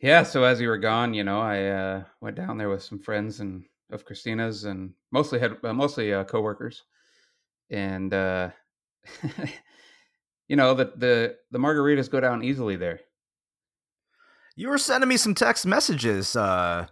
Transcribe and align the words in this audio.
Yeah, 0.00 0.22
so 0.22 0.44
as 0.44 0.60
you 0.60 0.68
were 0.68 0.78
gone, 0.78 1.12
you 1.12 1.24
know, 1.24 1.40
I 1.40 1.66
uh, 1.66 2.04
went 2.20 2.36
down 2.36 2.56
there 2.56 2.68
with 2.68 2.82
some 2.82 3.00
friends 3.00 3.40
and 3.40 3.64
of 3.90 4.04
Christina's, 4.04 4.64
and 4.64 4.92
mostly 5.10 5.38
had 5.38 5.56
uh, 5.64 5.72
mostly 5.72 6.12
uh, 6.12 6.24
coworkers, 6.24 6.84
and 7.70 8.12
uh, 8.12 8.50
you 10.48 10.56
know 10.56 10.74
the 10.74 10.92
the 10.96 11.36
the 11.50 11.58
margaritas 11.58 12.10
go 12.10 12.20
down 12.20 12.44
easily 12.44 12.76
there. 12.76 13.00
You 14.56 14.68
were 14.68 14.78
sending 14.78 15.08
me 15.08 15.16
some 15.16 15.34
text 15.34 15.66
messages, 15.66 16.36
uh, 16.36 16.86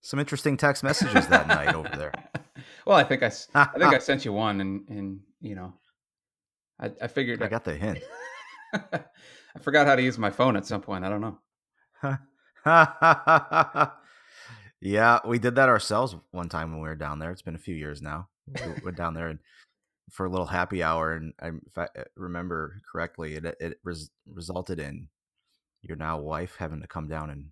some 0.00 0.18
interesting 0.18 0.56
text 0.56 0.82
messages 0.82 1.26
that 1.28 1.48
night 1.48 1.74
over 1.74 1.90
there. 1.96 2.12
Well, 2.86 2.96
I 2.96 3.04
think 3.04 3.22
I, 3.22 3.30
I 3.54 3.78
think 3.78 3.94
I 3.94 3.98
sent 3.98 4.24
you 4.24 4.32
one, 4.32 4.60
and 4.60 4.88
and 4.88 5.20
you 5.40 5.54
know, 5.54 5.74
I, 6.78 6.90
I 7.00 7.06
figured 7.06 7.42
I 7.42 7.48
got 7.48 7.64
the 7.64 7.74
hint. 7.74 7.98
I 8.72 9.58
forgot 9.60 9.86
how 9.86 9.96
to 9.96 10.02
use 10.02 10.18
my 10.18 10.30
phone 10.30 10.56
at 10.56 10.66
some 10.66 10.80
point. 10.80 11.04
I 11.04 11.08
don't 11.08 11.20
know. 11.20 11.38
yeah, 14.80 15.18
we 15.26 15.38
did 15.38 15.54
that 15.54 15.68
ourselves 15.68 16.16
one 16.30 16.48
time 16.48 16.72
when 16.72 16.80
we 16.80 16.88
were 16.88 16.96
down 16.96 17.18
there. 17.18 17.30
It's 17.30 17.42
been 17.42 17.54
a 17.54 17.58
few 17.58 17.74
years 17.74 18.02
now. 18.02 18.28
We 18.46 18.82
went 18.84 18.96
down 18.96 19.14
there 19.14 19.28
and 19.28 19.38
for 20.10 20.26
a 20.26 20.28
little 20.28 20.46
happy 20.46 20.82
hour, 20.82 21.12
and 21.12 21.32
I, 21.40 21.48
if 21.66 21.78
I 21.78 21.84
uh, 21.84 22.04
remember 22.16 22.80
correctly, 22.90 23.34
it 23.34 23.44
it 23.60 23.78
res- 23.84 24.10
resulted 24.26 24.80
in 24.80 25.08
your 25.82 25.96
now 25.96 26.18
wife 26.18 26.56
having 26.58 26.80
to 26.82 26.88
come 26.88 27.08
down 27.08 27.30
and 27.30 27.50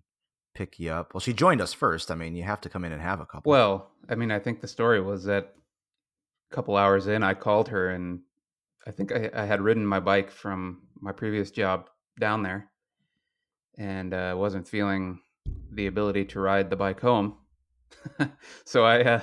pick 0.53 0.79
you 0.79 0.91
up. 0.91 1.13
Well, 1.13 1.21
she 1.21 1.33
joined 1.33 1.61
us 1.61 1.73
first. 1.73 2.11
I 2.11 2.15
mean, 2.15 2.35
you 2.35 2.43
have 2.43 2.61
to 2.61 2.69
come 2.69 2.83
in 2.83 2.91
and 2.91 3.01
have 3.01 3.21
a 3.21 3.25
couple. 3.25 3.49
Well, 3.49 3.91
I 4.09 4.15
mean, 4.15 4.31
I 4.31 4.39
think 4.39 4.61
the 4.61 4.67
story 4.67 5.01
was 5.01 5.23
that 5.25 5.53
a 6.51 6.55
couple 6.55 6.75
hours 6.75 7.07
in, 7.07 7.23
I 7.23 7.33
called 7.33 7.69
her, 7.69 7.89
and 7.89 8.21
I 8.85 8.91
think 8.91 9.11
I, 9.11 9.29
I 9.33 9.45
had 9.45 9.61
ridden 9.61 9.85
my 9.85 9.99
bike 9.99 10.31
from 10.31 10.81
my 10.99 11.11
previous 11.11 11.51
job 11.51 11.89
down 12.19 12.43
there, 12.43 12.69
and 13.79 14.13
uh, 14.13 14.35
wasn't 14.37 14.67
feeling 14.67 15.21
the 15.71 15.87
ability 15.87 16.25
to 16.25 16.39
ride 16.39 16.69
the 16.69 16.75
bike 16.75 16.99
home. 16.99 17.37
so 18.65 18.85
I, 18.85 19.01
uh, 19.03 19.21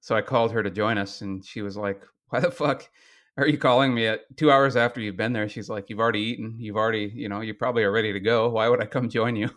so 0.00 0.14
I 0.14 0.22
called 0.22 0.52
her 0.52 0.62
to 0.62 0.70
join 0.70 0.98
us, 0.98 1.20
and 1.22 1.44
she 1.44 1.62
was 1.62 1.76
like, 1.76 2.02
"Why 2.28 2.40
the 2.40 2.50
fuck 2.52 2.88
are 3.36 3.48
you 3.48 3.58
calling 3.58 3.92
me 3.94 4.06
at 4.06 4.20
two 4.36 4.50
hours 4.52 4.76
after 4.76 5.00
you've 5.00 5.16
been 5.16 5.32
there?" 5.32 5.48
She's 5.48 5.68
like, 5.68 5.90
"You've 5.90 5.98
already 6.00 6.20
eaten. 6.20 6.56
You've 6.58 6.76
already, 6.76 7.10
you 7.14 7.28
know, 7.28 7.40
you 7.40 7.54
probably 7.54 7.82
are 7.82 7.92
ready 7.92 8.12
to 8.12 8.20
go. 8.20 8.50
Why 8.50 8.68
would 8.68 8.80
I 8.82 8.86
come 8.86 9.08
join 9.18 9.36
you?" 9.36 9.50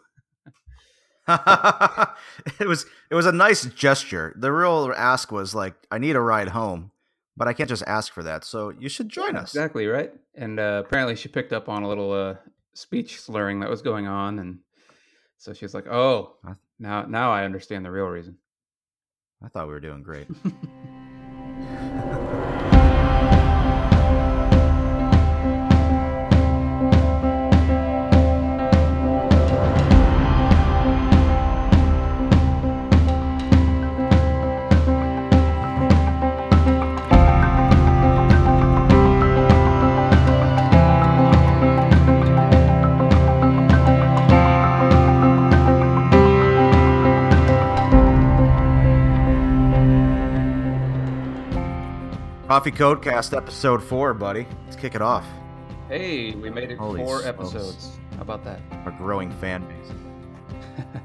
it 1.28 2.68
was 2.68 2.86
it 3.12 3.16
was 3.16 3.26
a 3.26 3.32
nice 3.34 3.66
gesture. 3.66 4.34
The 4.40 4.52
real 4.52 4.94
ask 4.96 5.32
was 5.32 5.54
like, 5.54 5.76
I 5.92 5.98
need 5.98 6.16
a 6.16 6.22
ride 6.22 6.50
home, 6.50 6.92
but 7.36 7.50
I 7.50 7.54
can't 7.54 7.68
just 7.70 7.84
ask 7.86 8.14
for 8.14 8.24
that. 8.24 8.46
So 8.46 8.70
you 8.70 8.88
should 8.88 9.10
join 9.10 9.34
Yeah, 9.34 9.42
us. 9.42 9.52
Exactly 9.54 9.88
right. 9.88 10.14
And 10.36 10.60
uh, 10.60 10.84
apparently, 10.86 11.16
she 11.16 11.28
picked 11.28 11.52
up 11.52 11.68
on 11.68 11.84
a 11.84 11.88
little 11.90 12.14
uh, 12.14 12.36
speech 12.78 13.20
slurring 13.20 13.60
that 13.62 13.70
was 13.70 13.82
going 13.82 14.08
on, 14.08 14.40
and 14.40 14.60
so 15.38 15.54
she's 15.54 15.74
like, 15.74 15.88
"Oh, 15.88 16.38
I- 16.46 16.56
now 16.80 17.04
now 17.06 17.32
I 17.32 17.44
understand 17.46 17.84
the 17.86 17.92
real 17.92 18.06
reason." 18.08 18.38
I 19.44 19.50
thought 19.50 19.68
we 19.68 19.74
were 19.74 19.80
doing 19.80 20.04
great. 20.04 20.28
Coffee 52.48 52.72
Codecast 52.72 53.36
episode 53.36 53.84
four, 53.84 54.14
buddy. 54.14 54.48
Let's 54.66 54.78
kick 54.78 54.96
it 54.96 55.02
off. 55.02 55.26
hey, 55.90 56.32
we 56.32 56.50
made 56.50 56.72
it 56.72 56.78
Holy 56.78 57.00
four 57.04 57.22
smokes. 57.22 57.28
episodes. 57.54 58.00
How 58.16 58.22
about 58.22 58.44
that? 58.46 58.62
Our 58.86 58.92
growing 58.92 59.32
fan 59.34 59.66
base. 59.68 60.86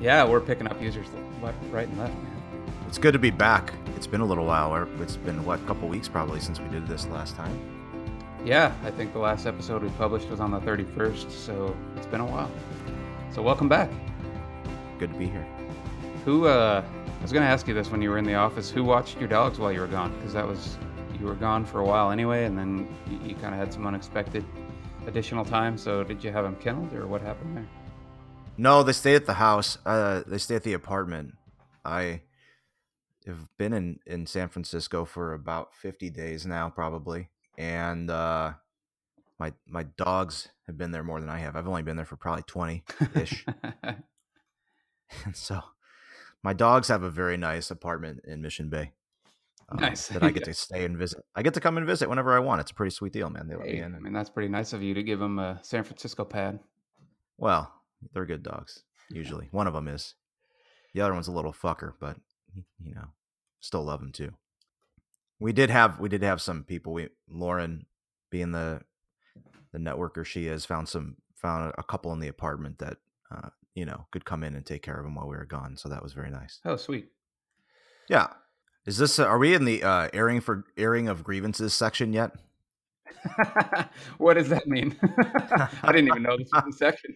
Yeah, 0.00 0.24
we're 0.24 0.40
picking 0.40 0.66
up 0.66 0.82
users 0.82 1.06
left, 1.40 1.56
right 1.70 1.86
and 1.86 1.96
left, 1.96 2.12
man. 2.12 2.42
It's 2.88 2.98
good 2.98 3.12
to 3.12 3.20
be 3.20 3.30
back. 3.30 3.72
It's 3.94 4.08
been 4.08 4.20
a 4.20 4.24
little 4.24 4.44
while. 4.44 4.74
It's 5.00 5.16
been 5.16 5.44
what, 5.44 5.60
a 5.60 5.62
couple 5.62 5.86
weeks 5.86 6.08
probably 6.08 6.40
since 6.40 6.58
we 6.58 6.66
did 6.70 6.88
this 6.88 7.06
last 7.06 7.36
time. 7.36 7.56
Yeah, 8.44 8.74
I 8.82 8.90
think 8.90 9.12
the 9.12 9.20
last 9.20 9.46
episode 9.46 9.80
we 9.84 9.90
published 9.90 10.28
was 10.28 10.40
on 10.40 10.50
the 10.50 10.58
31st, 10.58 11.30
so 11.30 11.76
it's 11.96 12.06
been 12.06 12.18
a 12.20 12.26
while. 12.26 12.50
So 13.32 13.42
welcome 13.42 13.68
back. 13.68 13.90
Good 14.98 15.12
to 15.12 15.18
be 15.20 15.26
here. 15.26 15.46
Who? 16.24 16.46
uh 16.46 16.82
I 17.22 17.24
was 17.24 17.32
gonna 17.32 17.46
ask 17.46 17.68
you 17.68 17.72
this 17.72 17.88
when 17.88 18.02
you 18.02 18.10
were 18.10 18.18
in 18.18 18.24
the 18.24 18.34
office. 18.34 18.68
Who 18.68 18.82
watched 18.82 19.20
your 19.20 19.28
dogs 19.28 19.60
while 19.60 19.70
you 19.70 19.78
were 19.78 19.86
gone? 19.86 20.12
Because 20.16 20.32
that 20.32 20.44
was 20.44 20.76
you 21.20 21.26
were 21.26 21.36
gone 21.36 21.64
for 21.64 21.78
a 21.78 21.84
while 21.84 22.10
anyway, 22.10 22.46
and 22.46 22.58
then 22.58 22.88
you, 23.08 23.28
you 23.28 23.34
kind 23.36 23.54
of 23.54 23.60
had 23.60 23.72
some 23.72 23.86
unexpected 23.86 24.44
additional 25.06 25.44
time. 25.44 25.78
So 25.78 26.02
did 26.02 26.24
you 26.24 26.32
have 26.32 26.42
them 26.42 26.56
kenneled, 26.56 26.92
or 26.92 27.06
what 27.06 27.22
happened 27.22 27.56
there? 27.56 27.68
No, 28.58 28.82
they 28.82 28.92
stay 28.92 29.14
at 29.14 29.26
the 29.26 29.34
house. 29.34 29.78
Uh, 29.86 30.24
they 30.26 30.38
stay 30.38 30.56
at 30.56 30.64
the 30.64 30.72
apartment. 30.72 31.34
I 31.84 32.22
have 33.28 33.56
been 33.56 33.72
in, 33.72 34.00
in 34.04 34.26
San 34.26 34.48
Francisco 34.48 35.04
for 35.04 35.32
about 35.32 35.76
50 35.76 36.10
days 36.10 36.44
now, 36.44 36.70
probably. 36.70 37.28
And 37.56 38.10
uh, 38.10 38.54
my 39.38 39.52
my 39.68 39.84
dogs 39.84 40.48
have 40.66 40.76
been 40.76 40.90
there 40.90 41.04
more 41.04 41.20
than 41.20 41.30
I 41.30 41.38
have. 41.38 41.54
I've 41.54 41.68
only 41.68 41.82
been 41.82 41.94
there 41.94 42.04
for 42.04 42.16
probably 42.16 42.42
20 42.48 42.82
ish. 43.14 43.46
and 45.24 45.36
so 45.36 45.62
my 46.42 46.52
dogs 46.52 46.88
have 46.88 47.02
a 47.02 47.10
very 47.10 47.36
nice 47.36 47.70
apartment 47.70 48.20
in 48.24 48.42
Mission 48.42 48.68
Bay. 48.68 48.92
uh, 49.70 49.76
Nice. 49.76 50.08
that 50.08 50.22
I 50.22 50.30
get 50.30 50.44
to 50.46 50.54
stay 50.54 50.84
and 50.84 50.96
visit. 50.96 51.24
I 51.34 51.42
get 51.42 51.54
to 51.54 51.60
come 51.60 51.76
and 51.76 51.86
visit 51.86 52.08
whenever 52.08 52.32
I 52.34 52.40
want. 52.40 52.60
It's 52.60 52.70
a 52.70 52.74
pretty 52.74 52.94
sweet 52.94 53.12
deal, 53.12 53.30
man. 53.30 53.48
They 53.48 53.54
let 53.56 53.66
me 53.66 53.78
in. 53.80 53.94
I 53.94 53.98
mean, 53.98 54.12
that's 54.12 54.30
pretty 54.30 54.48
nice 54.48 54.72
of 54.72 54.82
you 54.82 54.94
to 54.94 55.02
give 55.02 55.18
them 55.18 55.38
a 55.38 55.58
San 55.62 55.84
Francisco 55.84 56.24
pad. 56.24 56.58
Well, 57.38 57.72
they're 58.12 58.26
good 58.26 58.42
dogs. 58.42 58.82
Usually, 59.10 59.48
one 59.50 59.66
of 59.66 59.74
them 59.74 59.88
is. 59.88 60.14
The 60.94 61.00
other 61.00 61.14
one's 61.14 61.28
a 61.28 61.32
little 61.32 61.52
fucker, 61.52 61.92
but 62.00 62.16
you 62.54 62.94
know, 62.94 63.06
still 63.60 63.82
love 63.84 64.02
him 64.02 64.12
too. 64.12 64.32
We 65.40 65.52
did 65.52 65.70
have 65.70 65.98
we 65.98 66.08
did 66.08 66.22
have 66.22 66.40
some 66.40 66.64
people. 66.64 66.92
We 66.92 67.08
Lauren, 67.28 67.86
being 68.30 68.52
the 68.52 68.82
the 69.72 69.78
networker 69.78 70.24
she 70.24 70.46
is, 70.46 70.64
found 70.66 70.88
some 70.88 71.16
found 71.34 71.72
a 71.78 71.82
couple 71.82 72.12
in 72.12 72.20
the 72.20 72.28
apartment 72.28 72.78
that 72.78 72.98
uh, 73.34 73.48
you 73.74 73.84
know 73.84 74.06
could 74.10 74.24
come 74.24 74.42
in 74.42 74.54
and 74.54 74.64
take 74.64 74.82
care 74.82 74.98
of 74.98 75.06
him 75.06 75.14
while 75.14 75.28
we 75.28 75.36
were 75.36 75.44
gone. 75.44 75.76
So 75.76 75.88
that 75.88 76.02
was 76.02 76.12
very 76.12 76.30
nice. 76.30 76.60
Oh, 76.64 76.76
sweet. 76.76 77.08
Yeah. 78.08 78.28
Is 78.86 78.98
this 78.98 79.18
are 79.18 79.38
we 79.38 79.54
in 79.54 79.64
the 79.64 79.82
uh, 79.82 80.08
airing 80.12 80.40
for 80.40 80.64
airing 80.76 81.08
of 81.08 81.22
grievances 81.22 81.72
section 81.72 82.12
yet? 82.12 82.32
what 84.18 84.34
does 84.34 84.48
that 84.48 84.66
mean? 84.66 84.96
I 85.82 85.92
didn't 85.92 86.08
even 86.08 86.22
know 86.22 86.36
this 86.36 86.50
was 86.52 86.74
a 86.74 86.76
section. 86.76 87.14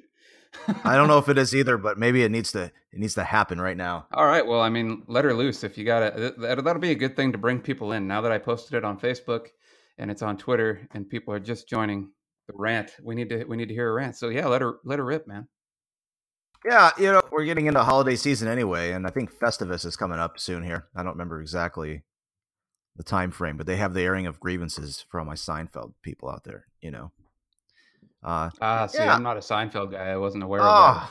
I 0.84 0.96
don't 0.96 1.08
know 1.08 1.18
if 1.18 1.28
it 1.28 1.38
is 1.38 1.54
either, 1.54 1.76
but 1.76 1.98
maybe 1.98 2.22
it 2.22 2.30
needs 2.30 2.52
to 2.52 2.64
it 2.64 2.98
needs 2.98 3.14
to 3.14 3.24
happen 3.24 3.60
right 3.60 3.76
now. 3.76 4.06
All 4.12 4.26
right. 4.26 4.46
Well, 4.46 4.60
I 4.60 4.68
mean, 4.68 5.02
let 5.06 5.24
her 5.24 5.34
loose 5.34 5.64
if 5.64 5.76
you 5.76 5.84
got 5.84 6.02
it. 6.02 6.40
That, 6.40 6.64
that'll 6.64 6.80
be 6.80 6.92
a 6.92 6.96
good 6.96 7.16
thing 7.16 7.32
to 7.32 7.38
bring 7.38 7.60
people 7.60 7.92
in. 7.92 8.06
Now 8.06 8.20
that 8.22 8.32
I 8.32 8.38
posted 8.38 8.74
it 8.74 8.84
on 8.84 8.98
Facebook 8.98 9.48
and 9.98 10.10
it's 10.10 10.22
on 10.22 10.36
Twitter 10.36 10.86
and 10.92 11.08
people 11.08 11.34
are 11.34 11.40
just 11.40 11.68
joining 11.68 12.10
the 12.46 12.54
rant, 12.56 12.96
we 13.02 13.14
need 13.14 13.28
to 13.30 13.44
we 13.44 13.56
need 13.56 13.68
to 13.68 13.74
hear 13.74 13.90
a 13.90 13.92
rant. 13.92 14.16
So 14.16 14.28
yeah, 14.28 14.46
let 14.46 14.62
her 14.62 14.78
let 14.84 14.98
her 14.98 15.04
rip, 15.04 15.26
man. 15.26 15.48
Yeah, 16.66 16.90
you 16.98 17.12
know, 17.12 17.22
we're 17.30 17.44
getting 17.44 17.66
into 17.66 17.82
holiday 17.84 18.16
season 18.16 18.48
anyway, 18.48 18.90
and 18.90 19.06
I 19.06 19.10
think 19.10 19.32
Festivus 19.32 19.86
is 19.86 19.94
coming 19.94 20.18
up 20.18 20.38
soon 20.40 20.64
here. 20.64 20.86
I 20.96 21.02
don't 21.04 21.12
remember 21.12 21.40
exactly 21.40 22.02
the 22.96 23.04
time 23.04 23.30
frame, 23.30 23.56
but 23.56 23.66
they 23.66 23.76
have 23.76 23.94
the 23.94 24.02
airing 24.02 24.26
of 24.26 24.40
grievances 24.40 25.04
for 25.08 25.20
all 25.20 25.26
my 25.26 25.34
Seinfeld 25.34 25.92
people 26.02 26.28
out 26.28 26.42
there, 26.44 26.66
you 26.80 26.90
know. 26.90 27.12
Uh 28.24 28.50
Ah, 28.60 28.86
see, 28.86 28.98
Yeah. 28.98 29.14
I'm 29.14 29.22
not 29.22 29.36
a 29.36 29.40
Seinfeld 29.40 29.92
guy. 29.92 30.06
I 30.08 30.16
wasn't 30.16 30.42
aware 30.42 30.60
of 30.60 30.66
that. 30.96 31.08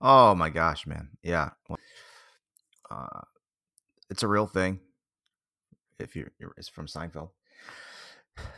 oh, 0.00 0.30
oh 0.30 0.34
my 0.34 0.48
gosh, 0.48 0.86
man. 0.86 1.10
Yeah. 1.22 1.50
Uh 2.90 3.20
it's 4.08 4.22
a 4.22 4.28
real 4.28 4.46
thing. 4.46 4.80
If 5.98 6.16
you're, 6.16 6.32
you're 6.38 6.54
it's 6.56 6.68
from 6.68 6.86
Seinfeld. 6.86 7.30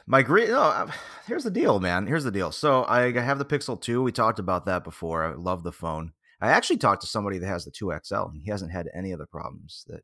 My 0.06 0.22
great 0.22 0.50
no, 0.50 0.60
uh, 0.60 0.90
here's 1.26 1.44
the 1.44 1.50
deal, 1.50 1.80
man. 1.80 2.06
Here's 2.06 2.24
the 2.24 2.30
deal. 2.30 2.52
So 2.52 2.84
I 2.84 3.12
have 3.12 3.38
the 3.38 3.44
Pixel 3.44 3.80
2. 3.80 4.02
We 4.02 4.12
talked 4.12 4.38
about 4.38 4.66
that 4.66 4.84
before. 4.84 5.24
I 5.24 5.34
love 5.34 5.62
the 5.62 5.72
phone. 5.72 6.12
I 6.40 6.50
actually 6.50 6.76
talked 6.76 7.00
to 7.02 7.06
somebody 7.06 7.38
that 7.38 7.46
has 7.46 7.64
the 7.64 7.70
2XL 7.70 8.32
and 8.32 8.42
he 8.42 8.50
hasn't 8.50 8.72
had 8.72 8.88
any 8.94 9.12
of 9.12 9.18
the 9.18 9.26
problems 9.26 9.84
that 9.88 10.02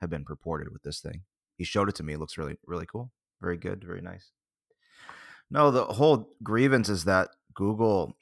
have 0.00 0.10
been 0.10 0.24
purported 0.24 0.72
with 0.72 0.82
this 0.82 1.00
thing. 1.00 1.22
He 1.56 1.64
showed 1.64 1.88
it 1.88 1.94
to 1.96 2.02
me. 2.02 2.14
It 2.14 2.20
looks 2.20 2.38
really, 2.38 2.56
really 2.66 2.86
cool. 2.86 3.10
Very 3.40 3.56
good. 3.56 3.84
Very 3.84 4.00
nice. 4.00 4.30
No, 5.50 5.70
the 5.70 5.84
whole 5.84 6.30
grievance 6.42 6.88
is 6.88 7.04
that 7.04 7.30
Google 7.54 8.16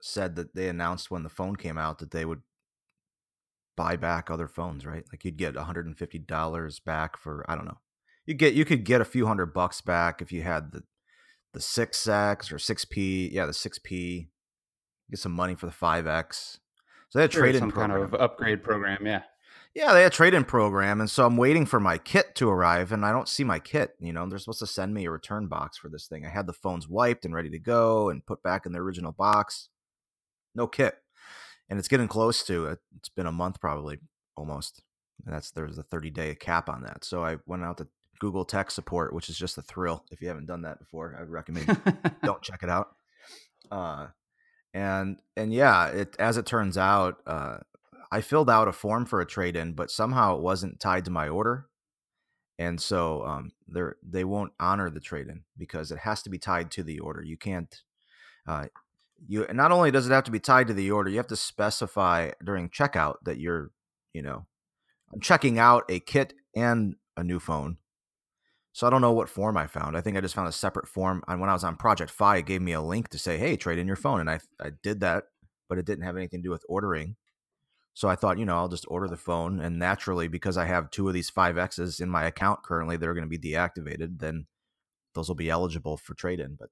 said 0.00 0.36
that 0.36 0.54
they 0.54 0.68
announced 0.68 1.10
when 1.10 1.22
the 1.22 1.28
phone 1.28 1.56
came 1.56 1.78
out 1.78 1.98
that 1.98 2.10
they 2.10 2.24
would 2.24 2.42
buy 3.76 3.96
back 3.96 4.30
other 4.30 4.46
phones, 4.46 4.86
right? 4.86 5.04
Like 5.10 5.24
you'd 5.24 5.36
get 5.36 5.54
$150 5.54 6.84
back 6.84 7.16
for 7.16 7.44
I 7.48 7.56
don't 7.56 7.64
know. 7.64 7.78
You 8.26 8.34
get 8.34 8.54
you 8.54 8.64
could 8.64 8.84
get 8.84 9.00
a 9.00 9.04
few 9.04 9.26
hundred 9.26 9.52
bucks 9.52 9.80
back 9.80 10.22
if 10.22 10.32
you 10.32 10.42
had 10.42 10.72
the 10.72 10.82
the 11.52 11.60
6X 11.60 12.52
or 12.52 12.56
6P. 12.56 13.32
Yeah, 13.32 13.46
the 13.46 13.52
6P. 13.52 14.28
Get 15.10 15.20
some 15.20 15.32
money 15.32 15.54
for 15.54 15.66
the 15.66 15.72
5X. 15.72 16.58
So 17.08 17.18
they 17.18 17.22
had 17.22 17.30
trade 17.30 17.54
in 17.54 17.60
some 17.60 17.70
program. 17.70 18.00
kind 18.00 18.14
of 18.14 18.20
upgrade 18.20 18.62
program. 18.62 19.06
Yeah. 19.06 19.22
Yeah, 19.74 19.92
they 19.92 20.02
had 20.02 20.12
a 20.12 20.14
trade 20.14 20.34
in 20.34 20.44
program, 20.44 21.00
and 21.00 21.10
so 21.10 21.26
I'm 21.26 21.36
waiting 21.36 21.66
for 21.66 21.80
my 21.80 21.98
kit 21.98 22.36
to 22.36 22.48
arrive, 22.48 22.92
and 22.92 23.04
I 23.04 23.10
don't 23.10 23.28
see 23.28 23.42
my 23.42 23.58
kit. 23.58 23.96
You 23.98 24.12
know, 24.12 24.28
they're 24.28 24.38
supposed 24.38 24.60
to 24.60 24.68
send 24.68 24.94
me 24.94 25.04
a 25.04 25.10
return 25.10 25.48
box 25.48 25.76
for 25.76 25.88
this 25.88 26.06
thing. 26.06 26.24
I 26.24 26.28
had 26.28 26.46
the 26.46 26.52
phones 26.52 26.88
wiped 26.88 27.24
and 27.24 27.34
ready 27.34 27.50
to 27.50 27.58
go 27.58 28.08
and 28.08 28.24
put 28.24 28.40
back 28.40 28.66
in 28.66 28.72
the 28.72 28.78
original 28.78 29.10
box. 29.10 29.68
No 30.54 30.68
kit, 30.68 30.94
and 31.68 31.76
it's 31.76 31.88
getting 31.88 32.06
close 32.06 32.44
to 32.44 32.66
it. 32.66 32.78
It's 32.96 33.08
been 33.08 33.26
a 33.26 33.32
month 33.32 33.60
probably, 33.60 33.98
almost. 34.36 34.84
And 35.26 35.34
that's 35.34 35.50
there's 35.50 35.78
a 35.78 35.82
30 35.82 36.10
day 36.10 36.36
cap 36.36 36.68
on 36.68 36.82
that. 36.82 37.04
So 37.04 37.24
I 37.24 37.38
went 37.44 37.64
out 37.64 37.78
to 37.78 37.88
Google 38.18 38.44
Tech 38.44 38.70
Support, 38.70 39.12
which 39.12 39.28
is 39.28 39.36
just 39.36 39.58
a 39.58 39.62
thrill. 39.62 40.04
If 40.10 40.20
you 40.20 40.28
haven't 40.28 40.46
done 40.46 40.62
that 40.62 40.78
before, 40.78 41.14
I 41.16 41.20
would 41.20 41.30
recommend 41.30 41.66
don't 42.24 42.42
check 42.42 42.62
it 42.62 42.70
out. 42.70 42.94
Uh, 43.70 44.08
and 44.72 45.18
and 45.36 45.52
yeah, 45.52 45.88
it 45.88 46.16
as 46.18 46.36
it 46.36 46.46
turns 46.46 46.76
out, 46.76 47.18
uh, 47.26 47.58
I 48.10 48.20
filled 48.20 48.50
out 48.50 48.68
a 48.68 48.72
form 48.72 49.06
for 49.06 49.20
a 49.20 49.26
trade 49.26 49.56
in, 49.56 49.72
but 49.72 49.90
somehow 49.90 50.36
it 50.36 50.42
wasn't 50.42 50.80
tied 50.80 51.04
to 51.06 51.10
my 51.10 51.28
order, 51.28 51.66
and 52.58 52.80
so 52.80 53.24
um, 53.24 53.52
they 53.68 53.82
they 54.02 54.24
won't 54.24 54.52
honor 54.58 54.90
the 54.90 55.00
trade 55.00 55.28
in 55.28 55.42
because 55.56 55.90
it 55.90 55.98
has 55.98 56.22
to 56.22 56.30
be 56.30 56.38
tied 56.38 56.70
to 56.72 56.82
the 56.82 56.98
order. 56.98 57.22
You 57.22 57.36
can't. 57.36 57.82
Uh, 58.46 58.66
you 59.26 59.46
not 59.52 59.72
only 59.72 59.90
does 59.90 60.06
it 60.06 60.12
have 60.12 60.24
to 60.24 60.30
be 60.30 60.40
tied 60.40 60.66
to 60.66 60.74
the 60.74 60.90
order, 60.90 61.08
you 61.08 61.16
have 61.16 61.26
to 61.28 61.36
specify 61.36 62.30
during 62.42 62.68
checkout 62.68 63.16
that 63.24 63.38
you're, 63.38 63.70
you 64.12 64.22
know, 64.22 64.46
I'm 65.12 65.20
checking 65.20 65.58
out 65.58 65.84
a 65.88 66.00
kit 66.00 66.34
and 66.54 66.96
a 67.16 67.24
new 67.24 67.40
phone. 67.40 67.78
So 68.74 68.88
I 68.88 68.90
don't 68.90 69.00
know 69.00 69.12
what 69.12 69.28
form 69.28 69.56
I 69.56 69.68
found. 69.68 69.96
I 69.96 70.00
think 70.00 70.16
I 70.16 70.20
just 70.20 70.34
found 70.34 70.48
a 70.48 70.52
separate 70.52 70.88
form. 70.88 71.22
And 71.28 71.40
when 71.40 71.48
I 71.48 71.52
was 71.52 71.62
on 71.62 71.76
Project 71.76 72.10
Fi, 72.10 72.38
it 72.38 72.46
gave 72.46 72.60
me 72.60 72.72
a 72.72 72.82
link 72.82 73.08
to 73.10 73.18
say, 73.18 73.38
"Hey, 73.38 73.56
trade 73.56 73.78
in 73.78 73.86
your 73.86 73.94
phone," 73.96 74.18
and 74.20 74.28
I 74.28 74.40
I 74.60 74.70
did 74.82 74.98
that, 75.00 75.24
but 75.68 75.78
it 75.78 75.86
didn't 75.86 76.04
have 76.04 76.16
anything 76.16 76.40
to 76.40 76.48
do 76.48 76.50
with 76.50 76.64
ordering. 76.68 77.14
So 77.94 78.08
I 78.08 78.16
thought, 78.16 78.36
you 78.36 78.44
know, 78.44 78.56
I'll 78.56 78.68
just 78.68 78.86
order 78.88 79.06
the 79.06 79.16
phone, 79.16 79.60
and 79.60 79.78
naturally, 79.78 80.26
because 80.26 80.56
I 80.56 80.64
have 80.64 80.90
two 80.90 81.06
of 81.06 81.14
these 81.14 81.30
five 81.30 81.56
X's 81.56 82.00
in 82.00 82.10
my 82.10 82.24
account 82.24 82.64
currently, 82.64 82.96
that 82.96 83.08
are 83.08 83.14
going 83.14 83.30
to 83.30 83.38
be 83.38 83.50
deactivated. 83.50 84.18
Then 84.18 84.46
those 85.14 85.28
will 85.28 85.36
be 85.36 85.50
eligible 85.50 85.96
for 85.96 86.14
trade 86.14 86.40
in. 86.40 86.56
But 86.56 86.70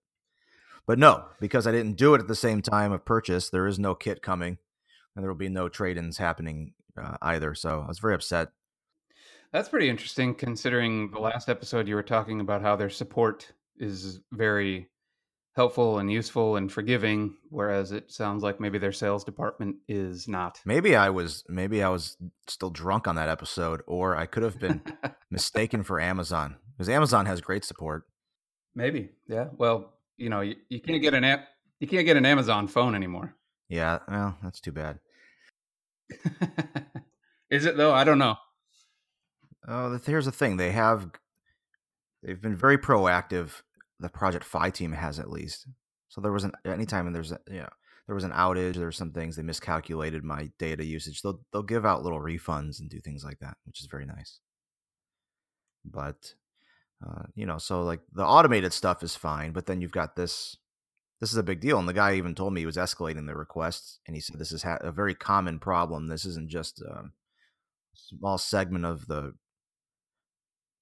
but 0.87 0.99
no, 0.99 1.27
because 1.41 1.69
I 1.69 1.73
didn't 1.73 1.97
do 1.97 2.15
it 2.15 2.21
at 2.21 2.27
the 2.27 2.35
same 2.35 2.63
time 2.63 2.91
of 2.91 3.05
purchase, 3.05 3.49
there 3.49 3.69
is 3.69 3.79
no 3.79 3.95
kit 3.95 4.23
coming, 4.23 4.59
and 5.15 5.23
there 5.23 5.31
will 5.31 5.39
be 5.39 5.49
no 5.49 5.69
trade 5.69 5.97
ins 5.99 6.19
happening 6.19 6.75
uh, 7.01 7.17
either. 7.23 7.55
So 7.55 7.83
I 7.83 7.87
was 7.87 8.01
very 8.01 8.15
upset. 8.15 8.49
That's 9.53 9.69
pretty 9.69 9.91
interesting 9.91 10.35
considering 10.35 11.11
the 11.11 11.19
last 11.19 11.51
episode 11.51 11.87
you 11.87 11.95
were 11.95 12.03
talking 12.03 12.41
about 12.41 12.63
how 12.63 12.75
their 12.75 12.89
support 12.89 13.53
is 13.77 14.21
very 14.33 14.89
helpful 15.55 15.99
and 15.99 16.11
useful 16.11 16.57
and 16.57 16.73
forgiving, 16.73 17.37
whereas 17.51 17.93
it 17.93 18.11
sounds 18.11 18.43
like 18.43 18.61
maybe 18.61 18.79
their 18.79 18.93
sales 18.93 19.25
department 19.25 19.77
is 19.89 20.27
not. 20.27 20.61
Maybe 20.65 20.97
I 20.97 21.11
was 21.11 21.45
maybe 21.49 21.83
I 21.83 21.91
was 21.91 22.17
still 22.49 22.71
drunk 22.71 23.07
on 23.07 23.17
that 23.17 23.29
episode, 23.29 23.83
or 23.87 24.17
I 24.17 24.25
could 24.25 24.43
have 24.43 24.59
been 24.59 24.81
mistaken 25.31 25.83
for 25.83 26.01
Amazon 26.01 26.57
because 26.73 26.89
Amazon 26.89 27.27
has 27.27 27.43
great 27.43 27.65
support. 27.65 28.05
maybe, 28.75 29.11
yeah. 29.29 29.49
Well, 29.59 29.93
you 30.17 30.31
know, 30.31 30.41
you, 30.41 30.57
you 30.71 30.81
can't 30.81 31.03
get 31.03 31.13
an 31.13 31.25
app, 31.25 31.47
you 31.79 31.87
can't 31.87 32.07
get 32.07 32.17
an 32.17 32.25
Amazon 32.25 32.69
phone 32.69 32.95
anymore. 32.95 33.35
Yeah, 33.69 33.99
well, 34.09 34.39
that's 34.43 34.61
too 34.61 34.73
bad. 34.73 34.99
is 37.51 37.67
it 37.67 37.77
though? 37.77 37.93
I 37.93 38.05
don't 38.05 38.19
know. 38.19 38.37
Oh, 39.67 39.91
th- 39.91 40.05
here's 40.05 40.25
the 40.25 40.33
thing: 40.33 40.57
they 40.57 40.73
have 40.73 41.11
they've 42.23 42.41
been 42.41 42.57
very 42.57 42.79
proactive. 42.79 43.63
The 44.01 44.09
Project 44.09 44.45
Fi 44.45 44.71
team 44.71 44.93
has 44.93 45.19
at 45.19 45.31
least. 45.31 45.69
So 46.09 46.21
there 46.21 46.33
was 46.33 46.45
an 46.45 46.53
anytime 46.65 47.07
and 47.07 47.15
there's 47.15 47.33
you 47.49 47.61
know 47.61 47.69
there 48.07 48.15
was 48.15 48.25
an 48.25 48.33
outage, 48.33 48.75
there 48.75 48.87
were 48.87 48.93
some 48.93 49.13
things 49.13 49.37
they 49.37 49.43
miscalculated 49.43 50.25
my 50.25 50.51
data 50.59 50.85
usage. 50.85 51.23
They'll 51.23 51.41
they'll 51.53 51.63
give 51.63 51.87
out 51.87 52.03
little 52.03 52.21
refunds 52.21 52.81
and 52.81 52.91
do 52.91 53.01
things 53.01 53.25
like 53.25 53.39
that, 53.39 53.57
which 53.65 53.81
is 53.81 53.87
very 53.87 54.05
nice. 54.07 54.41
But 55.85 56.35
uh, 57.05 57.25
you 57.35 57.47
know, 57.47 57.59
so 57.59 57.83
like 57.83 58.01
the 58.13 58.25
automated 58.25 58.73
stuff 58.73 59.03
is 59.03 59.17
fine, 59.17 59.53
but 59.53 59.67
then 59.67 59.81
you've 59.81 59.93
got 59.93 60.17
this. 60.17 60.57
This 61.21 61.31
is 61.31 61.39
a 61.39 61.45
big 61.45 61.61
deal, 61.61 61.79
and 61.79 61.89
the 61.89 61.93
guy 61.93 62.15
even 62.15 62.35
told 62.35 62.53
me 62.53 62.63
he 62.63 62.67
was 62.67 62.77
escalating 62.77 63.27
the 63.29 63.37
requests, 63.37 64.01
and 64.07 64.17
he 64.17 64.21
said 64.21 64.39
this 64.39 64.51
is 64.51 64.65
ha- 64.65 64.79
a 64.81 64.91
very 64.91 65.15
common 65.15 65.61
problem. 65.61 66.09
This 66.09 66.25
isn't 66.25 66.51
just 66.51 66.81
a 66.81 67.11
small 67.95 68.39
segment 68.39 68.85
of 68.85 69.07
the 69.07 69.35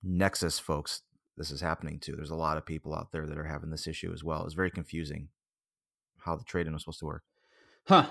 Nexus 0.02 0.58
folks 0.58 1.02
this 1.36 1.50
is 1.50 1.62
happening 1.62 1.98
to. 2.00 2.14
There's 2.14 2.30
a 2.30 2.34
lot 2.34 2.58
of 2.58 2.66
people 2.66 2.94
out 2.94 3.12
there 3.12 3.26
that 3.26 3.38
are 3.38 3.44
having 3.44 3.70
this 3.70 3.86
issue 3.86 4.12
as 4.12 4.22
well. 4.22 4.44
It's 4.44 4.52
very 4.52 4.70
confusing 4.70 5.28
how 6.18 6.36
the 6.36 6.44
trade-in 6.44 6.74
was 6.74 6.82
supposed 6.82 6.98
to 6.98 7.06
work. 7.06 7.22
Huh. 7.86 8.06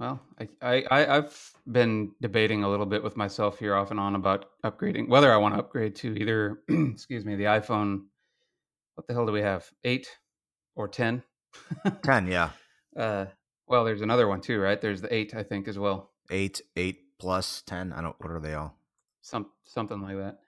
Well, 0.00 0.20
I, 0.60 0.84
I, 0.90 1.06
I've 1.18 1.52
been 1.70 2.10
debating 2.20 2.64
a 2.64 2.68
little 2.68 2.86
bit 2.86 3.04
with 3.04 3.16
myself 3.16 3.60
here 3.60 3.76
off 3.76 3.92
and 3.92 4.00
on 4.00 4.16
about 4.16 4.46
upgrading, 4.64 5.08
whether 5.08 5.32
I 5.32 5.36
want 5.36 5.54
to 5.54 5.60
upgrade 5.60 5.94
to 5.96 6.16
either, 6.18 6.60
excuse 6.68 7.24
me, 7.24 7.36
the 7.36 7.44
iPhone. 7.44 8.06
What 8.96 9.06
the 9.06 9.14
hell 9.14 9.26
do 9.26 9.32
we 9.32 9.42
have? 9.42 9.70
Eight 9.84 10.08
or 10.74 10.88
10? 10.88 11.22
Ten, 12.02 12.26
yeah, 12.30 12.50
Uh, 12.96 13.26
well, 13.68 13.84
there's 13.84 14.00
another 14.00 14.26
one 14.26 14.40
too, 14.40 14.58
right? 14.58 14.80
There's 14.80 15.02
the 15.02 15.14
eight, 15.14 15.34
I 15.36 15.44
think, 15.44 15.68
as 15.68 15.78
well. 15.78 16.10
eight, 16.30 16.62
eight 16.76 17.16
plus 17.18 17.62
ten. 17.62 17.92
I 17.92 18.00
don't. 18.02 18.16
What 18.18 18.32
are 18.32 18.40
they 18.40 18.54
all? 18.54 18.76
Some 19.20 19.50
something 19.64 20.00
like 20.00 20.16
that. 20.16 20.40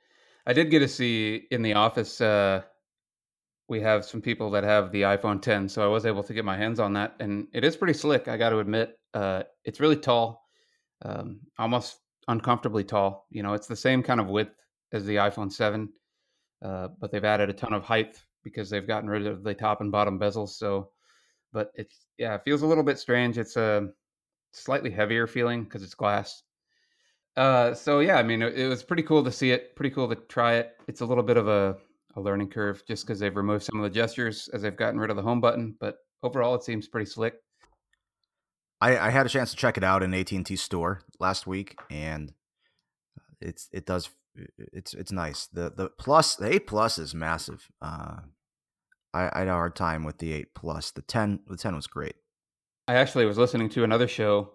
I 0.46 0.52
did 0.52 0.70
get 0.70 0.80
to 0.80 0.88
see 0.88 1.46
in 1.50 1.62
the 1.62 1.74
office. 1.74 2.20
Uh, 2.20 2.62
we 3.68 3.80
have 3.80 4.04
some 4.04 4.20
people 4.20 4.50
that 4.50 4.64
have 4.64 4.92
the 4.92 5.02
iPhone 5.02 5.40
10, 5.40 5.68
so 5.68 5.82
I 5.82 5.86
was 5.86 6.04
able 6.04 6.22
to 6.22 6.34
get 6.34 6.44
my 6.44 6.56
hands 6.56 6.78
on 6.78 6.92
that, 6.94 7.16
and 7.20 7.48
it 7.54 7.64
is 7.64 7.76
pretty 7.76 7.94
slick. 7.94 8.28
I 8.28 8.36
got 8.36 8.50
to 8.50 8.58
admit, 8.58 8.98
uh, 9.14 9.44
it's 9.64 9.80
really 9.80 9.96
tall, 9.96 10.44
um, 11.02 11.40
almost 11.58 11.98
uncomfortably 12.28 12.84
tall. 12.84 13.26
You 13.30 13.42
know, 13.42 13.54
it's 13.54 13.66
the 13.66 13.76
same 13.76 14.02
kind 14.02 14.20
of 14.20 14.28
width 14.28 14.62
as 14.92 15.06
the 15.06 15.16
iPhone 15.16 15.50
7, 15.50 15.88
uh, 16.62 16.88
but 17.00 17.10
they've 17.10 17.24
added 17.24 17.48
a 17.48 17.54
ton 17.54 17.72
of 17.72 17.84
height 17.84 18.20
because 18.42 18.68
they've 18.68 18.86
gotten 18.86 19.08
rid 19.08 19.26
of 19.26 19.42
the 19.42 19.54
top 19.54 19.80
and 19.80 19.90
bottom 19.90 20.20
bezels. 20.20 20.50
So, 20.50 20.90
but 21.52 21.70
it's 21.74 22.06
yeah, 22.18 22.34
it 22.34 22.42
feels 22.44 22.62
a 22.62 22.66
little 22.66 22.84
bit 22.84 22.98
strange. 22.98 23.38
It's 23.38 23.56
a 23.56 23.88
slightly 24.52 24.90
heavier 24.90 25.26
feeling 25.26 25.64
because 25.64 25.82
it's 25.82 25.94
glass. 25.94 26.42
Uh, 27.36 27.74
so 27.74 28.00
yeah, 28.00 28.16
I 28.16 28.22
mean, 28.22 28.42
it, 28.42 28.58
it 28.58 28.68
was 28.68 28.82
pretty 28.82 29.02
cool 29.02 29.24
to 29.24 29.32
see 29.32 29.50
it. 29.50 29.74
Pretty 29.76 29.94
cool 29.94 30.08
to 30.08 30.14
try 30.14 30.54
it. 30.54 30.76
It's 30.86 31.00
a 31.00 31.06
little 31.06 31.24
bit 31.24 31.36
of 31.36 31.48
a, 31.48 31.76
a 32.16 32.20
learning 32.20 32.50
curve 32.50 32.84
just 32.86 33.06
because 33.06 33.18
they've 33.18 33.36
removed 33.36 33.64
some 33.64 33.78
of 33.78 33.82
the 33.82 33.94
gestures 33.94 34.48
as 34.52 34.62
they've 34.62 34.76
gotten 34.76 35.00
rid 35.00 35.10
of 35.10 35.16
the 35.16 35.22
home 35.22 35.40
button. 35.40 35.74
But 35.78 35.98
overall, 36.22 36.54
it 36.54 36.62
seems 36.62 36.86
pretty 36.86 37.10
slick. 37.10 37.34
I, 38.80 38.98
I 38.98 39.10
had 39.10 39.26
a 39.26 39.30
chance 39.30 39.50
to 39.50 39.56
check 39.56 39.76
it 39.76 39.84
out 39.84 40.02
in 40.02 40.14
AT 40.14 40.30
and 40.32 40.44
T 40.44 40.56
store 40.56 41.02
last 41.18 41.46
week, 41.46 41.78
and 41.90 42.32
it's 43.40 43.68
it 43.72 43.86
does 43.86 44.10
it's 44.58 44.94
it's 44.94 45.12
nice. 45.12 45.46
The 45.46 45.72
the 45.74 45.88
plus 45.88 46.36
the 46.36 46.52
eight 46.52 46.66
plus 46.66 46.98
is 46.98 47.14
massive. 47.14 47.68
Uh, 47.80 48.16
I, 49.12 49.30
I 49.32 49.38
had 49.40 49.48
a 49.48 49.52
hard 49.52 49.76
time 49.76 50.04
with 50.04 50.18
the 50.18 50.32
eight 50.32 50.54
plus. 50.54 50.90
The 50.90 51.02
ten 51.02 51.40
the 51.46 51.56
ten 51.56 51.74
was 51.74 51.86
great. 51.86 52.16
I 52.86 52.94
actually 52.94 53.26
was 53.26 53.38
listening 53.38 53.70
to 53.70 53.84
another 53.84 54.08
show. 54.08 54.53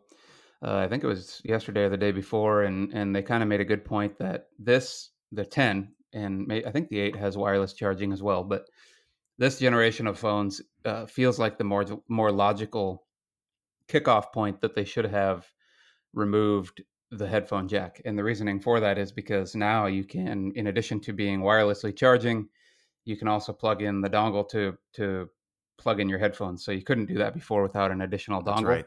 Uh, 0.62 0.78
I 0.78 0.88
think 0.88 1.04
it 1.04 1.08
was 1.08 1.42
yesterday 1.46 1.84
or 1.84 1.90
the 1.90 1.98
day 1.98 2.12
before, 2.12 2.64
and 2.64 2.92
and 2.94 3.16
they 3.16 3.22
kind 3.22 3.44
of 3.44 3.50
made 3.50 3.62
a 3.62 3.66
good 3.66 3.86
point 3.86 4.18
that 4.20 4.48
this 4.58 5.12
the 5.32 5.46
10 5.46 5.94
and 6.14 6.48
may, 6.48 6.64
I 6.66 6.72
think 6.72 6.90
the 6.90 7.00
8 7.00 7.16
has 7.18 7.38
wireless 7.38 7.74
charging 7.74 8.12
as 8.12 8.24
well, 8.24 8.44
but 8.44 8.68
this 9.38 9.60
generation 9.60 10.08
of 10.08 10.18
phones 10.18 10.62
uh, 10.86 11.06
feels 11.06 11.40
like 11.40 11.58
the 11.58 11.64
more 11.64 11.86
more 12.08 12.32
logical 12.32 13.06
kickoff 13.88 14.34
point 14.34 14.62
that 14.62 14.76
they 14.76 14.84
should 14.86 15.06
have 15.06 15.48
removed 16.14 16.84
the 17.12 17.28
headphone 17.28 17.68
jack. 17.68 18.02
And 18.06 18.18
the 18.18 18.24
reasoning 18.24 18.60
for 18.60 18.80
that 18.80 18.98
is 18.98 19.12
because 19.12 19.56
now 19.56 19.88
you 19.88 20.04
can, 20.04 20.52
in 20.56 20.68
addition 20.68 21.00
to 21.02 21.14
being 21.14 21.42
wirelessly 21.42 21.96
charging, 21.96 22.48
you 23.06 23.18
can 23.18 23.28
also 23.28 23.52
plug 23.54 23.82
in 23.82 24.02
the 24.02 24.10
dongle 24.10 24.48
to 24.50 24.78
to 24.94 25.30
plug 25.78 26.00
in 26.00 26.10
your 26.10 26.20
headphones. 26.20 26.64
So 26.64 26.72
you 26.72 26.84
couldn't 26.84 27.06
do 27.06 27.16
that 27.16 27.34
before 27.34 27.64
without 27.64 27.92
an 27.92 28.02
additional 28.02 28.42
That's 28.42 28.62
dongle. 28.62 28.68
right. 28.68 28.86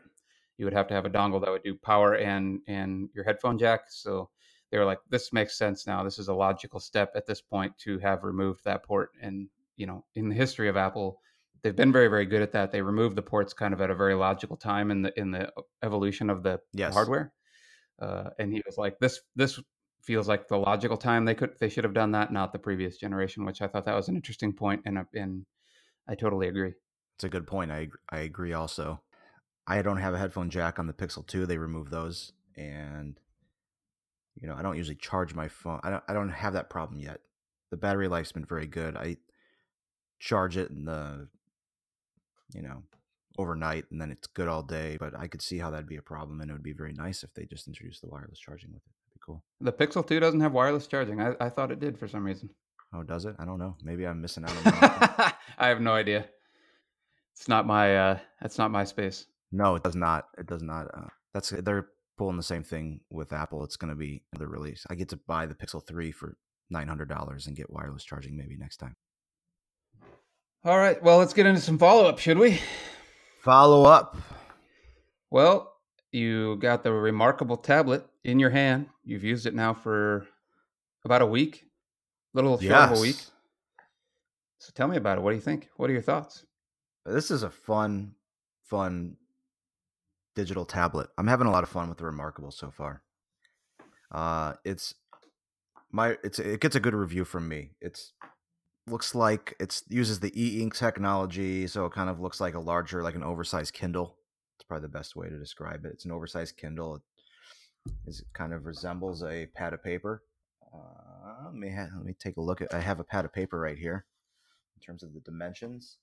You 0.62 0.66
would 0.66 0.74
have 0.74 0.86
to 0.86 0.94
have 0.94 1.06
a 1.06 1.10
dongle 1.10 1.40
that 1.40 1.50
would 1.50 1.64
do 1.64 1.74
power 1.74 2.14
and 2.14 2.60
and 2.68 3.10
your 3.14 3.24
headphone 3.24 3.58
jack. 3.58 3.90
So 3.90 4.30
they 4.70 4.78
were 4.78 4.84
like, 4.84 5.00
this 5.10 5.32
makes 5.32 5.58
sense 5.58 5.88
now. 5.88 6.04
This 6.04 6.20
is 6.20 6.28
a 6.28 6.34
logical 6.34 6.78
step 6.78 7.10
at 7.16 7.26
this 7.26 7.40
point 7.40 7.76
to 7.78 7.98
have 7.98 8.22
removed 8.22 8.62
that 8.62 8.84
port. 8.84 9.10
And 9.20 9.48
you 9.76 9.86
know, 9.86 10.04
in 10.14 10.28
the 10.28 10.36
history 10.36 10.68
of 10.68 10.76
Apple, 10.76 11.20
they've 11.62 11.74
been 11.74 11.90
very 11.90 12.06
very 12.06 12.26
good 12.26 12.42
at 12.42 12.52
that. 12.52 12.70
They 12.70 12.80
removed 12.80 13.16
the 13.16 13.22
ports 13.22 13.52
kind 13.52 13.74
of 13.74 13.80
at 13.80 13.90
a 13.90 13.94
very 13.96 14.14
logical 14.14 14.56
time 14.56 14.92
in 14.92 15.02
the 15.02 15.12
in 15.18 15.32
the 15.32 15.52
evolution 15.82 16.30
of 16.30 16.44
the 16.44 16.60
Yes. 16.74 16.92
hardware. 16.92 17.32
Uh, 17.98 18.30
and 18.38 18.52
he 18.52 18.62
was 18.66 18.78
like, 18.78 18.98
this 19.00 19.20
this 19.36 19.60
feels 20.02 20.28
like 20.28 20.48
the 20.48 20.58
logical 20.58 20.96
time 20.96 21.24
they 21.24 21.34
could 21.34 21.58
they 21.58 21.68
should 21.70 21.84
have 21.84 21.94
done 21.94 22.12
that, 22.12 22.32
not 22.32 22.52
the 22.52 22.58
previous 22.60 22.98
generation. 22.98 23.44
Which 23.44 23.62
I 23.62 23.68
thought 23.68 23.86
that 23.86 23.96
was 23.96 24.08
an 24.08 24.16
interesting 24.16 24.52
point, 24.52 24.82
and 24.86 25.06
and 25.14 25.46
I 26.08 26.14
totally 26.16 26.48
agree. 26.48 26.74
It's 27.16 27.24
a 27.24 27.28
good 27.28 27.46
point. 27.46 27.70
I 27.70 27.88
I 28.10 28.18
agree. 28.18 28.52
Also, 28.52 29.02
I 29.66 29.82
don't 29.82 29.98
have 29.98 30.14
a 30.14 30.18
headphone 30.18 30.50
jack 30.50 30.78
on 30.78 30.86
the 30.86 30.92
Pixel 30.92 31.26
Two. 31.26 31.46
They 31.46 31.58
removed 31.58 31.90
those, 31.90 32.32
and 32.56 33.18
you 34.40 34.48
know 34.48 34.54
I 34.54 34.62
don't 34.62 34.76
usually 34.76 34.96
charge 34.96 35.34
my 35.34 35.48
phone. 35.48 35.80
I 35.82 35.90
don't 35.90 36.04
I 36.08 36.12
don't 36.12 36.30
have 36.30 36.54
that 36.54 36.70
problem 36.70 37.00
yet. 37.00 37.20
The 37.70 37.76
battery 37.76 38.08
life's 38.08 38.32
been 38.32 38.44
very 38.44 38.66
good. 38.66 38.96
I 38.96 39.16
charge 40.18 40.56
it 40.56 40.70
in 40.70 40.84
the 40.84 41.28
you 42.54 42.62
know, 42.62 42.82
overnight 43.38 43.86
and 43.90 44.00
then 44.00 44.10
it's 44.10 44.26
good 44.26 44.48
all 44.48 44.62
day. 44.62 44.96
But 44.98 45.18
I 45.18 45.26
could 45.26 45.42
see 45.42 45.58
how 45.58 45.70
that'd 45.70 45.86
be 45.86 45.96
a 45.96 46.02
problem, 46.02 46.40
and 46.40 46.50
it 46.50 46.54
would 46.54 46.62
be 46.62 46.72
very 46.72 46.92
nice 46.92 47.22
if 47.22 47.32
they 47.34 47.44
just 47.44 47.66
introduced 47.66 48.02
the 48.02 48.08
wireless 48.08 48.38
charging 48.38 48.72
with 48.72 48.82
it. 48.82 48.92
That'd 49.06 49.14
be 49.14 49.20
cool. 49.24 49.42
The 49.60 49.72
Pixel 49.72 50.06
2 50.06 50.20
doesn't 50.20 50.40
have 50.40 50.52
wireless 50.52 50.86
charging. 50.86 51.20
I, 51.20 51.34
I 51.40 51.48
thought 51.48 51.70
it 51.70 51.80
did 51.80 51.98
for 51.98 52.08
some 52.08 52.24
reason. 52.24 52.50
Oh, 52.94 53.02
does 53.02 53.24
it? 53.24 53.36
I 53.38 53.44
don't 53.44 53.58
know. 53.58 53.76
Maybe 53.82 54.06
I'm 54.06 54.20
missing 54.20 54.44
out 54.44 54.50
on. 54.50 55.32
I 55.58 55.68
have 55.68 55.80
no 55.80 55.92
idea. 55.92 56.26
It's 57.34 57.48
not 57.48 57.66
my. 57.66 57.96
uh 57.96 58.18
That's 58.40 58.58
not 58.58 58.70
my 58.70 58.84
space. 58.84 59.26
No, 59.52 59.76
it 59.76 59.82
does 59.82 59.94
not. 59.94 60.26
It 60.38 60.46
does 60.46 60.62
not. 60.62 60.86
Uh, 60.92 61.08
that's 61.34 61.50
they're 61.50 61.88
pulling 62.18 62.36
the 62.36 62.42
same 62.42 62.64
thing 62.64 63.00
with 63.10 63.32
Apple. 63.32 63.64
It's 63.64 63.76
going 63.76 63.90
to 63.90 63.96
be 63.96 64.22
another 64.32 64.48
release. 64.48 64.86
I 64.90 64.94
get 64.94 65.10
to 65.10 65.16
buy 65.28 65.46
the 65.46 65.54
Pixel 65.54 65.86
Three 65.86 66.10
for 66.10 66.36
nine 66.70 66.88
hundred 66.88 67.08
dollars 67.08 67.46
and 67.46 67.56
get 67.56 67.70
wireless 67.70 68.04
charging 68.04 68.36
maybe 68.36 68.56
next 68.56 68.78
time. 68.78 68.96
All 70.64 70.78
right. 70.78 71.02
Well, 71.02 71.18
let's 71.18 71.34
get 71.34 71.46
into 71.46 71.60
some 71.60 71.78
follow 71.78 72.08
up, 72.08 72.18
should 72.18 72.38
we? 72.38 72.60
Follow 73.40 73.84
up. 73.84 74.16
Well, 75.30 75.72
you 76.12 76.56
got 76.56 76.82
the 76.82 76.92
remarkable 76.92 77.56
tablet 77.56 78.06
in 78.22 78.38
your 78.38 78.50
hand. 78.50 78.86
You've 79.04 79.24
used 79.24 79.46
it 79.46 79.54
now 79.54 79.74
for 79.74 80.26
about 81.04 81.22
a 81.22 81.26
week, 81.26 81.64
a 82.34 82.38
little 82.38 82.60
short 82.60 82.92
of 82.92 82.98
a 82.98 83.00
week. 83.00 83.16
So 84.58 84.70
tell 84.74 84.86
me 84.86 84.96
about 84.96 85.18
it. 85.18 85.22
What 85.22 85.30
do 85.30 85.36
you 85.36 85.42
think? 85.42 85.68
What 85.76 85.90
are 85.90 85.92
your 85.92 86.02
thoughts? 86.02 86.46
This 87.04 87.32
is 87.32 87.42
a 87.42 87.50
fun, 87.50 88.14
fun 88.62 89.16
digital 90.34 90.64
tablet. 90.64 91.08
I'm 91.18 91.26
having 91.26 91.46
a 91.46 91.50
lot 91.50 91.62
of 91.62 91.68
fun 91.68 91.88
with 91.88 91.98
the 91.98 92.04
Remarkable 92.04 92.50
so 92.50 92.70
far. 92.70 93.02
Uh, 94.10 94.54
it's 94.64 94.94
my 95.90 96.16
it's 96.22 96.38
it 96.38 96.60
gets 96.60 96.76
a 96.76 96.80
good 96.80 96.94
review 96.94 97.24
from 97.24 97.48
me. 97.48 97.70
It's 97.80 98.12
looks 98.86 99.14
like 99.14 99.54
it's 99.60 99.84
uses 99.88 100.20
the 100.20 100.32
e-ink 100.34 100.74
technology, 100.74 101.66
so 101.66 101.86
it 101.86 101.92
kind 101.92 102.10
of 102.10 102.20
looks 102.20 102.40
like 102.40 102.54
a 102.54 102.60
larger, 102.60 103.02
like 103.02 103.14
an 103.14 103.22
oversized 103.22 103.74
Kindle. 103.74 104.16
It's 104.56 104.66
probably 104.66 104.82
the 104.82 104.98
best 104.98 105.16
way 105.16 105.28
to 105.28 105.38
describe 105.38 105.84
it. 105.84 105.92
It's 105.92 106.04
an 106.04 106.12
oversized 106.12 106.56
Kindle. 106.56 106.96
It 106.96 107.02
is 108.06 108.22
kind 108.32 108.52
of 108.52 108.66
resembles 108.66 109.22
a 109.22 109.46
pad 109.54 109.72
of 109.72 109.82
paper. 109.82 110.22
Uh, 110.74 111.46
let 111.46 111.54
me 111.54 111.70
ha- 111.70 111.88
let 111.96 112.04
me 112.04 112.14
take 112.18 112.36
a 112.36 112.40
look 112.40 112.60
at. 112.60 112.72
I 112.74 112.80
have 112.80 113.00
a 113.00 113.04
pad 113.04 113.24
of 113.24 113.32
paper 113.32 113.58
right 113.58 113.78
here 113.78 114.06
in 114.76 114.82
terms 114.82 115.02
of 115.02 115.14
the 115.14 115.20
dimensions. 115.20 115.98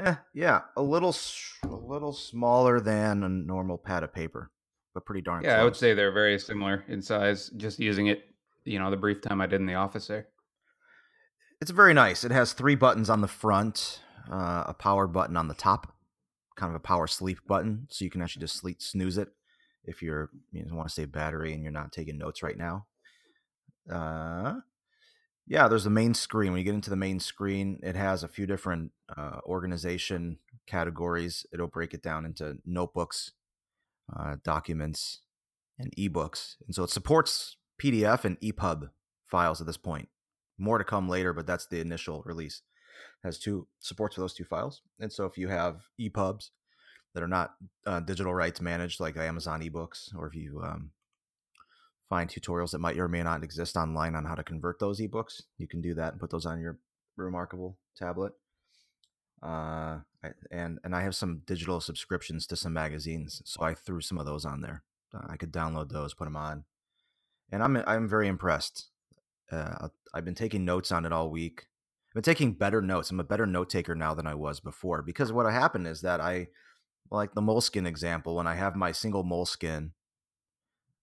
Yeah, 0.00 0.16
yeah, 0.32 0.60
a 0.76 0.82
little 0.82 1.14
a 1.62 1.68
little 1.68 2.12
smaller 2.12 2.80
than 2.80 3.22
a 3.22 3.28
normal 3.28 3.76
pad 3.76 4.02
of 4.02 4.14
paper, 4.14 4.50
but 4.94 5.04
pretty 5.04 5.20
darn 5.20 5.44
Yeah, 5.44 5.60
I 5.60 5.64
would 5.64 5.76
say 5.76 5.92
they're 5.92 6.12
very 6.12 6.38
similar 6.38 6.84
in 6.88 7.02
size. 7.02 7.50
Just 7.56 7.78
using 7.78 8.06
it, 8.06 8.24
you 8.64 8.78
know, 8.78 8.90
the 8.90 8.96
brief 8.96 9.20
time 9.20 9.40
I 9.40 9.46
did 9.46 9.60
in 9.60 9.66
the 9.66 9.74
office 9.74 10.06
there. 10.06 10.28
It's 11.60 11.70
very 11.70 11.92
nice. 11.92 12.24
It 12.24 12.30
has 12.30 12.54
three 12.54 12.74
buttons 12.74 13.10
on 13.10 13.20
the 13.20 13.28
front, 13.28 14.00
uh, 14.30 14.64
a 14.68 14.74
power 14.74 15.06
button 15.06 15.36
on 15.36 15.48
the 15.48 15.54
top, 15.54 15.92
kind 16.56 16.70
of 16.70 16.76
a 16.76 16.80
power 16.80 17.06
sleep 17.06 17.38
button, 17.46 17.86
so 17.90 18.04
you 18.04 18.10
can 18.10 18.22
actually 18.22 18.40
just 18.40 18.56
sleep 18.56 18.80
snooze 18.80 19.18
it 19.18 19.28
if 19.84 20.02
you're 20.02 20.30
you 20.52 20.64
know, 20.64 20.74
want 20.74 20.88
to 20.88 20.94
save 20.94 21.12
battery 21.12 21.52
and 21.52 21.62
you're 21.62 21.72
not 21.72 21.92
taking 21.92 22.16
notes 22.16 22.42
right 22.42 22.56
now. 22.56 22.86
Uh, 23.92 24.60
yeah, 25.50 25.66
there's 25.66 25.82
the 25.82 25.90
main 25.90 26.14
screen. 26.14 26.52
When 26.52 26.60
you 26.60 26.64
get 26.64 26.74
into 26.74 26.90
the 26.90 26.96
main 26.96 27.18
screen, 27.18 27.80
it 27.82 27.96
has 27.96 28.22
a 28.22 28.28
few 28.28 28.46
different 28.46 28.92
uh, 29.14 29.40
organization 29.44 30.38
categories. 30.68 31.44
It'll 31.52 31.66
break 31.66 31.92
it 31.92 32.04
down 32.04 32.24
into 32.24 32.58
notebooks, 32.64 33.32
uh, 34.16 34.36
documents, 34.44 35.22
and 35.76 35.92
ebooks. 35.96 36.54
And 36.64 36.72
so 36.72 36.84
it 36.84 36.90
supports 36.90 37.56
PDF 37.82 38.24
and 38.24 38.38
EPUB 38.40 38.90
files 39.26 39.60
at 39.60 39.66
this 39.66 39.76
point. 39.76 40.08
More 40.56 40.78
to 40.78 40.84
come 40.84 41.08
later, 41.08 41.32
but 41.32 41.48
that's 41.48 41.66
the 41.66 41.80
initial 41.80 42.22
release. 42.24 42.62
has 43.24 43.36
two 43.36 43.66
supports 43.80 44.14
for 44.14 44.20
those 44.20 44.34
two 44.34 44.44
files. 44.44 44.82
And 45.00 45.12
so 45.12 45.24
if 45.24 45.36
you 45.36 45.48
have 45.48 45.80
EPUBs 46.00 46.50
that 47.12 47.24
are 47.24 47.28
not 47.28 47.54
uh, 47.84 47.98
digital 47.98 48.34
rights 48.34 48.60
managed, 48.60 49.00
like 49.00 49.16
Amazon 49.16 49.62
ebooks, 49.62 50.14
or 50.16 50.28
if 50.28 50.36
you 50.36 50.60
um, 50.62 50.92
find 52.10 52.28
tutorials 52.28 52.72
that 52.72 52.80
might 52.80 52.98
or 52.98 53.08
may 53.08 53.22
not 53.22 53.42
exist 53.42 53.76
online 53.76 54.14
on 54.14 54.26
how 54.26 54.34
to 54.34 54.42
convert 54.42 54.80
those 54.80 55.00
ebooks, 55.00 55.42
you 55.56 55.68
can 55.68 55.80
do 55.80 55.94
that 55.94 56.12
and 56.12 56.20
put 56.20 56.30
those 56.30 56.44
on 56.44 56.60
your 56.60 56.78
remarkable 57.16 57.78
tablet. 57.96 58.32
Uh, 59.42 60.00
and 60.50 60.78
and 60.84 60.94
I 60.94 61.00
have 61.02 61.14
some 61.14 61.42
digital 61.46 61.80
subscriptions 61.80 62.46
to 62.48 62.56
some 62.56 62.74
magazines, 62.74 63.40
so 63.46 63.62
I 63.62 63.72
threw 63.72 64.02
some 64.02 64.18
of 64.18 64.26
those 64.26 64.44
on 64.44 64.60
there. 64.60 64.82
Uh, 65.14 65.26
I 65.30 65.38
could 65.38 65.52
download 65.52 65.90
those, 65.90 66.12
put 66.12 66.24
them 66.24 66.36
on, 66.36 66.64
and 67.50 67.62
I'm 67.62 67.76
I'm 67.86 68.06
very 68.06 68.28
impressed. 68.28 68.90
Uh, 69.50 69.88
I've 70.12 70.24
been 70.24 70.34
taking 70.34 70.64
notes 70.64 70.92
on 70.92 71.06
it 71.06 71.12
all 71.12 71.30
week. 71.30 71.68
I've 72.10 72.14
been 72.14 72.22
taking 72.22 72.52
better 72.52 72.82
notes. 72.82 73.10
I'm 73.10 73.20
a 73.20 73.24
better 73.24 73.46
note 73.46 73.70
taker 73.70 73.94
now 73.94 74.14
than 74.14 74.26
I 74.26 74.34
was 74.34 74.60
before 74.60 75.00
because 75.00 75.32
what 75.32 75.50
happened 75.50 75.86
is 75.86 76.02
that 76.02 76.20
I, 76.20 76.48
like 77.10 77.34
the 77.34 77.40
Moleskine 77.40 77.86
example, 77.86 78.36
when 78.36 78.46
I 78.46 78.56
have 78.56 78.76
my 78.76 78.92
single 78.92 79.24
Moleskine, 79.24 79.92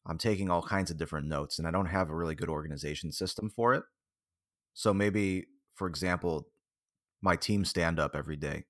I'm 0.07 0.17
taking 0.17 0.49
all 0.49 0.61
kinds 0.61 0.89
of 0.89 0.97
different 0.97 1.27
notes 1.27 1.59
and 1.59 1.67
I 1.67 1.71
don't 1.71 1.87
have 1.87 2.09
a 2.09 2.15
really 2.15 2.35
good 2.35 2.49
organization 2.49 3.11
system 3.11 3.49
for 3.49 3.73
it. 3.73 3.83
So 4.73 4.93
maybe, 4.93 5.47
for 5.75 5.87
example, 5.87 6.47
my 7.21 7.35
team 7.35 7.65
stand 7.65 7.99
up 7.99 8.15
every 8.15 8.37
day. 8.37 8.63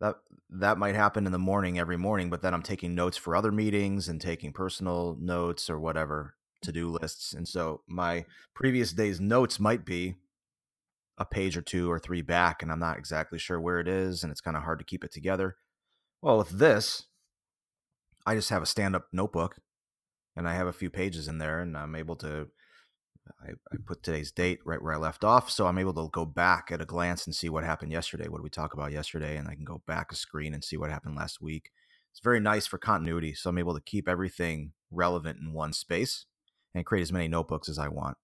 That 0.00 0.16
that 0.50 0.78
might 0.78 0.94
happen 0.94 1.26
in 1.26 1.32
the 1.32 1.38
morning 1.38 1.78
every 1.78 1.96
morning, 1.96 2.30
but 2.30 2.42
then 2.42 2.54
I'm 2.54 2.62
taking 2.62 2.94
notes 2.94 3.16
for 3.16 3.36
other 3.36 3.52
meetings 3.52 4.08
and 4.08 4.20
taking 4.20 4.52
personal 4.52 5.16
notes 5.20 5.68
or 5.68 5.78
whatever 5.78 6.34
mm. 6.56 6.66
to-do 6.66 6.88
lists. 6.88 7.32
And 7.32 7.46
so 7.46 7.82
my 7.86 8.24
previous 8.54 8.92
day's 8.92 9.20
notes 9.20 9.60
might 9.60 9.84
be 9.84 10.14
a 11.16 11.24
page 11.24 11.56
or 11.56 11.62
two 11.62 11.90
or 11.90 11.98
three 11.98 12.22
back 12.22 12.62
and 12.62 12.70
I'm 12.70 12.78
not 12.78 12.96
exactly 12.96 13.38
sure 13.38 13.60
where 13.60 13.80
it 13.80 13.88
is 13.88 14.22
and 14.22 14.30
it's 14.30 14.40
kind 14.40 14.56
of 14.56 14.62
hard 14.62 14.78
to 14.78 14.84
keep 14.84 15.04
it 15.04 15.12
together. 15.12 15.56
Well, 16.22 16.38
with 16.38 16.50
this, 16.50 17.06
I 18.24 18.34
just 18.34 18.50
have 18.50 18.62
a 18.62 18.66
stand-up 18.66 19.08
notebook 19.12 19.56
and 20.38 20.48
I 20.48 20.54
have 20.54 20.68
a 20.68 20.72
few 20.72 20.88
pages 20.88 21.26
in 21.28 21.38
there 21.38 21.60
and 21.60 21.76
I'm 21.76 21.96
able 21.96 22.16
to 22.16 22.46
I, 23.42 23.50
I 23.50 23.76
put 23.84 24.02
today's 24.02 24.32
date 24.32 24.60
right 24.64 24.80
where 24.80 24.94
I 24.94 24.96
left 24.96 25.22
off, 25.22 25.50
so 25.50 25.66
I'm 25.66 25.76
able 25.76 25.92
to 25.94 26.08
go 26.10 26.24
back 26.24 26.70
at 26.72 26.80
a 26.80 26.86
glance 26.86 27.26
and 27.26 27.34
see 27.34 27.50
what 27.50 27.64
happened 27.64 27.92
yesterday. 27.92 28.28
What 28.28 28.38
did 28.38 28.44
we 28.44 28.50
talk 28.50 28.72
about 28.72 28.92
yesterday? 28.92 29.36
And 29.36 29.48
I 29.48 29.54
can 29.54 29.64
go 29.64 29.82
back 29.86 30.10
a 30.12 30.16
screen 30.16 30.54
and 30.54 30.64
see 30.64 30.78
what 30.78 30.90
happened 30.90 31.14
last 31.16 31.42
week. 31.42 31.70
It's 32.10 32.20
very 32.24 32.40
nice 32.40 32.66
for 32.66 32.78
continuity, 32.78 33.34
so 33.34 33.50
I'm 33.50 33.58
able 33.58 33.74
to 33.74 33.82
keep 33.82 34.08
everything 34.08 34.72
relevant 34.90 35.40
in 35.42 35.52
one 35.52 35.74
space 35.74 36.24
and 36.74 36.86
create 36.86 37.02
as 37.02 37.12
many 37.12 37.28
notebooks 37.28 37.68
as 37.68 37.78
I 37.78 37.88
want. 37.88 38.16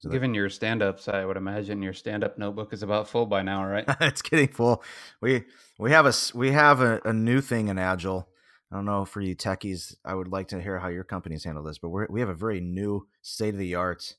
So 0.00 0.08
that- 0.08 0.14
Given 0.16 0.34
your 0.34 0.50
stand 0.50 0.82
ups, 0.82 1.08
I 1.08 1.24
would 1.24 1.36
imagine 1.38 1.80
your 1.80 1.94
stand 1.94 2.24
up 2.24 2.36
notebook 2.36 2.72
is 2.72 2.82
about 2.82 3.08
full 3.08 3.24
by 3.24 3.42
now, 3.42 3.64
right? 3.64 3.84
it's 4.00 4.22
getting 4.22 4.48
full. 4.48 4.82
We 5.22 5.44
we 5.78 5.92
have 5.92 6.04
a 6.06 6.12
we 6.34 6.50
have 6.52 6.82
a, 6.82 7.00
a 7.04 7.12
new 7.12 7.40
thing 7.40 7.68
in 7.68 7.78
Agile. 7.78 8.28
I 8.70 8.76
don't 8.76 8.84
know 8.84 9.04
for 9.04 9.20
you 9.20 9.34
techies. 9.34 9.94
I 10.04 10.14
would 10.14 10.28
like 10.28 10.48
to 10.48 10.60
hear 10.60 10.78
how 10.78 10.88
your 10.88 11.04
companies 11.04 11.44
handle 11.44 11.64
this, 11.64 11.78
but 11.78 11.88
we're, 11.88 12.06
we 12.10 12.20
have 12.20 12.28
a 12.28 12.34
very 12.34 12.60
new 12.60 13.06
state 13.22 13.54
of 13.54 13.58
the 13.58 13.74
art 13.74 14.14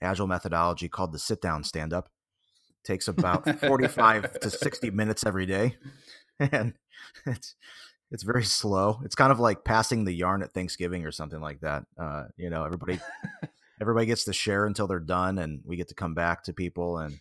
Agile 0.00 0.26
methodology 0.26 0.88
called 0.88 1.12
the 1.12 1.18
sit 1.18 1.40
down 1.40 1.64
stand 1.64 1.92
up. 1.92 2.10
Takes 2.84 3.08
about 3.08 3.48
forty 3.60 3.88
five 3.88 4.38
to 4.40 4.50
sixty 4.50 4.90
minutes 4.92 5.24
every 5.24 5.46
day, 5.46 5.76
and 6.38 6.74
it's 7.24 7.54
it's 8.10 8.22
very 8.22 8.44
slow. 8.44 9.00
It's 9.04 9.14
kind 9.14 9.32
of 9.32 9.40
like 9.40 9.64
passing 9.64 10.04
the 10.04 10.12
yarn 10.12 10.42
at 10.42 10.52
Thanksgiving 10.52 11.06
or 11.06 11.12
something 11.12 11.40
like 11.40 11.60
that. 11.60 11.84
Uh, 11.96 12.24
you 12.36 12.50
know, 12.50 12.64
everybody 12.64 13.00
everybody 13.80 14.06
gets 14.06 14.24
to 14.24 14.34
share 14.34 14.66
until 14.66 14.86
they're 14.86 15.00
done, 15.00 15.38
and 15.38 15.62
we 15.64 15.76
get 15.76 15.88
to 15.88 15.94
come 15.94 16.14
back 16.14 16.44
to 16.44 16.52
people 16.52 16.98
and. 16.98 17.18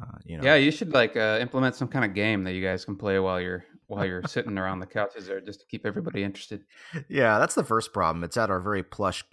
Uh, 0.00 0.16
you 0.24 0.38
know, 0.38 0.44
Yeah, 0.44 0.54
you 0.54 0.70
should 0.70 0.94
like 0.94 1.14
uh, 1.14 1.36
implement 1.42 1.76
some 1.76 1.88
kind 1.88 2.06
of 2.06 2.14
game 2.14 2.42
that 2.44 2.54
you 2.54 2.62
guys 2.62 2.86
can 2.86 2.96
play 2.96 3.18
while 3.18 3.38
you're 3.38 3.66
while 3.86 4.04
you're 4.04 4.22
sitting 4.26 4.58
around 4.58 4.80
the 4.80 4.86
couches 4.86 5.26
there, 5.26 5.40
just 5.40 5.60
to 5.60 5.66
keep 5.66 5.86
everybody 5.86 6.22
interested. 6.22 6.64
yeah, 7.08 7.38
that's 7.38 7.54
the 7.54 7.64
first 7.64 7.92
problem. 7.92 8.24
It's 8.24 8.36
at 8.36 8.50
our 8.50 8.60
very 8.60 8.82
plush 8.82 9.24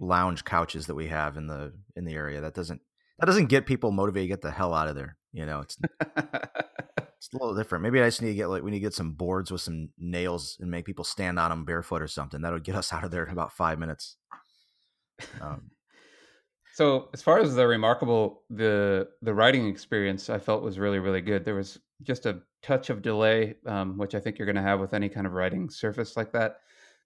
lounge 0.00 0.44
couches 0.44 0.86
that 0.86 0.94
we 0.94 1.08
have 1.08 1.36
in 1.36 1.46
the 1.46 1.72
in 1.96 2.04
the 2.04 2.14
area. 2.14 2.40
That 2.40 2.54
doesn't 2.54 2.80
that 3.18 3.26
doesn't 3.26 3.46
get 3.46 3.66
people 3.66 3.92
motivated 3.92 4.28
to 4.28 4.32
get 4.32 4.42
the 4.42 4.50
hell 4.50 4.74
out 4.74 4.88
of 4.88 4.96
there. 4.96 5.16
You 5.32 5.46
know, 5.46 5.60
it's 5.60 5.78
it's 6.16 7.28
a 7.32 7.36
little 7.38 7.54
different. 7.54 7.82
Maybe 7.82 8.00
I 8.00 8.06
just 8.06 8.22
need 8.22 8.28
to 8.28 8.34
get 8.34 8.48
like 8.48 8.62
we 8.62 8.70
need 8.70 8.78
to 8.78 8.84
get 8.84 8.94
some 8.94 9.12
boards 9.12 9.50
with 9.50 9.60
some 9.60 9.90
nails 9.98 10.56
and 10.60 10.70
make 10.70 10.84
people 10.84 11.04
stand 11.04 11.38
on 11.38 11.50
them 11.50 11.64
barefoot 11.64 12.02
or 12.02 12.08
something. 12.08 12.42
That'll 12.42 12.58
get 12.58 12.74
us 12.74 12.92
out 12.92 13.04
of 13.04 13.10
there 13.10 13.24
in 13.24 13.32
about 13.32 13.52
five 13.52 13.78
minutes. 13.78 14.16
Um, 15.40 15.70
So 16.74 17.08
as 17.14 17.22
far 17.22 17.38
as 17.38 17.54
the 17.54 17.68
remarkable 17.68 18.42
the 18.50 19.08
the 19.22 19.32
writing 19.32 19.68
experience, 19.68 20.28
I 20.28 20.40
felt 20.40 20.64
was 20.64 20.76
really 20.76 20.98
really 20.98 21.20
good. 21.20 21.44
There 21.44 21.54
was 21.54 21.78
just 22.02 22.26
a 22.26 22.42
touch 22.62 22.90
of 22.90 23.00
delay, 23.00 23.54
um, 23.64 23.96
which 23.96 24.16
I 24.16 24.18
think 24.18 24.38
you're 24.38 24.46
going 24.46 24.56
to 24.56 24.62
have 24.62 24.80
with 24.80 24.92
any 24.92 25.08
kind 25.08 25.24
of 25.24 25.34
writing 25.34 25.70
surface 25.70 26.16
like 26.16 26.32
that. 26.32 26.56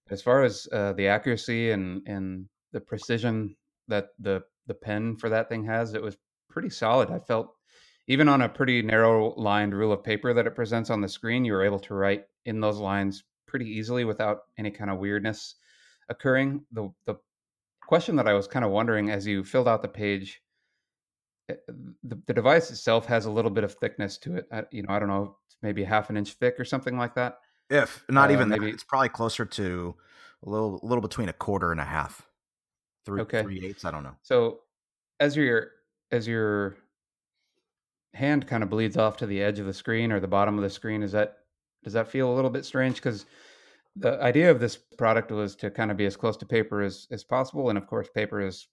As 0.09 0.23
far 0.23 0.43
as 0.43 0.67
uh, 0.73 0.95
the 0.95 1.09
accuracy 1.09 1.71
and 1.73 2.01
and 2.07 2.47
the 2.73 2.81
precision 2.81 3.55
that 3.89 4.09
the 4.19 4.43
the 4.67 4.73
pen 4.73 5.17
for 5.17 5.29
that 5.29 5.51
thing 5.51 5.65
has, 5.65 5.93
it 5.93 6.01
was 6.01 6.17
pretty 6.49 6.71
solid. 6.71 7.11
I 7.11 7.19
felt 7.19 7.55
even 8.07 8.27
on 8.27 8.41
a 8.41 8.49
pretty 8.49 8.81
narrow 8.81 9.35
lined 9.37 9.75
rule 9.75 9.93
of 9.93 10.03
paper 10.03 10.33
that 10.33 10.47
it 10.47 10.55
presents 10.55 10.89
on 10.89 11.03
the 11.03 11.09
screen, 11.09 11.45
you 11.45 11.53
were 11.53 11.63
able 11.63 11.81
to 11.81 11.95
write 11.95 12.25
in 12.47 12.61
those 12.61 12.79
lines 12.79 13.23
pretty 13.47 13.67
easily 13.67 14.07
without 14.07 14.45
any 14.57 14.71
kind 14.71 14.91
of 14.91 14.97
weirdness 14.97 15.57
occurring. 16.09 16.65
The 16.73 16.91
the 17.05 17.17
question 17.89 18.17
that 18.17 18.29
I 18.29 18.35
was 18.35 18.47
kind 18.47 18.67
of 18.67 18.71
wondering 18.71 19.11
as 19.11 19.27
you 19.27 19.43
filled 19.43 19.67
out 19.67 19.81
the 19.81 19.89
page 19.89 20.43
eh, 21.49 21.55
the, 22.05 22.21
the 22.27 22.35
device 22.35 22.71
itself 22.71 23.07
has 23.07 23.25
a 23.25 23.31
little 23.31 23.51
bit 23.51 23.65
of 23.65 23.73
thickness 23.73 24.19
to 24.19 24.37
it. 24.37 24.47
I, 24.53 24.65
you 24.71 24.83
know, 24.83 24.91
I 24.91 24.99
don't 24.99 25.09
know, 25.09 25.39
maybe 25.63 25.83
half 25.83 26.11
an 26.11 26.19
inch 26.19 26.35
thick 26.35 26.61
or 26.61 26.67
something 26.67 26.99
like 26.99 27.15
that. 27.15 27.39
If 27.71 28.05
not 28.11 28.29
uh, 28.29 28.35
even 28.35 28.51
maybe 28.51 28.67
that, 28.67 28.75
it's 28.75 28.85
probably 28.85 29.09
closer 29.09 29.47
to 29.47 29.95
a 30.47 30.51
little, 30.51 30.79
a 30.83 30.87
little 30.87 31.01
between 31.01 31.31
a 31.31 31.33
quarter 31.33 31.73
and 31.73 31.81
a 31.81 31.85
half, 31.85 32.27
three, 33.07 33.23
okay. 33.23 33.43
three 33.43 33.65
eighths. 33.65 33.87
I 33.87 33.91
don't 33.91 34.03
know. 34.03 34.17
So 34.23 34.61
as 35.19 35.35
your 35.35 35.71
as 36.13 36.29
your 36.29 36.77
hand 38.13 38.47
kind 38.47 38.63
of 38.63 38.69
bleeds 38.69 38.99
off 38.99 39.17
to 39.19 39.27
the 39.27 39.43
edge 39.43 39.59
of 39.59 39.67
the 39.67 39.73
screen 39.73 40.13
or 40.13 40.21
the 40.21 40.29
bottom 40.29 40.59
of 40.59 40.63
the 40.63 40.71
screen, 40.71 41.03
is 41.03 41.13
that 41.13 41.39
does 41.85 41.95
that 41.95 42.09
feel 42.09 42.31
a 42.31 42.35
little 42.35 42.51
bit 42.51 42.67
strange? 42.67 42.97
Because 42.97 43.25
the 43.99 44.23
idea 44.23 44.51
of 44.51 44.61
this 44.61 44.77
product 44.77 45.31
was 45.31 45.57
to 45.57 45.71
kind 45.71 45.91
of 45.91 45.97
be 45.97 46.07
as 46.07 46.17
close 46.17 46.37
to 46.39 46.47
paper 46.47 46.83
as, 46.83 47.07
as 47.11 47.25
possible. 47.25 47.69
And 47.69 47.79
of 47.79 47.87
course, 47.87 48.09
paper 48.15 48.41
is 48.41 48.69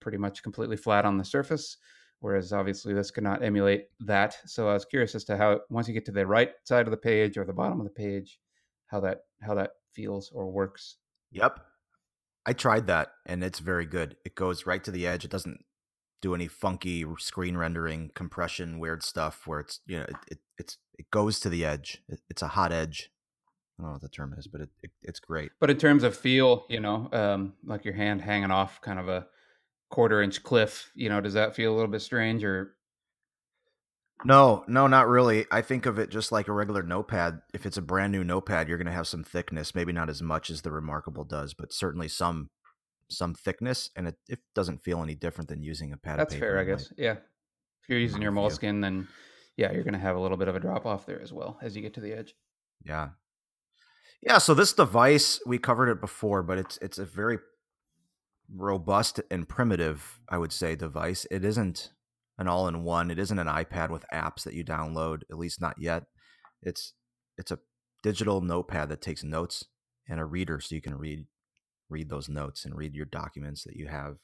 pretty 0.00 0.18
much 0.18 0.42
completely 0.42 0.76
flat 0.76 1.04
on 1.04 1.16
the 1.16 1.24
surface, 1.24 1.76
whereas 2.20 2.52
obviously 2.52 2.92
this 2.92 3.10
cannot 3.10 3.42
emulate 3.42 3.84
that. 4.00 4.36
So 4.46 4.68
I 4.68 4.74
was 4.74 4.84
curious 4.84 5.14
as 5.14 5.24
to 5.24 5.36
how 5.36 5.60
once 5.70 5.86
you 5.86 5.94
get 5.94 6.04
to 6.06 6.12
the 6.12 6.26
right 6.26 6.50
side 6.64 6.86
of 6.86 6.90
the 6.90 6.96
page 6.96 7.36
or 7.36 7.44
the 7.44 7.52
bottom 7.52 7.80
of 7.80 7.84
the 7.84 7.92
page, 7.92 8.38
how 8.86 9.00
that 9.00 9.20
how 9.40 9.54
that 9.54 9.70
feels 9.94 10.30
or 10.34 10.50
works. 10.50 10.96
Yep. 11.30 11.60
I 12.44 12.52
tried 12.52 12.88
that 12.88 13.12
and 13.24 13.44
it's 13.44 13.60
very 13.60 13.86
good. 13.86 14.16
It 14.24 14.34
goes 14.34 14.66
right 14.66 14.82
to 14.82 14.90
the 14.90 15.06
edge. 15.06 15.24
It 15.24 15.30
doesn't 15.30 15.64
do 16.20 16.34
any 16.34 16.48
funky 16.48 17.04
screen 17.18 17.56
rendering, 17.56 18.10
compression, 18.14 18.78
weird 18.80 19.02
stuff 19.02 19.46
where 19.46 19.60
it's 19.60 19.80
you 19.86 19.98
know 19.98 20.04
it, 20.04 20.16
it 20.28 20.38
it's 20.58 20.78
it 20.98 21.10
goes 21.10 21.38
to 21.40 21.48
the 21.48 21.64
edge. 21.64 22.02
It, 22.08 22.20
it's 22.28 22.42
a 22.42 22.48
hot 22.48 22.72
edge 22.72 23.10
I 23.82 23.84
don't 23.84 23.90
know 23.90 23.94
what 23.94 24.02
the 24.02 24.08
term 24.08 24.34
is, 24.38 24.46
but 24.46 24.60
it, 24.60 24.68
it, 24.82 24.90
it's 25.02 25.18
great. 25.18 25.50
But 25.58 25.70
in 25.70 25.76
terms 25.76 26.04
of 26.04 26.16
feel, 26.16 26.66
you 26.68 26.78
know, 26.78 27.08
um, 27.12 27.54
like 27.64 27.84
your 27.84 27.94
hand 27.94 28.22
hanging 28.22 28.52
off 28.52 28.80
kind 28.80 29.00
of 29.00 29.08
a 29.08 29.26
quarter 29.90 30.22
inch 30.22 30.42
cliff, 30.44 30.90
you 30.94 31.08
know, 31.08 31.20
does 31.20 31.34
that 31.34 31.56
feel 31.56 31.72
a 31.72 31.74
little 31.74 31.90
bit 31.90 32.02
strange 32.02 32.44
or? 32.44 32.76
No, 34.24 34.64
no, 34.68 34.86
not 34.86 35.08
really. 35.08 35.46
I 35.50 35.62
think 35.62 35.84
of 35.84 35.98
it 35.98 36.10
just 36.10 36.30
like 36.30 36.46
a 36.46 36.52
regular 36.52 36.84
notepad. 36.84 37.40
If 37.52 37.66
it's 37.66 37.76
a 37.76 37.82
brand 37.82 38.12
new 38.12 38.22
notepad, 38.22 38.68
you're 38.68 38.78
going 38.78 38.86
to 38.86 38.92
have 38.92 39.08
some 39.08 39.24
thickness, 39.24 39.74
maybe 39.74 39.92
not 39.92 40.08
as 40.08 40.22
much 40.22 40.48
as 40.48 40.62
the 40.62 40.70
Remarkable 40.70 41.24
does, 41.24 41.54
but 41.54 41.72
certainly 41.72 42.06
some 42.06 42.50
some 43.08 43.34
thickness, 43.34 43.90
and 43.96 44.06
it, 44.06 44.14
it 44.28 44.38
doesn't 44.54 44.82
feel 44.82 45.02
any 45.02 45.16
different 45.16 45.48
than 45.48 45.60
using 45.60 45.92
a 45.92 45.96
pad. 45.96 46.20
That's 46.20 46.34
fair, 46.34 46.58
I 46.58 46.64
guess. 46.64 46.92
Yeah, 46.96 47.16
if 47.82 47.88
you're 47.88 47.98
using 47.98 48.22
your 48.22 48.32
Moleskine, 48.32 48.80
then 48.80 49.08
yeah, 49.56 49.72
you're 49.72 49.82
going 49.82 49.92
to 49.94 50.00
have 50.00 50.16
a 50.16 50.20
little 50.20 50.36
bit 50.36 50.48
of 50.48 50.56
a 50.56 50.60
drop 50.60 50.86
off 50.86 51.04
there 51.04 51.20
as 51.20 51.32
well 51.32 51.58
as 51.60 51.76
you 51.76 51.82
get 51.82 51.94
to 51.94 52.00
the 52.00 52.12
edge. 52.12 52.34
Yeah, 52.84 53.10
yeah, 54.22 54.38
so 54.38 54.54
this 54.54 54.72
device 54.72 55.40
we 55.44 55.58
covered 55.58 55.88
it 55.90 56.00
before, 56.00 56.42
but 56.42 56.58
it's 56.58 56.78
it's 56.78 56.98
a 56.98 57.04
very 57.04 57.38
robust 58.54 59.20
and 59.30 59.48
primitive, 59.48 60.20
I 60.28 60.38
would 60.38 60.52
say, 60.52 60.76
device. 60.76 61.26
It 61.30 61.44
isn't 61.44 61.92
an 62.38 62.48
all-in-one. 62.48 63.10
It 63.10 63.18
isn't 63.18 63.38
an 63.38 63.46
iPad 63.46 63.90
with 63.90 64.04
apps 64.12 64.44
that 64.44 64.54
you 64.54 64.64
download, 64.64 65.22
at 65.30 65.38
least 65.38 65.60
not 65.60 65.74
yet. 65.78 66.04
It's 66.62 66.92
it's 67.36 67.50
a 67.50 67.58
digital 68.02 68.40
notepad 68.40 68.88
that 68.90 69.00
takes 69.00 69.24
notes 69.24 69.64
and 70.08 70.20
a 70.20 70.24
reader 70.24 70.60
so 70.60 70.74
you 70.74 70.80
can 70.80 70.96
read 70.96 71.26
read 71.88 72.08
those 72.08 72.28
notes 72.28 72.64
and 72.64 72.76
read 72.76 72.94
your 72.94 73.06
documents 73.06 73.64
that 73.64 73.76
you 73.76 73.88
have 73.88 74.16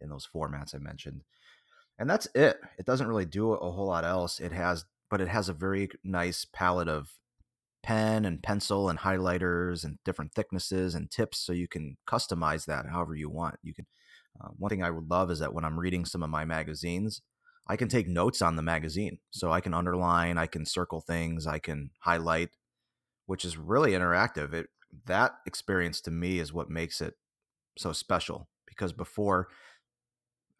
in 0.00 0.10
those 0.10 0.28
formats 0.32 0.74
I 0.74 0.78
mentioned. 0.78 1.22
And 1.98 2.10
that's 2.10 2.28
it. 2.34 2.60
It 2.78 2.84
doesn't 2.84 3.08
really 3.08 3.24
do 3.24 3.52
a 3.52 3.70
whole 3.70 3.86
lot 3.86 4.04
else. 4.04 4.38
It 4.38 4.52
has 4.52 4.84
but 5.10 5.20
it 5.20 5.28
has 5.28 5.48
a 5.48 5.54
very 5.54 5.88
nice 6.04 6.44
palette 6.44 6.88
of 6.88 7.12
pen 7.86 8.24
and 8.24 8.42
pencil 8.42 8.88
and 8.88 8.98
highlighters 8.98 9.84
and 9.84 9.96
different 10.04 10.34
thicknesses 10.34 10.96
and 10.96 11.08
tips 11.08 11.38
so 11.38 11.52
you 11.52 11.68
can 11.68 11.96
customize 12.04 12.66
that 12.66 12.84
however 12.90 13.14
you 13.14 13.30
want 13.30 13.54
you 13.62 13.72
can 13.72 13.86
uh, 14.40 14.48
one 14.58 14.68
thing 14.68 14.82
i 14.82 14.90
would 14.90 15.08
love 15.08 15.30
is 15.30 15.38
that 15.38 15.54
when 15.54 15.64
i'm 15.64 15.78
reading 15.78 16.04
some 16.04 16.20
of 16.20 16.28
my 16.28 16.44
magazines 16.44 17.22
i 17.68 17.76
can 17.76 17.86
take 17.86 18.08
notes 18.08 18.42
on 18.42 18.56
the 18.56 18.62
magazine 18.62 19.18
so 19.30 19.52
i 19.52 19.60
can 19.60 19.72
underline 19.72 20.36
i 20.36 20.46
can 20.46 20.66
circle 20.66 21.00
things 21.00 21.46
i 21.46 21.60
can 21.60 21.90
highlight 22.00 22.50
which 23.26 23.44
is 23.44 23.56
really 23.56 23.92
interactive 23.92 24.52
it 24.52 24.66
that 25.04 25.36
experience 25.46 26.00
to 26.00 26.10
me 26.10 26.40
is 26.40 26.52
what 26.52 26.68
makes 26.68 27.00
it 27.00 27.14
so 27.78 27.92
special 27.92 28.48
because 28.66 28.92
before 28.92 29.46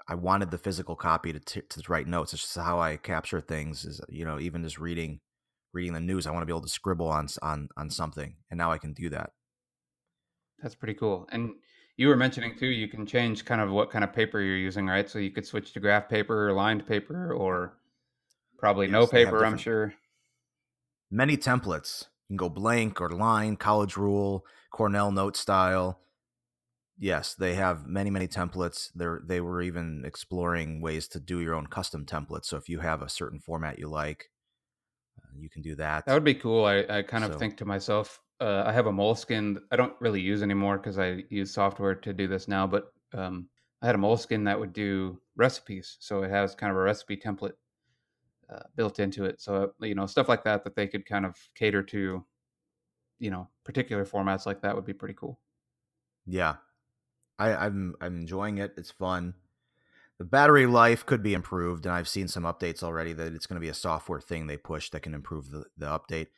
I 0.08 0.14
wanted 0.14 0.52
the 0.52 0.58
physical 0.58 0.94
copy 0.94 1.32
to, 1.32 1.40
t- 1.40 1.62
to 1.68 1.82
write 1.88 2.06
notes. 2.06 2.32
It's 2.32 2.42
just 2.42 2.56
how 2.56 2.78
I 2.78 2.96
capture 2.96 3.40
things. 3.40 3.84
Is 3.84 4.00
you 4.08 4.24
know 4.24 4.38
even 4.38 4.62
just 4.62 4.78
reading 4.78 5.18
reading 5.76 5.92
the 5.92 6.00
news. 6.00 6.26
I 6.26 6.32
want 6.32 6.42
to 6.42 6.46
be 6.46 6.52
able 6.52 6.62
to 6.62 6.68
scribble 6.68 7.08
on 7.08 7.28
on 7.42 7.68
on 7.76 7.90
something, 7.90 8.34
and 8.50 8.58
now 8.58 8.72
I 8.72 8.78
can 8.78 8.92
do 8.92 9.08
that. 9.10 9.30
That's 10.60 10.74
pretty 10.74 10.94
cool. 10.94 11.28
And 11.30 11.54
you 11.96 12.08
were 12.08 12.16
mentioning 12.16 12.56
too, 12.58 12.66
you 12.66 12.88
can 12.88 13.06
change 13.06 13.44
kind 13.44 13.60
of 13.60 13.70
what 13.70 13.90
kind 13.90 14.02
of 14.02 14.12
paper 14.12 14.40
you're 14.40 14.56
using, 14.56 14.86
right? 14.86 15.08
So 15.08 15.18
you 15.18 15.30
could 15.30 15.46
switch 15.46 15.72
to 15.74 15.80
graph 15.80 16.08
paper 16.08 16.48
or 16.48 16.52
lined 16.52 16.86
paper, 16.86 17.32
or 17.32 17.74
probably 18.58 18.86
yes, 18.86 18.92
no 18.92 19.06
paper. 19.06 19.44
I'm 19.44 19.58
sure. 19.58 19.94
Many 21.10 21.36
templates. 21.36 22.06
You 22.28 22.32
can 22.32 22.36
go 22.38 22.48
blank 22.48 23.00
or 23.00 23.10
line, 23.10 23.56
college 23.56 23.96
rule, 23.96 24.44
Cornell 24.72 25.12
note 25.12 25.36
style. 25.36 26.00
Yes, 26.98 27.34
they 27.34 27.54
have 27.54 27.86
many, 27.86 28.10
many 28.10 28.26
templates. 28.26 28.90
They're 28.94 29.20
they 29.24 29.40
were 29.40 29.62
even 29.62 30.02
exploring 30.04 30.80
ways 30.80 31.06
to 31.08 31.20
do 31.20 31.40
your 31.40 31.54
own 31.54 31.66
custom 31.66 32.06
templates. 32.06 32.46
So 32.46 32.56
if 32.56 32.68
you 32.68 32.80
have 32.80 33.02
a 33.02 33.08
certain 33.08 33.38
format 33.38 33.78
you 33.78 33.88
like, 33.88 34.30
you 35.40 35.50
can 35.50 35.62
do 35.62 35.74
that. 35.76 36.06
That 36.06 36.14
would 36.14 36.24
be 36.24 36.34
cool. 36.34 36.64
I, 36.64 36.84
I 36.88 37.02
kind 37.02 37.24
of 37.24 37.32
so, 37.32 37.38
think 37.38 37.56
to 37.58 37.64
myself, 37.64 38.20
uh, 38.40 38.64
I 38.66 38.72
have 38.72 38.86
a 38.86 38.92
Moleskine 38.92 39.58
I 39.70 39.76
don't 39.76 39.94
really 40.00 40.20
use 40.20 40.42
anymore 40.42 40.78
because 40.78 40.98
I 40.98 41.24
use 41.30 41.52
software 41.52 41.94
to 41.94 42.12
do 42.12 42.26
this 42.26 42.48
now, 42.48 42.66
but 42.66 42.92
um, 43.14 43.48
I 43.82 43.86
had 43.86 43.94
a 43.94 43.98
Moleskine 43.98 44.44
that 44.44 44.58
would 44.58 44.72
do 44.72 45.20
recipes. 45.36 45.96
So 46.00 46.22
it 46.22 46.30
has 46.30 46.54
kind 46.54 46.70
of 46.70 46.76
a 46.76 46.80
recipe 46.80 47.16
template 47.16 47.52
uh, 48.52 48.62
built 48.74 49.00
into 49.00 49.24
it. 49.24 49.40
So, 49.40 49.72
you 49.80 49.94
know, 49.94 50.06
stuff 50.06 50.28
like 50.28 50.44
that, 50.44 50.64
that 50.64 50.76
they 50.76 50.86
could 50.86 51.06
kind 51.06 51.26
of 51.26 51.36
cater 51.54 51.82
to, 51.82 52.24
you 53.18 53.30
know, 53.30 53.48
particular 53.64 54.04
formats 54.04 54.46
like 54.46 54.62
that 54.62 54.74
would 54.74 54.86
be 54.86 54.92
pretty 54.92 55.14
cool. 55.14 55.40
Yeah. 56.26 56.56
I, 57.38 57.54
I'm, 57.54 57.94
I'm 58.00 58.16
enjoying 58.16 58.58
it. 58.58 58.74
It's 58.76 58.90
fun. 58.90 59.34
The 60.18 60.24
battery 60.24 60.66
life 60.66 61.04
could 61.04 61.22
be 61.22 61.34
improved, 61.34 61.84
and 61.84 61.94
I've 61.94 62.08
seen 62.08 62.26
some 62.28 62.44
updates 62.44 62.82
already 62.82 63.12
that 63.12 63.34
it's 63.34 63.46
going 63.46 63.56
to 63.56 63.64
be 63.64 63.68
a 63.68 63.74
software 63.74 64.20
thing 64.20 64.46
they 64.46 64.56
push 64.56 64.88
that 64.90 65.00
can 65.02 65.14
improve 65.14 65.50
the, 65.50 65.64
the 65.76 65.86
update, 65.86 66.28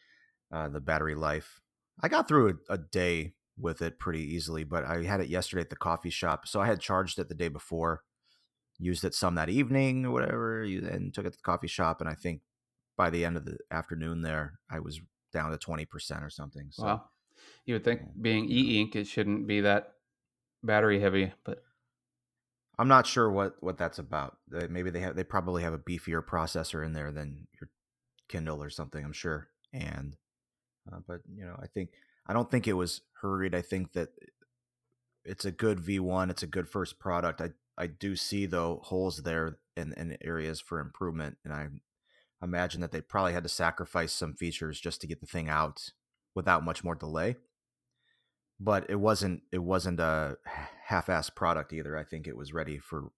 uh, 0.52 0.68
the 0.68 0.80
battery 0.80 1.14
life. 1.14 1.60
I 2.02 2.08
got 2.08 2.26
through 2.26 2.58
a, 2.68 2.74
a, 2.74 2.78
day 2.78 3.34
with 3.56 3.82
it 3.82 3.98
pretty 3.98 4.22
easily, 4.22 4.64
but 4.64 4.84
I 4.84 5.02
had 5.04 5.20
it 5.20 5.28
yesterday 5.28 5.62
at 5.62 5.70
the 5.70 5.76
coffee 5.76 6.10
shop. 6.10 6.48
So 6.48 6.60
I 6.60 6.66
had 6.66 6.80
charged 6.80 7.18
it 7.20 7.28
the 7.28 7.34
day 7.34 7.48
before, 7.48 8.02
used 8.78 9.04
it 9.04 9.14
some 9.14 9.36
that 9.36 9.48
evening 9.48 10.06
or 10.06 10.10
whatever, 10.10 10.62
and 10.62 11.14
took 11.14 11.26
it 11.26 11.32
to 11.32 11.38
the 11.38 11.42
coffee 11.42 11.68
shop. 11.68 12.00
And 12.00 12.10
I 12.10 12.14
think 12.14 12.42
by 12.96 13.10
the 13.10 13.24
end 13.24 13.36
of 13.36 13.44
the 13.44 13.58
afternoon 13.70 14.22
there, 14.22 14.58
I 14.68 14.80
was 14.80 15.00
down 15.32 15.52
to 15.52 15.56
20% 15.56 15.86
or 16.22 16.30
something. 16.30 16.68
So, 16.70 16.84
wow. 16.84 17.04
You 17.64 17.74
would 17.74 17.84
think 17.84 18.00
being 18.20 18.50
e 18.50 18.80
ink, 18.80 18.96
it 18.96 19.06
shouldn't 19.06 19.46
be 19.46 19.60
that 19.60 19.92
battery 20.64 21.00
heavy, 21.00 21.32
but 21.44 21.62
I'm 22.78 22.88
not 22.88 23.06
sure 23.06 23.30
what 23.30 23.56
what 23.60 23.76
that's 23.76 23.98
about. 23.98 24.36
Maybe 24.48 24.90
they 24.90 25.00
have 25.00 25.16
they 25.16 25.24
probably 25.24 25.62
have 25.62 25.74
a 25.74 25.78
beefier 25.78 26.24
processor 26.24 26.84
in 26.84 26.92
there 26.92 27.10
than 27.10 27.48
your 27.60 27.70
Kindle 28.28 28.62
or 28.62 28.70
something. 28.70 29.04
I'm 29.04 29.12
sure. 29.12 29.48
And 29.72 30.16
uh, 30.90 31.00
but 31.06 31.20
you 31.34 31.44
know, 31.44 31.56
I 31.60 31.66
think 31.66 31.90
I 32.26 32.32
don't 32.32 32.50
think 32.50 32.68
it 32.68 32.74
was 32.74 33.00
hurried. 33.20 33.54
I 33.54 33.62
think 33.62 33.92
that 33.94 34.10
it's 35.24 35.44
a 35.44 35.50
good 35.50 35.78
V1. 35.78 36.30
It's 36.30 36.42
a 36.42 36.48
good 36.48 36.68
first 36.68 37.00
product. 37.00 37.40
I 37.40 37.50
I 37.76 37.88
do 37.88 38.14
see 38.14 38.46
though 38.46 38.80
holes 38.84 39.22
there 39.22 39.58
and 39.76 39.92
in 39.94 40.16
areas 40.22 40.60
for 40.60 40.78
improvement, 40.78 41.38
and 41.44 41.52
I 41.52 41.68
imagine 42.42 42.80
that 42.82 42.92
they 42.92 43.00
probably 43.00 43.32
had 43.32 43.42
to 43.42 43.48
sacrifice 43.48 44.12
some 44.12 44.34
features 44.34 44.80
just 44.80 45.00
to 45.00 45.08
get 45.08 45.20
the 45.20 45.26
thing 45.26 45.48
out 45.48 45.90
without 46.34 46.64
much 46.64 46.84
more 46.84 46.94
delay 46.94 47.36
but 48.60 48.88
it 48.88 48.96
wasn't 48.96 49.42
it 49.52 49.58
wasn't 49.58 50.00
a 50.00 50.36
half-assed 50.86 51.34
product 51.34 51.72
either. 51.72 51.96
I 51.96 52.04
think 52.04 52.26
it 52.26 52.36
was 52.36 52.52
ready 52.52 52.78
for 52.78 53.10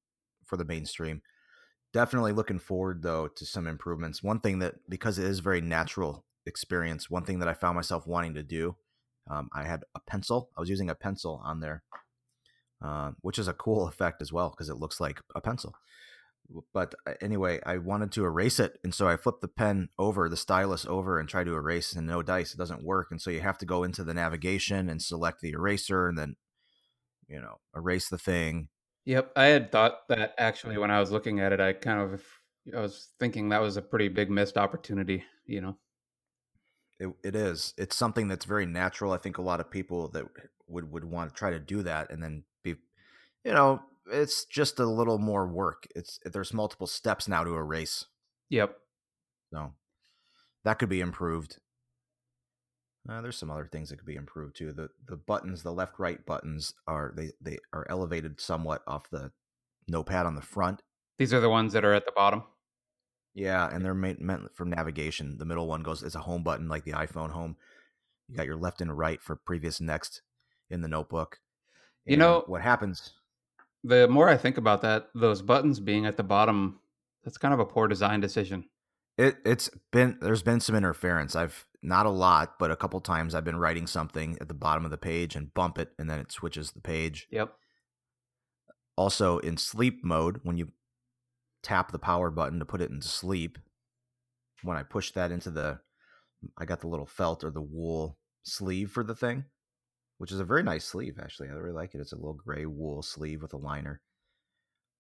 for 0.44 0.56
the 0.56 0.64
mainstream. 0.64 1.22
Definitely 1.92 2.32
looking 2.32 2.58
forward 2.58 3.02
though 3.02 3.28
to 3.28 3.46
some 3.46 3.66
improvements. 3.66 4.22
One 4.22 4.40
thing 4.40 4.58
that 4.60 4.74
because 4.88 5.18
it 5.18 5.24
is 5.24 5.40
very 5.40 5.60
natural 5.60 6.24
experience, 6.46 7.10
one 7.10 7.24
thing 7.24 7.38
that 7.40 7.48
I 7.48 7.54
found 7.54 7.76
myself 7.76 8.06
wanting 8.06 8.34
to 8.34 8.42
do, 8.42 8.76
um, 9.28 9.48
I 9.52 9.64
had 9.64 9.84
a 9.94 10.00
pencil. 10.00 10.50
I 10.56 10.60
was 10.60 10.70
using 10.70 10.90
a 10.90 10.94
pencil 10.94 11.40
on 11.44 11.60
there, 11.60 11.82
uh, 12.82 13.12
which 13.22 13.38
is 13.38 13.48
a 13.48 13.52
cool 13.52 13.88
effect 13.88 14.22
as 14.22 14.32
well 14.32 14.50
because 14.50 14.68
it 14.68 14.76
looks 14.76 15.00
like 15.00 15.20
a 15.34 15.40
pencil 15.40 15.74
but 16.72 16.94
uh, 17.06 17.14
anyway, 17.20 17.60
I 17.64 17.78
wanted 17.78 18.12
to 18.12 18.24
erase 18.24 18.58
it, 18.58 18.78
and 18.82 18.94
so 18.94 19.08
I 19.08 19.16
flipped 19.16 19.40
the 19.40 19.48
pen 19.48 19.88
over, 19.98 20.28
the 20.28 20.36
stylus 20.36 20.84
over, 20.86 21.18
and 21.18 21.28
try 21.28 21.44
to 21.44 21.54
erase, 21.54 21.92
and 21.92 22.06
no 22.06 22.22
dice. 22.22 22.54
It 22.54 22.58
doesn't 22.58 22.84
work, 22.84 23.08
and 23.10 23.20
so 23.20 23.30
you 23.30 23.40
have 23.40 23.58
to 23.58 23.66
go 23.66 23.84
into 23.84 24.04
the 24.04 24.14
navigation 24.14 24.88
and 24.88 25.00
select 25.00 25.40
the 25.40 25.50
eraser, 25.50 26.08
and 26.08 26.18
then 26.18 26.36
you 27.28 27.40
know 27.40 27.56
erase 27.74 28.08
the 28.08 28.18
thing. 28.18 28.68
Yep, 29.06 29.32
I 29.36 29.44
had 29.46 29.72
thought 29.72 30.08
that 30.08 30.34
actually 30.38 30.78
when 30.78 30.90
I 30.90 31.00
was 31.00 31.10
looking 31.10 31.40
at 31.40 31.52
it, 31.52 31.60
I 31.60 31.72
kind 31.72 32.00
of 32.00 32.22
I 32.76 32.80
was 32.80 33.08
thinking 33.18 33.48
that 33.48 33.62
was 33.62 33.76
a 33.76 33.82
pretty 33.82 34.08
big 34.08 34.30
missed 34.30 34.58
opportunity. 34.58 35.24
You 35.46 35.60
know, 35.60 35.76
it 36.98 37.08
it 37.24 37.34
is. 37.34 37.74
It's 37.78 37.96
something 37.96 38.28
that's 38.28 38.44
very 38.44 38.66
natural. 38.66 39.12
I 39.12 39.18
think 39.18 39.38
a 39.38 39.42
lot 39.42 39.60
of 39.60 39.70
people 39.70 40.08
that 40.08 40.24
would 40.66 40.90
would 40.90 41.04
want 41.04 41.30
to 41.30 41.36
try 41.36 41.50
to 41.50 41.58
do 41.58 41.82
that, 41.82 42.10
and 42.10 42.22
then 42.22 42.44
be, 42.62 42.76
you 43.44 43.52
know, 43.52 43.80
it's 44.10 44.44
just 44.44 44.78
a 44.78 44.86
little 44.86 45.18
more 45.18 45.46
work. 45.46 45.86
It's 45.94 46.18
there's 46.24 46.52
multiple 46.52 46.86
steps 46.86 47.28
now 47.28 47.44
to 47.44 47.54
erase. 47.54 48.06
Yep. 48.50 48.76
So 49.52 49.72
that 50.64 50.78
could 50.78 50.88
be 50.88 51.00
improved. 51.00 51.58
Uh, 53.08 53.22
there's 53.22 53.38
some 53.38 53.50
other 53.50 53.68
things 53.70 53.88
that 53.88 53.96
could 53.96 54.06
be 54.06 54.16
improved 54.16 54.56
too. 54.56 54.72
The 54.72 54.88
the 55.08 55.16
buttons, 55.16 55.62
the 55.62 55.72
left 55.72 55.98
right 55.98 56.24
buttons 56.26 56.74
are 56.86 57.12
they 57.16 57.30
they 57.40 57.58
are 57.72 57.86
elevated 57.88 58.40
somewhat 58.40 58.82
off 58.86 59.10
the 59.10 59.32
notepad 59.88 60.26
on 60.26 60.34
the 60.34 60.42
front. 60.42 60.82
These 61.18 61.32
are 61.34 61.40
the 61.40 61.50
ones 61.50 61.72
that 61.72 61.84
are 61.84 61.94
at 61.94 62.04
the 62.04 62.12
bottom. 62.12 62.44
Yeah, 63.34 63.68
and 63.72 63.84
they're 63.84 63.94
meant, 63.94 64.20
meant 64.20 64.54
for 64.54 64.64
navigation. 64.64 65.38
The 65.38 65.44
middle 65.44 65.66
one 65.66 65.82
goes 65.82 66.02
it's 66.02 66.14
a 66.14 66.20
home 66.20 66.42
button 66.42 66.68
like 66.68 66.84
the 66.84 66.92
iPhone 66.92 67.30
home. 67.30 67.56
You 68.28 68.36
got 68.36 68.46
your 68.46 68.56
left 68.56 68.80
and 68.80 68.96
right 68.96 69.22
for 69.22 69.36
previous 69.36 69.80
next 69.80 70.22
in 70.68 70.82
the 70.82 70.88
notebook. 70.88 71.38
You 72.06 72.16
know 72.16 72.44
what 72.46 72.62
happens? 72.62 73.12
The 73.82 74.08
more 74.08 74.28
I 74.28 74.36
think 74.36 74.58
about 74.58 74.82
that, 74.82 75.08
those 75.14 75.42
buttons 75.42 75.80
being 75.80 76.06
at 76.06 76.16
the 76.16 76.22
bottom, 76.22 76.80
that's 77.24 77.38
kind 77.38 77.54
of 77.54 77.60
a 77.60 77.66
poor 77.66 77.88
design 77.88 78.20
decision. 78.20 78.64
It 79.16 79.38
it's 79.44 79.70
been 79.90 80.18
there's 80.20 80.42
been 80.42 80.60
some 80.60 80.74
interference. 80.74 81.34
I've 81.34 81.66
not 81.82 82.06
a 82.06 82.10
lot, 82.10 82.58
but 82.58 82.70
a 82.70 82.76
couple 82.76 83.00
times 83.00 83.34
I've 83.34 83.44
been 83.44 83.56
writing 83.56 83.86
something 83.86 84.36
at 84.40 84.48
the 84.48 84.54
bottom 84.54 84.84
of 84.84 84.90
the 84.90 84.98
page 84.98 85.34
and 85.34 85.52
bump 85.54 85.78
it 85.78 85.92
and 85.98 86.10
then 86.10 86.18
it 86.18 86.32
switches 86.32 86.72
the 86.72 86.80
page. 86.80 87.26
Yep. 87.30 87.54
Also 88.96 89.38
in 89.38 89.56
sleep 89.56 90.04
mode, 90.04 90.40
when 90.42 90.58
you 90.58 90.68
tap 91.62 91.92
the 91.92 91.98
power 91.98 92.30
button 92.30 92.58
to 92.58 92.64
put 92.64 92.80
it 92.80 92.90
into 92.90 93.08
sleep, 93.08 93.58
when 94.62 94.76
I 94.76 94.82
push 94.82 95.10
that 95.12 95.30
into 95.30 95.50
the 95.50 95.80
I 96.56 96.64
got 96.64 96.80
the 96.80 96.88
little 96.88 97.06
felt 97.06 97.44
or 97.44 97.50
the 97.50 97.62
wool 97.62 98.18
sleeve 98.42 98.90
for 98.90 99.04
the 99.04 99.14
thing, 99.14 99.44
which 100.20 100.32
is 100.32 100.40
a 100.40 100.44
very 100.44 100.62
nice 100.62 100.84
sleeve 100.84 101.18
actually. 101.20 101.48
I 101.48 101.52
really 101.52 101.72
like 101.72 101.94
it. 101.94 102.00
It's 102.00 102.12
a 102.12 102.16
little 102.16 102.34
gray 102.34 102.66
wool 102.66 103.02
sleeve 103.02 103.42
with 103.42 103.54
a 103.54 103.58
liner 103.58 104.00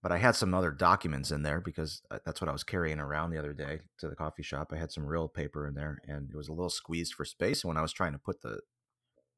but 0.02 0.12
I 0.12 0.18
had 0.18 0.34
some 0.34 0.54
other 0.54 0.70
documents 0.70 1.30
in 1.30 1.42
there 1.42 1.60
because 1.60 2.02
uh, 2.10 2.18
that's 2.24 2.40
what 2.40 2.48
I 2.48 2.52
was 2.52 2.64
carrying 2.64 2.98
around 2.98 3.30
the 3.30 3.38
other 3.38 3.52
day 3.52 3.80
to 3.98 4.08
the 4.08 4.16
coffee 4.16 4.42
shop. 4.42 4.70
I 4.72 4.78
had 4.78 4.92
some 4.92 5.04
real 5.04 5.28
paper 5.28 5.66
in 5.66 5.74
there 5.74 5.98
and 6.06 6.30
it 6.30 6.36
was 6.36 6.48
a 6.48 6.52
little 6.52 6.70
squeezed 6.70 7.14
for 7.14 7.24
space. 7.24 7.62
And 7.62 7.68
when 7.68 7.76
I 7.76 7.82
was 7.82 7.92
trying 7.92 8.12
to 8.12 8.18
put 8.18 8.40
the 8.40 8.60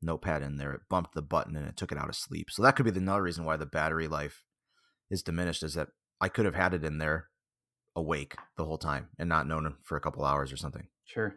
notepad 0.00 0.42
in 0.42 0.58
there, 0.58 0.72
it 0.72 0.82
bumped 0.88 1.14
the 1.14 1.22
button 1.22 1.56
and 1.56 1.66
it 1.66 1.76
took 1.76 1.90
it 1.90 1.98
out 1.98 2.08
of 2.08 2.14
sleep. 2.14 2.48
So 2.50 2.62
that 2.62 2.76
could 2.76 2.84
be 2.84 2.96
another 2.96 3.22
reason 3.22 3.44
why 3.44 3.56
the 3.56 3.66
battery 3.66 4.06
life 4.06 4.44
is 5.10 5.22
diminished 5.22 5.64
is 5.64 5.74
that 5.74 5.88
I 6.20 6.28
could 6.28 6.44
have 6.44 6.54
had 6.54 6.74
it 6.74 6.84
in 6.84 6.98
there 6.98 7.28
awake 7.96 8.36
the 8.56 8.64
whole 8.64 8.78
time 8.78 9.08
and 9.18 9.28
not 9.28 9.48
known 9.48 9.74
for 9.82 9.96
a 9.96 10.00
couple 10.00 10.24
hours 10.24 10.52
or 10.52 10.56
something. 10.56 10.86
Sure. 11.04 11.34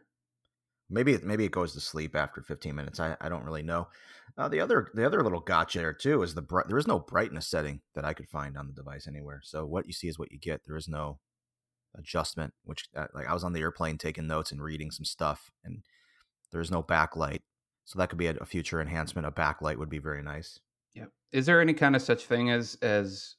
Maybe 0.90 1.14
it, 1.14 1.24
maybe 1.24 1.46
it 1.46 1.52
goes 1.52 1.74
to 1.74 1.80
sleep 1.80 2.16
after 2.16 2.42
15 2.42 2.76
minutes. 2.76 3.00
I, 3.00 3.18
I 3.20 3.30
don't 3.30 3.44
really 3.44 3.64
know. 3.64 3.88
Uh, 4.38 4.48
the 4.48 4.60
other 4.60 4.90
the 4.94 5.06
other 5.06 5.24
little 5.24 5.40
gotcha 5.40 5.80
there 5.80 5.94
too 5.94 6.22
is 6.22 6.36
the. 6.36 6.64
There 6.68 6.78
is 6.78 6.88
no 6.88 7.00
brightness 7.00 7.48
setting 7.48 7.82
that 7.96 8.06
I 8.06 8.14
could 8.14 8.30
find 8.30 8.58
on 8.58 8.68
the 8.68 8.74
device 8.74 9.08
anywhere. 9.08 9.42
So 9.44 9.66
what 9.66 9.88
you 9.88 9.94
see 9.94 10.08
is 10.08 10.20
what 10.20 10.32
you 10.32 10.40
get. 10.40 10.62
There 10.66 10.78
is 10.78 10.88
no 10.88 11.20
adjustment. 11.96 12.54
Which 12.64 12.88
uh, 12.96 13.08
like 13.14 13.28
I 13.28 13.34
was 13.34 13.44
on 13.44 13.54
the 13.54 13.62
airplane 13.62 13.98
taking 13.98 14.28
notes 14.28 14.52
and 14.52 14.62
reading 14.62 14.92
some 14.92 15.06
stuff, 15.06 15.52
and 15.64 15.84
there 16.52 16.62
is 16.62 16.72
no 16.72 16.84
backlight. 16.84 17.42
So 17.86 18.00
that 18.00 18.10
could 18.10 18.18
be 18.18 18.28
a, 18.28 18.36
a 18.36 18.46
future 18.46 18.82
enhancement. 18.82 19.28
A 19.28 19.32
backlight 19.32 19.78
would 19.78 19.90
be 19.90 20.00
very 20.00 20.22
nice. 20.22 20.60
Yeah. 20.94 21.06
Is 21.32 21.46
there 21.46 21.62
any 21.62 21.74
kind 21.74 21.96
of 21.96 22.02
such 22.02 22.26
thing 22.26 22.52
as 22.52 22.78
as 22.82 23.36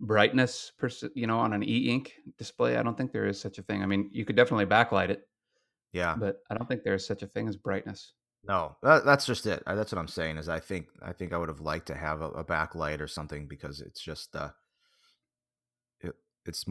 brightness, 0.00 0.72
you 1.14 1.26
know, 1.26 1.38
on 1.38 1.52
an 1.52 1.62
e-ink 1.62 2.14
display? 2.38 2.76
I 2.76 2.82
don't 2.82 2.96
think 2.96 3.12
there 3.12 3.26
is 3.26 3.40
such 3.40 3.58
a 3.58 3.62
thing. 3.62 3.82
I 3.82 3.86
mean, 3.86 4.10
you 4.12 4.24
could 4.24 4.36
definitely 4.36 4.66
backlight 4.66 5.10
it 5.10 5.28
yeah, 5.94 6.16
but 6.18 6.40
I 6.50 6.54
don't 6.54 6.66
think 6.68 6.82
there's 6.82 7.06
such 7.06 7.22
a 7.22 7.26
thing 7.26 7.48
as 7.48 7.56
brightness. 7.56 8.12
No, 8.46 8.76
that, 8.82 9.06
that's 9.06 9.24
just 9.24 9.46
it. 9.46 9.62
That's 9.66 9.92
what 9.92 9.98
I'm 9.98 10.08
saying. 10.08 10.36
Is 10.36 10.48
I 10.48 10.60
think 10.60 10.88
I 11.02 11.12
think 11.12 11.32
I 11.32 11.38
would 11.38 11.48
have 11.48 11.60
liked 11.60 11.86
to 11.86 11.94
have 11.94 12.20
a, 12.20 12.28
a 12.30 12.44
backlight 12.44 13.00
or 13.00 13.08
something 13.08 13.46
because 13.46 13.80
it's 13.80 14.02
just 14.02 14.36
uh, 14.36 14.50
it, 16.00 16.14
it's 16.44 16.64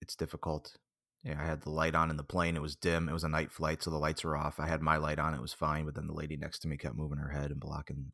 it's 0.00 0.16
difficult. 0.16 0.76
Yeah, 1.22 1.40
I 1.40 1.44
had 1.44 1.62
the 1.62 1.70
light 1.70 1.94
on 1.94 2.10
in 2.10 2.16
the 2.16 2.24
plane. 2.24 2.56
It 2.56 2.62
was 2.62 2.74
dim. 2.76 3.08
It 3.08 3.12
was 3.12 3.24
a 3.24 3.28
night 3.28 3.52
flight, 3.52 3.82
so 3.82 3.90
the 3.90 3.96
lights 3.98 4.24
were 4.24 4.36
off. 4.36 4.58
I 4.58 4.66
had 4.66 4.82
my 4.82 4.96
light 4.96 5.18
on. 5.18 5.34
It 5.34 5.40
was 5.40 5.54
fine. 5.54 5.84
But 5.84 5.94
then 5.94 6.06
the 6.06 6.12
lady 6.12 6.36
next 6.36 6.60
to 6.60 6.68
me 6.68 6.76
kept 6.76 6.96
moving 6.96 7.18
her 7.18 7.30
head 7.30 7.50
and 7.50 7.60
blocking 7.60 8.12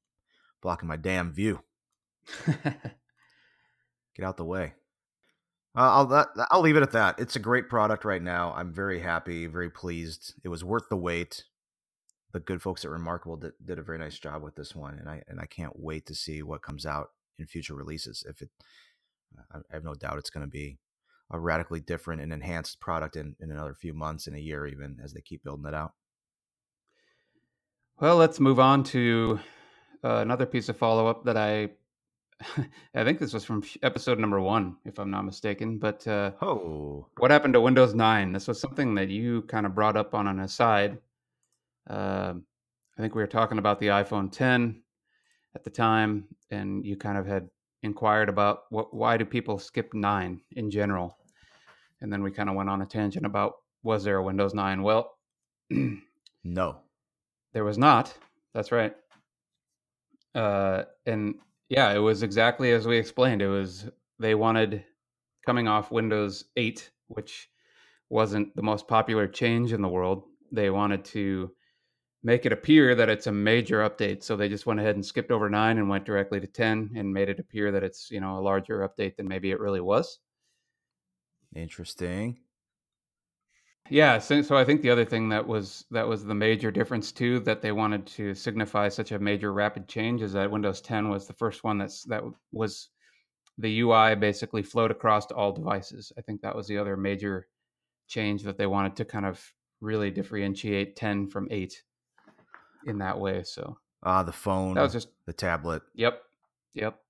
blocking 0.60 0.88
my 0.88 0.96
damn 0.96 1.32
view. 1.32 1.60
Get 2.46 4.24
out 4.24 4.36
the 4.36 4.44
way. 4.44 4.74
Uh, 5.76 6.04
I'll 6.04 6.26
I'll 6.50 6.60
leave 6.60 6.76
it 6.76 6.82
at 6.82 6.92
that. 6.92 7.18
It's 7.18 7.36
a 7.36 7.40
great 7.40 7.68
product 7.68 8.04
right 8.04 8.22
now. 8.22 8.52
I'm 8.56 8.72
very 8.72 9.00
happy, 9.00 9.46
very 9.46 9.70
pleased. 9.70 10.34
It 10.44 10.48
was 10.48 10.64
worth 10.64 10.88
the 10.90 10.96
wait. 10.96 11.44
The 12.32 12.40
good 12.40 12.62
folks 12.62 12.84
at 12.84 12.90
Remarkable 12.90 13.36
did, 13.36 13.52
did 13.64 13.78
a 13.78 13.82
very 13.82 13.98
nice 13.98 14.18
job 14.18 14.42
with 14.42 14.56
this 14.56 14.74
one, 14.74 14.98
and 14.98 15.08
I 15.08 15.22
and 15.28 15.40
I 15.40 15.46
can't 15.46 15.78
wait 15.78 16.06
to 16.06 16.14
see 16.14 16.42
what 16.42 16.62
comes 16.62 16.86
out 16.86 17.10
in 17.38 17.46
future 17.46 17.74
releases. 17.74 18.24
If 18.28 18.42
it, 18.42 18.50
I 19.52 19.58
have 19.70 19.84
no 19.84 19.94
doubt 19.94 20.18
it's 20.18 20.30
going 20.30 20.46
to 20.46 20.50
be 20.50 20.78
a 21.30 21.38
radically 21.38 21.80
different 21.80 22.20
and 22.20 22.32
enhanced 22.32 22.80
product 22.80 23.14
in, 23.16 23.36
in 23.38 23.52
another 23.52 23.74
few 23.74 23.94
months, 23.94 24.26
in 24.26 24.34
a 24.34 24.38
year, 24.38 24.66
even 24.66 24.98
as 25.02 25.12
they 25.12 25.20
keep 25.20 25.44
building 25.44 25.66
it 25.66 25.74
out. 25.74 25.92
Well, 28.00 28.16
let's 28.16 28.40
move 28.40 28.58
on 28.58 28.82
to 28.84 29.38
uh, 30.02 30.16
another 30.16 30.46
piece 30.46 30.68
of 30.68 30.76
follow 30.76 31.06
up 31.06 31.24
that 31.26 31.36
I 31.36 31.70
I 32.94 33.04
think 33.04 33.18
this 33.18 33.32
was 33.32 33.44
from 33.44 33.62
episode 33.82 34.18
number 34.18 34.40
one, 34.40 34.76
if 34.84 34.98
I'm 34.98 35.10
not 35.10 35.24
mistaken. 35.24 35.78
But 35.78 36.06
uh, 36.06 36.32
oh, 36.40 37.06
what 37.18 37.30
happened 37.30 37.54
to 37.54 37.60
Windows 37.60 37.94
9? 37.94 38.32
This 38.32 38.48
was 38.48 38.60
something 38.60 38.94
that 38.94 39.08
you 39.08 39.42
kind 39.42 39.66
of 39.66 39.74
brought 39.74 39.96
up 39.96 40.14
on 40.14 40.26
an 40.26 40.40
aside. 40.40 40.98
Uh, 41.88 42.34
I 42.98 43.02
think 43.02 43.14
we 43.14 43.22
were 43.22 43.26
talking 43.26 43.58
about 43.58 43.80
the 43.80 43.88
iPhone 43.88 44.30
10 44.30 44.82
at 45.54 45.64
the 45.64 45.70
time, 45.70 46.24
and 46.50 46.84
you 46.84 46.96
kind 46.96 47.18
of 47.18 47.26
had 47.26 47.48
inquired 47.82 48.28
about 48.28 48.64
what, 48.70 48.94
why 48.94 49.16
do 49.16 49.24
people 49.24 49.58
skip 49.58 49.92
nine 49.94 50.40
in 50.52 50.70
general, 50.70 51.16
and 52.00 52.12
then 52.12 52.22
we 52.22 52.30
kind 52.30 52.48
of 52.48 52.54
went 52.54 52.68
on 52.68 52.82
a 52.82 52.86
tangent 52.86 53.26
about 53.26 53.54
was 53.82 54.04
there 54.04 54.16
a 54.16 54.22
Windows 54.22 54.54
9? 54.54 54.82
Well, 54.82 55.16
no, 56.44 56.76
there 57.52 57.64
was 57.64 57.78
not. 57.78 58.14
That's 58.52 58.72
right. 58.72 58.94
Uh, 60.34 60.82
and 61.06 61.36
yeah, 61.70 61.92
it 61.92 61.98
was 61.98 62.22
exactly 62.22 62.72
as 62.72 62.86
we 62.86 62.98
explained. 62.98 63.40
It 63.40 63.48
was 63.48 63.88
they 64.18 64.34
wanted 64.34 64.84
coming 65.46 65.68
off 65.68 65.92
Windows 65.92 66.44
8, 66.56 66.90
which 67.06 67.48
wasn't 68.10 68.54
the 68.56 68.62
most 68.62 68.88
popular 68.88 69.28
change 69.28 69.72
in 69.72 69.80
the 69.80 69.88
world. 69.88 70.24
They 70.52 70.70
wanted 70.70 71.04
to 71.06 71.52
make 72.22 72.44
it 72.44 72.52
appear 72.52 72.94
that 72.96 73.08
it's 73.08 73.28
a 73.28 73.32
major 73.32 73.88
update. 73.88 74.24
So 74.24 74.36
they 74.36 74.48
just 74.48 74.66
went 74.66 74.80
ahead 74.80 74.96
and 74.96 75.06
skipped 75.06 75.30
over 75.30 75.48
9 75.48 75.78
and 75.78 75.88
went 75.88 76.04
directly 76.04 76.40
to 76.40 76.46
10 76.48 76.92
and 76.96 77.14
made 77.14 77.28
it 77.28 77.38
appear 77.38 77.72
that 77.72 77.84
it's, 77.84 78.10
you 78.10 78.20
know, 78.20 78.38
a 78.38 78.42
larger 78.42 78.80
update 78.88 79.16
than 79.16 79.28
maybe 79.28 79.52
it 79.52 79.60
really 79.60 79.80
was. 79.80 80.18
Interesting. 81.54 82.40
Yeah, 83.90 84.18
so, 84.18 84.40
so 84.40 84.56
I 84.56 84.64
think 84.64 84.82
the 84.82 84.90
other 84.90 85.04
thing 85.04 85.28
that 85.30 85.46
was 85.46 85.84
that 85.90 86.06
was 86.06 86.24
the 86.24 86.34
major 86.34 86.70
difference 86.70 87.10
too 87.10 87.40
that 87.40 87.60
they 87.60 87.72
wanted 87.72 88.06
to 88.06 88.34
signify 88.34 88.88
such 88.88 89.10
a 89.10 89.18
major 89.18 89.52
rapid 89.52 89.88
change 89.88 90.22
is 90.22 90.32
that 90.34 90.50
Windows 90.50 90.80
10 90.80 91.08
was 91.08 91.26
the 91.26 91.32
first 91.32 91.64
one 91.64 91.78
that's 91.78 92.04
that 92.04 92.22
was 92.52 92.88
the 93.58 93.80
UI 93.80 94.14
basically 94.14 94.62
flowed 94.62 94.92
across 94.92 95.26
to 95.26 95.34
all 95.34 95.52
devices. 95.52 96.12
I 96.16 96.20
think 96.22 96.40
that 96.40 96.54
was 96.54 96.68
the 96.68 96.78
other 96.78 96.96
major 96.96 97.48
change 98.06 98.44
that 98.44 98.56
they 98.56 98.66
wanted 98.66 98.94
to 98.96 99.04
kind 99.04 99.26
of 99.26 99.52
really 99.80 100.10
differentiate 100.10 100.94
10 100.94 101.28
from 101.28 101.48
8 101.50 101.82
in 102.86 102.98
that 102.98 103.18
way. 103.18 103.42
So 103.42 103.76
ah, 104.04 104.20
uh, 104.20 104.22
the 104.22 104.32
phone, 104.32 104.74
that 104.74 104.82
was 104.82 104.92
just 104.92 105.08
the 105.26 105.32
tablet. 105.32 105.82
Yep, 105.94 106.22
yep, 106.74 107.00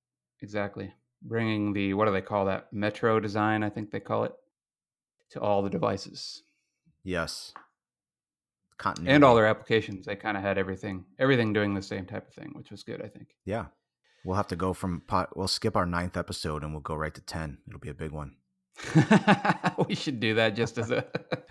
exactly. 0.40 0.94
Bringing 1.22 1.74
the 1.74 1.92
what 1.92 2.06
do 2.06 2.12
they 2.12 2.22
call 2.22 2.46
that 2.46 2.72
Metro 2.72 3.20
design? 3.20 3.62
I 3.62 3.68
think 3.68 3.90
they 3.90 4.00
call 4.00 4.24
it 4.24 4.32
to 5.32 5.40
all 5.40 5.60
the 5.60 5.70
devices. 5.70 6.42
Yes. 7.04 7.52
Continuity. 8.78 9.14
And 9.14 9.24
all 9.24 9.34
their 9.34 9.46
applications, 9.46 10.06
they 10.06 10.16
kind 10.16 10.36
of 10.36 10.42
had 10.42 10.58
everything, 10.58 11.04
everything 11.18 11.52
doing 11.52 11.74
the 11.74 11.82
same 11.82 12.06
type 12.06 12.28
of 12.28 12.34
thing, 12.34 12.50
which 12.54 12.70
was 12.70 12.82
good, 12.82 13.02
I 13.02 13.08
think. 13.08 13.28
Yeah. 13.44 13.66
We'll 14.24 14.36
have 14.36 14.48
to 14.48 14.56
go 14.56 14.72
from 14.72 15.02
pot. 15.06 15.36
We'll 15.36 15.48
skip 15.48 15.76
our 15.76 15.86
ninth 15.86 16.16
episode 16.16 16.62
and 16.62 16.72
we'll 16.72 16.82
go 16.82 16.94
right 16.94 17.14
to 17.14 17.22
ten. 17.22 17.58
It'll 17.66 17.80
be 17.80 17.88
a 17.88 17.94
big 17.94 18.12
one. 18.12 18.36
we 19.88 19.94
should 19.94 20.20
do 20.20 20.34
that 20.34 20.54
just 20.54 20.78
as 20.78 20.90
a 20.90 21.06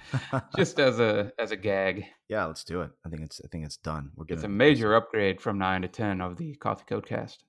just 0.58 0.80
as 0.80 1.00
a 1.00 1.32
as 1.40 1.52
a 1.52 1.56
gag. 1.56 2.06
Yeah, 2.28 2.46
let's 2.46 2.64
do 2.64 2.82
it. 2.82 2.92
I 3.06 3.10
think 3.10 3.24
it's 3.24 3.42
I 3.44 3.48
think 3.48 3.66
it's 3.66 3.78
done. 3.78 4.12
We're 4.16 4.26
getting 4.26 4.40
it's 4.40 4.46
a 4.46 4.50
major 4.50 4.96
upgrade 4.96 5.42
from 5.42 5.58
nine 5.58 5.82
to 5.82 5.88
ten 5.88 6.22
of 6.22 6.38
the 6.38 6.56
Coffee 6.56 6.86
Code 6.88 7.08
Cast. 7.08 7.44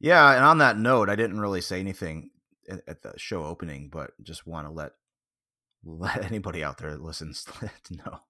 Yeah, 0.00 0.34
and 0.34 0.44
on 0.44 0.58
that 0.58 0.78
note, 0.78 1.08
I 1.08 1.16
didn't 1.16 1.40
really 1.40 1.60
say 1.60 1.80
anything 1.80 2.30
at, 2.68 2.82
at 2.86 3.02
the 3.02 3.14
show 3.16 3.44
opening, 3.44 3.88
but 3.90 4.12
just 4.22 4.46
want 4.46 4.66
to 4.66 4.72
let 4.72 4.92
let 5.84 6.24
anybody 6.30 6.62
out 6.62 6.78
there 6.78 6.90
that 6.90 7.02
listens 7.02 7.44
to 7.44 7.96
know 7.96 8.20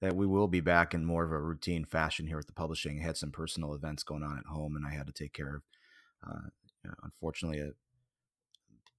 that 0.00 0.16
we 0.16 0.26
will 0.26 0.48
be 0.48 0.60
back 0.60 0.94
in 0.94 1.04
more 1.04 1.24
of 1.24 1.32
a 1.32 1.40
routine 1.40 1.84
fashion 1.84 2.26
here 2.26 2.38
at 2.38 2.46
the 2.46 2.52
publishing. 2.52 3.00
I 3.00 3.04
had 3.04 3.16
some 3.16 3.30
personal 3.30 3.74
events 3.74 4.02
going 4.02 4.22
on 4.22 4.38
at 4.38 4.46
home, 4.46 4.76
and 4.76 4.86
I 4.86 4.90
had 4.90 5.06
to 5.06 5.12
take 5.12 5.32
care 5.32 5.56
of, 5.56 5.62
uh, 6.28 6.90
unfortunately, 7.02 7.60
a 7.60 7.70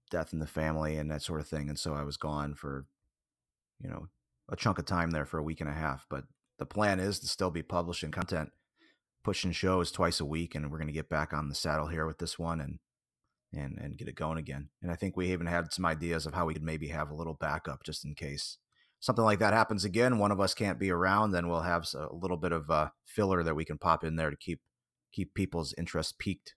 death 0.09 0.33
in 0.33 0.39
the 0.39 0.47
family 0.47 0.97
and 0.97 1.09
that 1.11 1.21
sort 1.21 1.39
of 1.39 1.47
thing. 1.47 1.69
And 1.69 1.77
so 1.77 1.93
I 1.93 2.03
was 2.03 2.17
gone 2.17 2.55
for, 2.55 2.85
you 3.81 3.89
know, 3.89 4.07
a 4.49 4.55
chunk 4.55 4.79
of 4.79 4.85
time 4.85 5.11
there 5.11 5.25
for 5.25 5.37
a 5.37 5.43
week 5.43 5.61
and 5.61 5.69
a 5.69 5.73
half. 5.73 6.05
But 6.09 6.23
the 6.57 6.65
plan 6.65 6.99
is 6.99 7.19
to 7.19 7.27
still 7.27 7.51
be 7.51 7.61
publishing 7.61 8.11
content, 8.11 8.51
pushing 9.23 9.51
shows 9.51 9.91
twice 9.91 10.19
a 10.19 10.25
week, 10.25 10.55
and 10.55 10.71
we're 10.71 10.79
going 10.79 10.87
to 10.87 10.93
get 10.93 11.09
back 11.09 11.33
on 11.33 11.49
the 11.49 11.55
saddle 11.55 11.87
here 11.87 12.07
with 12.07 12.17
this 12.17 12.39
one 12.39 12.59
and 12.59 12.79
and 13.53 13.77
and 13.77 13.97
get 13.97 14.07
it 14.07 14.15
going 14.15 14.37
again. 14.37 14.69
And 14.81 14.91
I 14.91 14.95
think 14.95 15.15
we 15.15 15.31
even 15.31 15.47
had 15.47 15.73
some 15.73 15.85
ideas 15.85 16.25
of 16.25 16.33
how 16.33 16.45
we 16.45 16.53
could 16.53 16.63
maybe 16.63 16.87
have 16.89 17.09
a 17.09 17.15
little 17.15 17.37
backup 17.39 17.83
just 17.83 18.05
in 18.05 18.15
case 18.15 18.57
something 18.99 19.23
like 19.23 19.39
that 19.39 19.53
happens 19.53 19.85
again. 19.85 20.19
One 20.19 20.31
of 20.31 20.39
us 20.39 20.53
can't 20.53 20.79
be 20.79 20.91
around, 20.91 21.31
then 21.31 21.47
we'll 21.47 21.61
have 21.61 21.87
a 21.93 22.13
little 22.13 22.37
bit 22.37 22.51
of 22.51 22.69
uh, 22.69 22.89
filler 23.05 23.43
that 23.43 23.55
we 23.55 23.65
can 23.65 23.77
pop 23.77 24.03
in 24.03 24.15
there 24.15 24.29
to 24.29 24.37
keep 24.37 24.59
keep 25.11 25.33
people's 25.33 25.73
interest 25.77 26.19
peaked. 26.19 26.55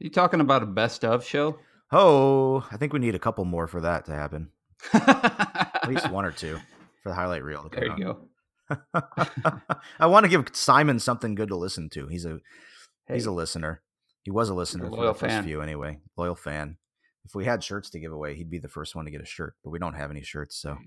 Are 0.00 0.04
You 0.04 0.10
talking 0.10 0.40
about 0.40 0.62
a 0.62 0.66
best 0.66 1.04
of 1.04 1.24
show? 1.24 1.58
Oh, 1.92 2.66
I 2.70 2.76
think 2.76 2.92
we 2.92 3.00
need 3.00 3.14
a 3.14 3.18
couple 3.18 3.44
more 3.44 3.66
for 3.66 3.80
that 3.80 4.04
to 4.06 4.12
happen. 4.12 4.50
At 4.92 5.88
least 5.88 6.10
one 6.10 6.24
or 6.24 6.30
two 6.30 6.58
for 7.02 7.08
the 7.08 7.14
highlight 7.14 7.42
reel. 7.42 7.68
There 7.70 7.84
you 7.84 8.04
go. 8.04 8.28
I 9.98 10.06
want 10.06 10.24
to 10.24 10.30
give 10.30 10.46
Simon 10.52 11.00
something 11.00 11.34
good 11.34 11.48
to 11.48 11.56
listen 11.56 11.90
to. 11.90 12.06
He's 12.06 12.24
a 12.24 12.38
hey. 13.06 13.14
he's 13.14 13.26
a 13.26 13.32
listener. 13.32 13.82
He 14.22 14.30
was 14.30 14.48
a 14.48 14.54
listener 14.54 14.86
a 14.86 14.90
for 14.90 15.06
the 15.06 15.14
first 15.14 15.32
fan. 15.32 15.44
few 15.44 15.60
anyway. 15.60 15.98
Loyal 16.16 16.34
fan. 16.34 16.76
If 17.24 17.34
we 17.34 17.44
had 17.44 17.62
shirts 17.62 17.90
to 17.90 18.00
give 18.00 18.12
away, 18.12 18.34
he'd 18.34 18.50
be 18.50 18.58
the 18.58 18.68
first 18.68 18.94
one 18.94 19.04
to 19.04 19.10
get 19.10 19.20
a 19.20 19.26
shirt. 19.26 19.54
But 19.62 19.70
we 19.70 19.78
don't 19.78 19.94
have 19.94 20.10
any 20.10 20.22
shirts, 20.22 20.56
so 20.56 20.78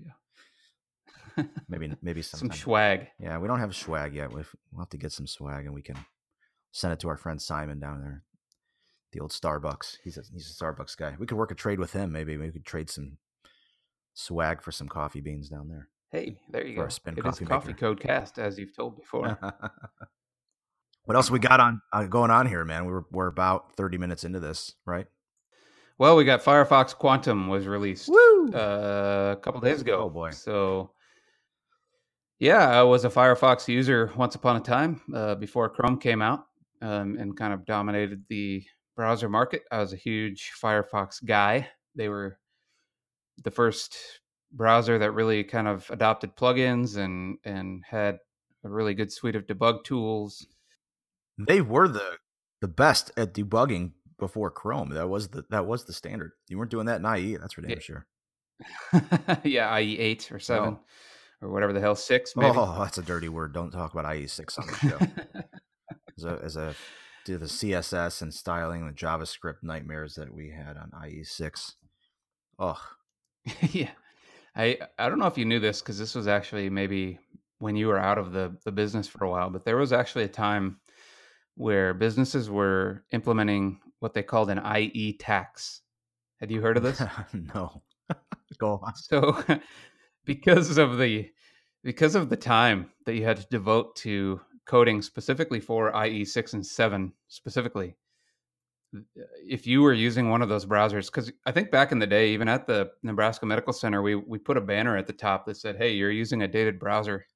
maybe 1.68 1.94
maybe 2.02 2.22
some 2.22 2.50
swag. 2.50 3.08
Yeah, 3.18 3.38
we 3.38 3.48
don't 3.48 3.60
have 3.60 3.74
swag 3.74 4.14
yet. 4.14 4.32
We'll 4.32 4.44
have 4.78 4.88
to 4.90 4.98
get 4.98 5.12
some 5.12 5.26
swag, 5.26 5.64
and 5.66 5.74
we 5.74 5.82
can 5.82 5.96
send 6.72 6.92
it 6.92 7.00
to 7.00 7.08
our 7.08 7.16
friend 7.16 7.40
Simon 7.40 7.78
down 7.78 8.00
there, 8.00 8.24
the 9.12 9.20
old 9.20 9.30
Starbucks. 9.30 9.98
He's 10.02 10.16
a 10.16 10.22
he's 10.32 10.50
a 10.50 10.64
Starbucks 10.64 10.96
guy. 10.96 11.14
We 11.18 11.26
could 11.26 11.38
work 11.38 11.50
a 11.50 11.56
trade 11.56 11.78
with 11.78 11.92
him. 11.92 12.12
Maybe 12.12 12.36
maybe 12.36 12.48
we 12.48 12.52
could 12.52 12.66
trade 12.66 12.90
some 12.90 13.18
swag 14.14 14.62
for 14.62 14.72
some 14.72 14.88
coffee 14.88 15.20
beans 15.20 15.48
down 15.48 15.68
there. 15.68 15.88
Hey, 16.10 16.36
there 16.48 16.66
you 16.66 16.76
go. 16.76 16.88
Spin 16.88 17.14
it 17.16 17.22
coffee, 17.22 17.44
is 17.44 17.48
coffee 17.48 17.72
code 17.72 18.00
cast, 18.00 18.38
as 18.38 18.58
you've 18.58 18.74
told 18.74 18.96
before. 18.96 19.38
what 21.04 21.16
else 21.16 21.30
we 21.30 21.38
got 21.38 21.60
on 21.60 21.80
uh, 21.92 22.04
going 22.04 22.30
on 22.30 22.46
here, 22.46 22.64
man? 22.64 22.86
We 22.86 22.92
were 22.92 23.04
we're 23.10 23.26
about 23.26 23.76
thirty 23.76 23.98
minutes 23.98 24.24
into 24.24 24.40
this, 24.40 24.74
right? 24.86 25.06
Well, 25.98 26.16
we 26.16 26.24
got 26.24 26.42
Firefox 26.42 26.94
Quantum 26.94 27.48
was 27.48 27.66
released 27.66 28.10
uh, 28.10 29.36
a 29.36 29.38
couple 29.40 29.60
days 29.60 29.80
ago. 29.80 30.02
Oh 30.04 30.10
boy! 30.10 30.30
So, 30.30 30.90
yeah, 32.40 32.68
I 32.68 32.82
was 32.82 33.04
a 33.04 33.10
Firefox 33.10 33.68
user 33.68 34.10
once 34.16 34.34
upon 34.34 34.56
a 34.56 34.60
time 34.60 35.00
uh, 35.14 35.36
before 35.36 35.68
Chrome 35.68 35.98
came 35.98 36.20
out 36.20 36.46
um, 36.82 37.16
and 37.16 37.36
kind 37.36 37.52
of 37.54 37.64
dominated 37.64 38.24
the 38.28 38.64
browser 38.96 39.28
market. 39.28 39.62
I 39.70 39.78
was 39.78 39.92
a 39.92 39.96
huge 39.96 40.52
Firefox 40.60 41.24
guy. 41.24 41.68
They 41.94 42.08
were 42.08 42.38
the 43.42 43.50
first 43.50 43.96
browser 44.52 44.98
that 44.98 45.12
really 45.12 45.44
kind 45.44 45.68
of 45.68 45.88
adopted 45.90 46.36
plugins 46.36 46.96
and 46.96 47.38
and 47.44 47.84
had 47.88 48.18
a 48.64 48.68
really 48.68 48.94
good 48.94 49.12
suite 49.12 49.36
of 49.36 49.46
debug 49.46 49.84
tools. 49.84 50.46
They 51.38 51.60
were 51.60 51.88
the 51.88 52.18
the 52.60 52.68
best 52.68 53.10
at 53.16 53.34
debugging 53.34 53.92
before 54.18 54.50
Chrome. 54.50 54.90
That 54.90 55.08
was 55.08 55.28
the 55.28 55.44
that 55.50 55.66
was 55.66 55.84
the 55.84 55.92
standard. 55.92 56.32
You 56.48 56.58
weren't 56.58 56.70
doing 56.70 56.86
that 56.86 57.00
in 57.00 57.16
IE. 57.16 57.36
That's 57.36 57.54
for 57.54 57.62
damn 57.62 57.72
yeah. 57.72 57.78
sure. 57.78 58.06
yeah, 59.44 59.76
IE 59.78 59.98
eight 59.98 60.30
or 60.30 60.38
seven 60.38 60.78
or 61.42 61.50
whatever 61.50 61.72
the 61.72 61.80
hell 61.80 61.96
six. 61.96 62.34
Maybe. 62.36 62.56
Oh, 62.56 62.76
that's 62.78 62.98
a 62.98 63.02
dirty 63.02 63.28
word. 63.28 63.52
Don't 63.52 63.70
talk 63.70 63.92
about 63.92 64.16
IE 64.16 64.26
six 64.26 64.58
on 64.58 64.66
the 64.66 64.74
show. 64.74 64.98
as 66.16 66.24
a 66.24 66.40
as 66.42 66.56
a 66.56 66.74
do 67.24 67.38
the 67.38 67.46
CSS 67.46 68.22
and 68.22 68.32
styling 68.32 68.86
the 68.86 68.92
JavaScript 68.92 69.62
nightmares 69.62 70.14
that 70.16 70.32
we 70.32 70.50
had 70.50 70.76
on 70.76 70.92
IE 71.08 71.24
six. 71.24 71.76
Oh, 72.58 72.80
yeah. 73.70 73.90
I 74.56 74.78
I 74.98 75.08
don't 75.08 75.18
know 75.18 75.26
if 75.26 75.38
you 75.38 75.44
knew 75.44 75.60
this 75.60 75.80
because 75.80 75.98
this 75.98 76.14
was 76.14 76.28
actually 76.28 76.70
maybe 76.70 77.18
when 77.58 77.76
you 77.76 77.88
were 77.88 77.98
out 77.98 78.18
of 78.18 78.32
the 78.32 78.56
the 78.64 78.72
business 78.72 79.08
for 79.08 79.24
a 79.24 79.30
while, 79.30 79.50
but 79.50 79.64
there 79.64 79.76
was 79.76 79.92
actually 79.92 80.24
a 80.24 80.28
time 80.28 80.78
where 81.56 81.94
businesses 81.94 82.50
were 82.50 83.04
implementing 83.12 83.80
what 84.00 84.14
they 84.14 84.22
called 84.22 84.50
an 84.50 84.60
IE 84.76 85.16
tax. 85.18 85.82
Had 86.40 86.50
you 86.50 86.60
heard 86.60 86.76
of 86.76 86.82
this? 86.82 87.02
no. 87.54 87.82
Go 88.58 88.80
on. 88.82 88.94
So 88.96 89.42
because 90.24 90.76
of 90.78 90.98
the 90.98 91.30
because 91.82 92.14
of 92.14 92.30
the 92.30 92.36
time 92.36 92.90
that 93.04 93.14
you 93.14 93.24
had 93.24 93.36
to 93.36 93.46
devote 93.50 93.94
to 93.96 94.40
coding 94.66 95.02
specifically 95.02 95.60
for 95.60 95.92
IE 96.04 96.24
6 96.24 96.52
and 96.54 96.66
7 96.66 97.12
specifically 97.28 97.96
uh, 98.96 99.00
if 99.46 99.66
you 99.66 99.82
were 99.82 99.92
using 99.92 100.30
one 100.30 100.40
of 100.40 100.48
those 100.48 100.64
browsers 100.64 101.06
because 101.06 101.30
i 101.44 101.52
think 101.52 101.70
back 101.70 101.92
in 101.92 101.98
the 101.98 102.06
day 102.06 102.30
even 102.30 102.48
at 102.48 102.66
the 102.66 102.90
nebraska 103.02 103.44
medical 103.44 103.74
center 103.74 104.00
we 104.00 104.14
we 104.14 104.38
put 104.38 104.56
a 104.56 104.62
banner 104.62 104.96
at 104.96 105.06
the 105.06 105.12
top 105.12 105.44
that 105.44 105.58
said 105.58 105.76
hey 105.76 105.92
you're 105.92 106.10
using 106.10 106.42
a 106.42 106.48
dated 106.48 106.78
browser 106.78 107.26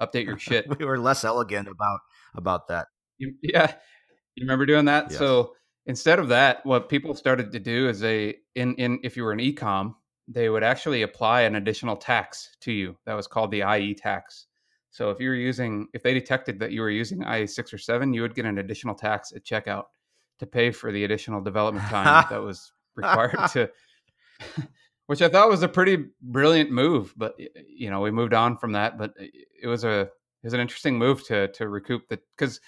update 0.00 0.24
your 0.24 0.38
shit 0.38 0.66
we 0.78 0.86
were 0.86 0.98
less 0.98 1.22
elegant 1.22 1.68
about 1.68 2.00
about 2.34 2.66
that 2.68 2.86
yeah 3.42 3.72
you 4.34 4.44
remember 4.44 4.66
doing 4.66 4.84
that 4.84 5.10
yes. 5.10 5.18
so 5.18 5.52
instead 5.86 6.18
of 6.18 6.28
that 6.28 6.64
what 6.64 6.88
people 6.88 7.14
started 7.14 7.52
to 7.52 7.58
do 7.58 7.88
is 7.88 8.00
they 8.00 8.36
in 8.54 8.74
in 8.76 8.98
if 9.02 9.16
you 9.16 9.24
were 9.24 9.32
an 9.32 9.38
ecom 9.38 9.94
they 10.28 10.48
would 10.48 10.62
actually 10.62 11.02
apply 11.02 11.42
an 11.42 11.56
additional 11.56 11.96
tax 11.96 12.56
to 12.60 12.72
you 12.72 12.96
that 13.06 13.14
was 13.14 13.26
called 13.26 13.50
the 13.50 13.62
ie 13.76 13.94
tax 13.94 14.46
so 14.90 15.10
if 15.10 15.20
you 15.20 15.28
were 15.28 15.34
using 15.34 15.86
if 15.92 16.02
they 16.02 16.14
detected 16.14 16.58
that 16.58 16.72
you 16.72 16.80
were 16.80 16.90
using 16.90 17.22
ie 17.22 17.46
6 17.46 17.72
or 17.72 17.78
7 17.78 18.12
you 18.12 18.22
would 18.22 18.34
get 18.34 18.44
an 18.44 18.58
additional 18.58 18.94
tax 18.94 19.32
at 19.34 19.44
checkout 19.44 19.84
to 20.38 20.46
pay 20.46 20.70
for 20.70 20.90
the 20.90 21.04
additional 21.04 21.40
development 21.40 21.86
time 21.86 22.24
that 22.30 22.42
was 22.42 22.72
required 22.96 23.48
to 23.52 23.68
which 25.10 25.22
I 25.22 25.28
thought 25.28 25.48
was 25.48 25.64
a 25.64 25.68
pretty 25.68 26.04
brilliant 26.22 26.70
move. 26.70 27.12
But 27.16 27.34
you 27.66 27.90
know, 27.90 28.00
we 28.00 28.12
moved 28.12 28.32
on 28.32 28.56
from 28.56 28.72
that. 28.72 28.96
But 28.96 29.10
uh, 29.20 29.24
it 29.60 29.66
was 29.66 29.82
a 29.82 30.02
it 30.02 30.44
was 30.44 30.52
an 30.52 30.60
interesting 30.60 30.98
move 30.98 31.24
to 31.26 31.48
to 31.48 31.68
recoup 31.68 32.08
the 32.08 32.20
because 32.36 32.60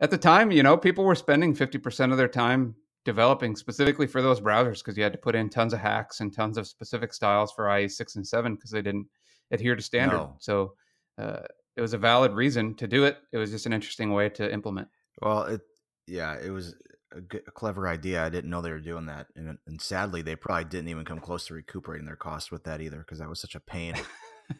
at 0.00 0.10
the 0.10 0.18
time, 0.18 0.50
you 0.50 0.62
know, 0.62 0.76
people 0.76 1.04
were 1.04 1.14
spending 1.14 1.54
fifty 1.54 1.78
percent 1.78 2.12
of 2.12 2.18
their 2.18 2.28
time 2.28 2.74
developing 3.04 3.56
specifically 3.56 4.06
for 4.06 4.20
those 4.20 4.40
browsers 4.40 4.78
because 4.78 4.96
you 4.96 5.02
had 5.02 5.12
to 5.12 5.18
put 5.18 5.34
in 5.34 5.48
tons 5.48 5.72
of 5.72 5.78
hacks 5.78 6.20
and 6.20 6.34
tons 6.34 6.58
of 6.58 6.66
specific 6.66 7.14
styles 7.14 7.52
for 7.52 7.74
IE 7.76 7.88
six 7.88 8.16
and 8.16 8.26
seven 8.26 8.54
because 8.54 8.70
they 8.70 8.82
didn't 8.82 9.06
adhere 9.50 9.74
to 9.74 9.82
standard. 9.82 10.16
No. 10.16 10.36
So 10.40 10.74
uh, 11.16 11.40
it 11.76 11.80
was 11.80 11.94
a 11.94 11.98
valid 11.98 12.32
reason 12.32 12.74
to 12.74 12.86
do 12.86 13.04
it. 13.04 13.18
It 13.32 13.38
was 13.38 13.50
just 13.50 13.66
an 13.66 13.72
interesting 13.72 14.12
way 14.12 14.28
to 14.30 14.52
implement. 14.52 14.88
Well, 15.22 15.44
it 15.44 15.60
yeah, 16.06 16.36
it 16.42 16.50
was 16.50 16.74
a, 17.12 17.20
good, 17.20 17.42
a, 17.46 17.50
clever 17.50 17.88
idea. 17.88 18.24
I 18.24 18.28
didn't 18.28 18.50
know 18.50 18.60
they 18.60 18.70
were 18.70 18.80
doing 18.80 19.06
that, 19.06 19.26
and, 19.36 19.58
and 19.66 19.80
sadly, 19.80 20.22
they 20.22 20.36
probably 20.36 20.64
didn't 20.64 20.88
even 20.88 21.04
come 21.04 21.20
close 21.20 21.46
to 21.46 21.54
recuperating 21.54 22.06
their 22.06 22.16
cost 22.16 22.50
with 22.50 22.64
that 22.64 22.80
either, 22.80 22.98
because 22.98 23.18
that 23.18 23.28
was 23.28 23.40
such 23.40 23.54
a 23.54 23.60
pain. 23.60 23.94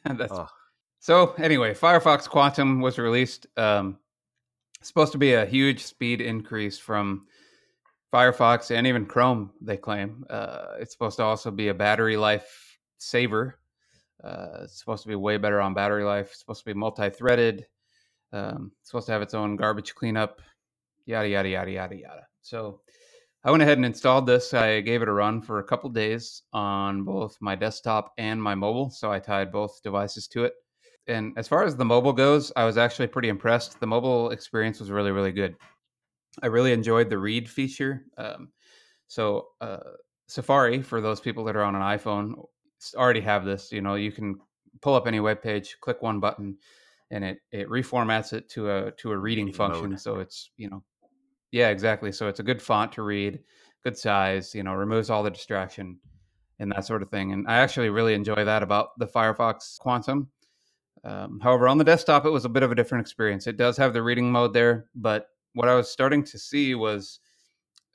oh. 0.31 0.49
So 1.01 1.33
anyway, 1.39 1.75
Firefox 1.75 2.29
Quantum 2.29 2.81
was 2.81 2.99
released. 2.99 3.47
Um, 3.57 3.99
supposed 4.83 5.13
to 5.13 5.19
be 5.19 5.35
a 5.35 5.47
huge 5.47 5.83
speed 5.83 6.21
increase 6.21 6.79
from 6.79 7.27
Firefox 8.13 8.71
and 8.71 8.87
even 8.87 9.07
Chrome. 9.07 9.51
They 9.61 9.77
claim 9.77 10.25
uh, 10.31 10.77
it's 10.79 10.93
supposed 10.93 11.17
to 11.17 11.25
also 11.25 11.51
be 11.51 11.69
a 11.69 11.75
battery 11.75 12.17
life 12.17 12.79
saver. 12.99 13.59
Uh, 14.23 14.61
it's 14.63 14.79
supposed 14.79 15.03
to 15.03 15.09
be 15.09 15.15
way 15.15 15.37
better 15.37 15.61
on 15.61 15.75
battery 15.75 16.05
life. 16.05 16.31
It's 16.31 16.41
supposed 16.41 16.61
to 16.61 16.67
be 16.67 16.75
multi-threaded. 16.75 17.67
Um, 18.33 18.73
it's 18.81 18.91
supposed 18.91 19.07
to 19.07 19.13
have 19.13 19.23
its 19.23 19.35
own 19.35 19.57
garbage 19.57 19.95
cleanup 19.95 20.41
yada 21.07 21.29
yada 21.29 21.49
yada 21.49 21.71
yada 21.71 21.97
yada. 21.97 22.27
So 22.43 22.81
I 23.45 23.51
went 23.51 23.63
ahead 23.63 23.79
and 23.79 23.87
installed 23.87 24.27
this. 24.27 24.53
I 24.53 24.81
gave 24.81 25.01
it 25.01 25.09
a 25.09 25.13
run 25.13 25.41
for 25.41 25.59
a 25.59 25.65
couple 25.65 25.89
days 25.91 26.43
on 26.53 27.05
both 27.05 27.37
my 27.41 27.55
desktop 27.55 28.13
and 28.19 28.43
my 28.43 28.55
mobile. 28.55 28.91
So 28.91 29.11
I 29.11 29.19
tied 29.19 29.51
both 29.51 29.83
devices 29.83 30.29
to 30.29 30.45
it. 30.45 30.55
And 31.09 31.33
as 31.37 31.49
far 31.49 31.65
as 31.65 31.77
the 31.77 31.85
mobile 31.85 32.13
goes, 32.13 32.53
I 32.55 32.65
was 32.65 32.79
actually 32.79 33.09
pretty 33.09 33.29
impressed. 33.29 33.81
The 33.81 33.87
mobile 33.87 34.31
experience 34.31 34.81
was 34.81 34.91
really, 34.91 35.11
really 35.11 35.33
good. 35.33 35.57
I 36.43 36.47
really 36.47 36.73
enjoyed 36.73 37.11
the 37.11 37.19
read 37.19 37.49
feature. 37.49 38.05
Um, 38.17 38.51
so 39.09 39.49
uh, 39.61 39.79
Safari, 40.27 40.83
for 40.83 41.01
those 41.01 41.21
people 41.21 41.45
that 41.45 41.57
are 41.57 41.65
on 41.65 41.75
an 41.75 41.83
iPhone, 41.83 42.35
already 42.95 43.21
have 43.23 43.45
this. 43.45 43.73
You 43.73 43.81
know, 43.81 43.95
you 43.95 44.13
can 44.13 44.39
pull 44.83 44.95
up 44.95 45.07
any 45.07 45.21
web 45.21 45.43
page, 45.43 45.79
click 45.81 46.03
one 46.03 46.21
button, 46.21 46.57
and 47.11 47.25
it 47.25 47.39
it 47.51 47.69
reformats 47.69 48.33
it 48.33 48.49
to 48.51 48.71
a 48.71 48.93
to 48.93 49.13
a 49.13 49.17
reading, 49.17 49.53
function. 49.53 49.91
Mode. 49.91 50.01
So 50.01 50.21
it's 50.21 50.51
you 50.57 50.69
know 50.69 50.85
yeah, 51.51 51.69
exactly. 51.71 52.13
So 52.13 52.29
it's 52.29 52.41
a 52.41 52.43
good 52.45 52.61
font 52.61 52.93
to 52.93 53.03
read, 53.03 53.41
good 53.83 53.97
size, 53.97 54.55
you 54.55 54.63
know, 54.63 54.75
removes 54.75 55.11
all 55.11 55.23
the 55.23 55.31
distraction 55.31 55.99
and 56.59 56.71
that 56.73 56.85
sort 56.85 57.03
of 57.03 57.11
thing. 57.11 57.33
And 57.33 57.47
I 57.49 57.59
actually 57.59 57.89
really 57.89 58.15
enjoy 58.15 58.45
that 58.45 58.63
about 58.63 58.99
the 58.99 59.07
Firefox 59.07 59.79
Quantum. 59.79 60.29
Um, 61.05 61.41
however, 61.41 61.69
on 61.69 61.79
the 61.79 61.85
desktop, 61.85 62.25
it 62.27 62.31
was 62.31 62.45
a 62.45 62.49
bit 62.49 62.63
of 62.63 62.73
a 62.73 62.75
different 62.75 63.03
experience. 63.03 63.47
It 63.47 63.57
does 63.57 63.77
have 63.77 63.93
the 63.93 64.03
reading 64.03 64.31
mode 64.31 64.53
there, 64.53 64.87
but 64.95 65.29
what 65.55 65.69
I 65.69 65.75
was 65.75 65.91
starting 65.91 66.25
to 66.25 66.39
see 66.39 66.75
was 66.75 67.21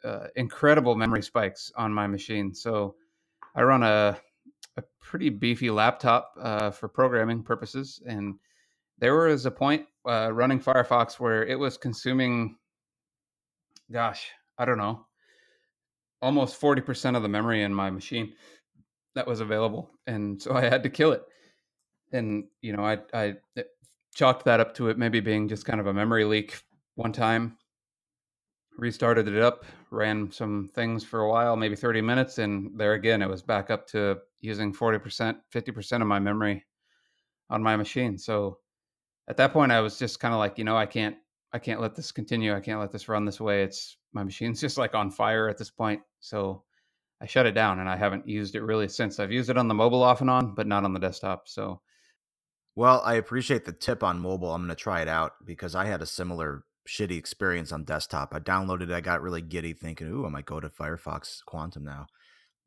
uh, 0.04 0.28
incredible 0.36 0.96
memory 0.96 1.24
spikes 1.24 1.72
on 1.76 1.94
my 1.94 2.08
machine. 2.08 2.54
So 2.54 2.96
I 3.56 3.64
run 3.64 3.84
a, 3.84 4.18
a 4.78 4.84
pretty 5.00 5.30
beefy 5.30 5.70
laptop 5.70 6.34
uh, 6.42 6.72
for 6.72 6.88
programming 6.88 7.44
purposes, 7.44 8.02
and 8.06 8.36
there 9.00 9.16
was 9.16 9.46
a 9.46 9.52
point 9.52 9.86
uh, 10.08 10.32
running 10.34 10.60
Firefox 10.60 11.20
where 11.20 11.46
it 11.46 11.58
was 11.58 11.78
consuming 11.78 12.58
gosh, 13.92 14.28
I 14.58 14.66
don't 14.66 14.78
know, 14.78 15.06
almost 16.22 16.60
40% 16.60 17.16
of 17.16 17.22
the 17.22 17.30
memory 17.30 17.64
in 17.64 17.74
my 17.74 17.90
machine 17.90 18.34
that 19.16 19.28
was 19.28 19.40
available. 19.40 19.92
And 20.08 20.42
so 20.42 20.54
I 20.54 20.62
had 20.62 20.84
to 20.84 20.90
kill 20.90 21.12
it. 21.12 21.24
And, 22.14 22.46
you 22.62 22.74
know, 22.76 22.86
I, 22.86 23.00
I 23.14 23.36
uh, 23.58 23.64
chalked 24.16 24.46
that 24.46 24.60
up 24.60 24.76
to 24.76 24.90
it 24.90 24.98
maybe 24.98 25.20
being 25.20 25.48
just 25.50 25.66
kind 25.66 25.80
of 25.80 25.88
a 25.88 25.94
memory 25.94 26.26
leak 26.26 26.62
one 26.96 27.14
time. 27.14 27.58
restarted 28.78 29.28
it 29.28 29.42
up, 29.42 29.66
ran 29.92 30.32
some 30.32 30.70
things 30.74 31.04
for 31.04 31.22
a 31.22 31.30
while, 31.30 31.56
maybe 31.56 31.76
30 31.76 32.02
minutes, 32.02 32.38
and 32.40 32.72
there 32.80 32.94
again, 32.94 33.22
it 33.22 33.30
was 33.30 33.42
back 33.42 33.70
up 33.70 33.88
to 33.88 34.18
using 34.42 34.74
40%, 34.74 35.38
50% 35.54 36.02
of 36.02 36.08
my 36.08 36.20
memory 36.20 36.66
on 37.50 37.64
my 37.64 37.76
machine. 37.76 38.18
So 38.18 38.60
at 39.28 39.38
that 39.38 39.54
point, 39.54 39.72
I 39.72 39.82
was 39.82 40.00
just 40.00 40.20
kind 40.20 40.34
of 40.34 40.40
like, 40.40 40.58
you 40.58 40.64
know, 40.64 40.78
I 40.78 40.86
can't, 40.86 41.18
I 41.54 41.60
can't 41.60 41.82
let 41.82 41.96
this 41.96 42.12
continue. 42.12 42.56
I 42.56 42.60
can't 42.62 42.80
let 42.80 42.92
this 42.92 43.10
run 43.10 43.26
this 43.26 43.42
way. 43.42 43.64
It's 43.64 43.98
my 44.14 44.24
machine's 44.24 44.62
just 44.62 44.78
like 44.78 44.96
on 44.96 45.12
fire 45.12 45.50
at 45.50 45.58
this 45.58 45.72
point. 45.72 46.02
So 46.20 46.64
I 47.22 47.28
shut 47.28 47.46
it 47.46 47.54
down 47.54 47.80
and 47.80 47.90
I 47.90 47.96
haven't 47.96 48.28
used 48.28 48.56
it 48.56 48.64
really 48.64 48.88
since. 48.90 49.20
I've 49.20 49.32
used 49.32 49.50
it 49.50 49.58
on 49.58 49.68
the 49.68 49.74
mobile 49.76 50.04
off 50.04 50.22
and 50.22 50.30
on, 50.30 50.56
but 50.56 50.68
not 50.68 50.84
on 50.84 50.94
the 50.94 51.00
desktop. 51.00 51.48
So, 51.48 51.82
well, 52.76 53.02
I 53.06 53.16
appreciate 53.16 53.66
the 53.66 53.74
tip 53.74 54.04
on 54.04 54.20
mobile. 54.20 54.52
I'm 54.54 54.62
going 54.62 54.70
to 54.70 54.76
try 54.76 55.02
it 55.02 55.08
out 55.08 55.34
because 55.46 55.76
I 55.76 55.86
had 55.86 56.02
a 56.02 56.08
similar 56.08 56.64
shitty 56.88 57.18
experience 57.18 57.72
on 57.72 57.84
desktop. 57.84 58.34
I 58.34 58.40
downloaded 58.40 58.84
it. 58.84 58.92
I 58.92 59.02
got 59.02 59.22
really 59.22 59.42
giddy 59.42 59.74
thinking, 59.74 60.08
ooh, 60.08 60.26
I 60.26 60.30
might 60.30 60.46
go 60.46 60.60
to 60.60 60.70
Firefox 60.70 61.44
Quantum 61.46 61.84
now. 61.84 62.08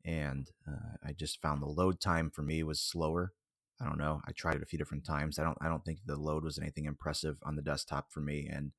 And 0.05 0.49
uh, 0.67 0.95
I 1.05 1.11
just 1.11 1.41
found 1.41 1.61
the 1.61 1.67
load 1.67 1.99
time 1.99 2.31
for 2.33 2.41
me 2.41 2.63
was 2.63 2.79
slower. 2.79 3.33
I 3.81 3.85
don't 3.85 3.97
know. 3.97 4.21
I 4.25 4.31
tried 4.31 4.55
it 4.55 4.63
a 4.63 4.65
few 4.65 4.79
different 4.79 5.05
times. 5.05 5.37
I 5.37 5.43
don't 5.43 5.57
I 5.61 5.67
don't 5.67 5.85
think 5.85 5.99
the 6.05 6.15
load 6.15 6.43
was 6.43 6.57
anything 6.57 6.85
impressive 6.85 7.37
on 7.43 7.55
the 7.55 7.61
desktop 7.61 8.11
for 8.11 8.21
me. 8.21 8.49
And 8.51 8.71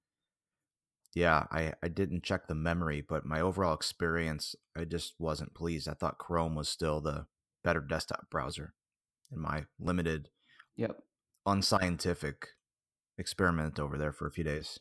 yeah, 1.15 1.45
I, 1.51 1.75
I 1.83 1.89
didn't 1.89 2.25
check 2.25 2.49
the 2.49 2.55
memory, 2.55 3.01
but 3.07 3.25
my 3.25 3.41
overall 3.41 3.75
experience, 3.75 4.55
I 4.77 4.85
just 4.85 5.15
wasn't 5.19 5.55
pleased. 5.55 5.89
I 5.89 5.95
thought 5.95 6.19
Chrome 6.19 6.55
was 6.55 6.69
still 6.69 7.01
the 7.01 7.27
better 7.63 7.81
desktop 7.81 8.29
browser 8.31 8.75
in 9.33 9.41
my 9.41 9.65
limited, 9.79 10.29
yep, 10.77 10.99
unscientific 11.51 12.49
experiment 13.19 13.79
over 13.79 13.99
there 13.99 14.13
for 14.13 14.27
a 14.27 14.31
few 14.31 14.45
days. 14.45 14.79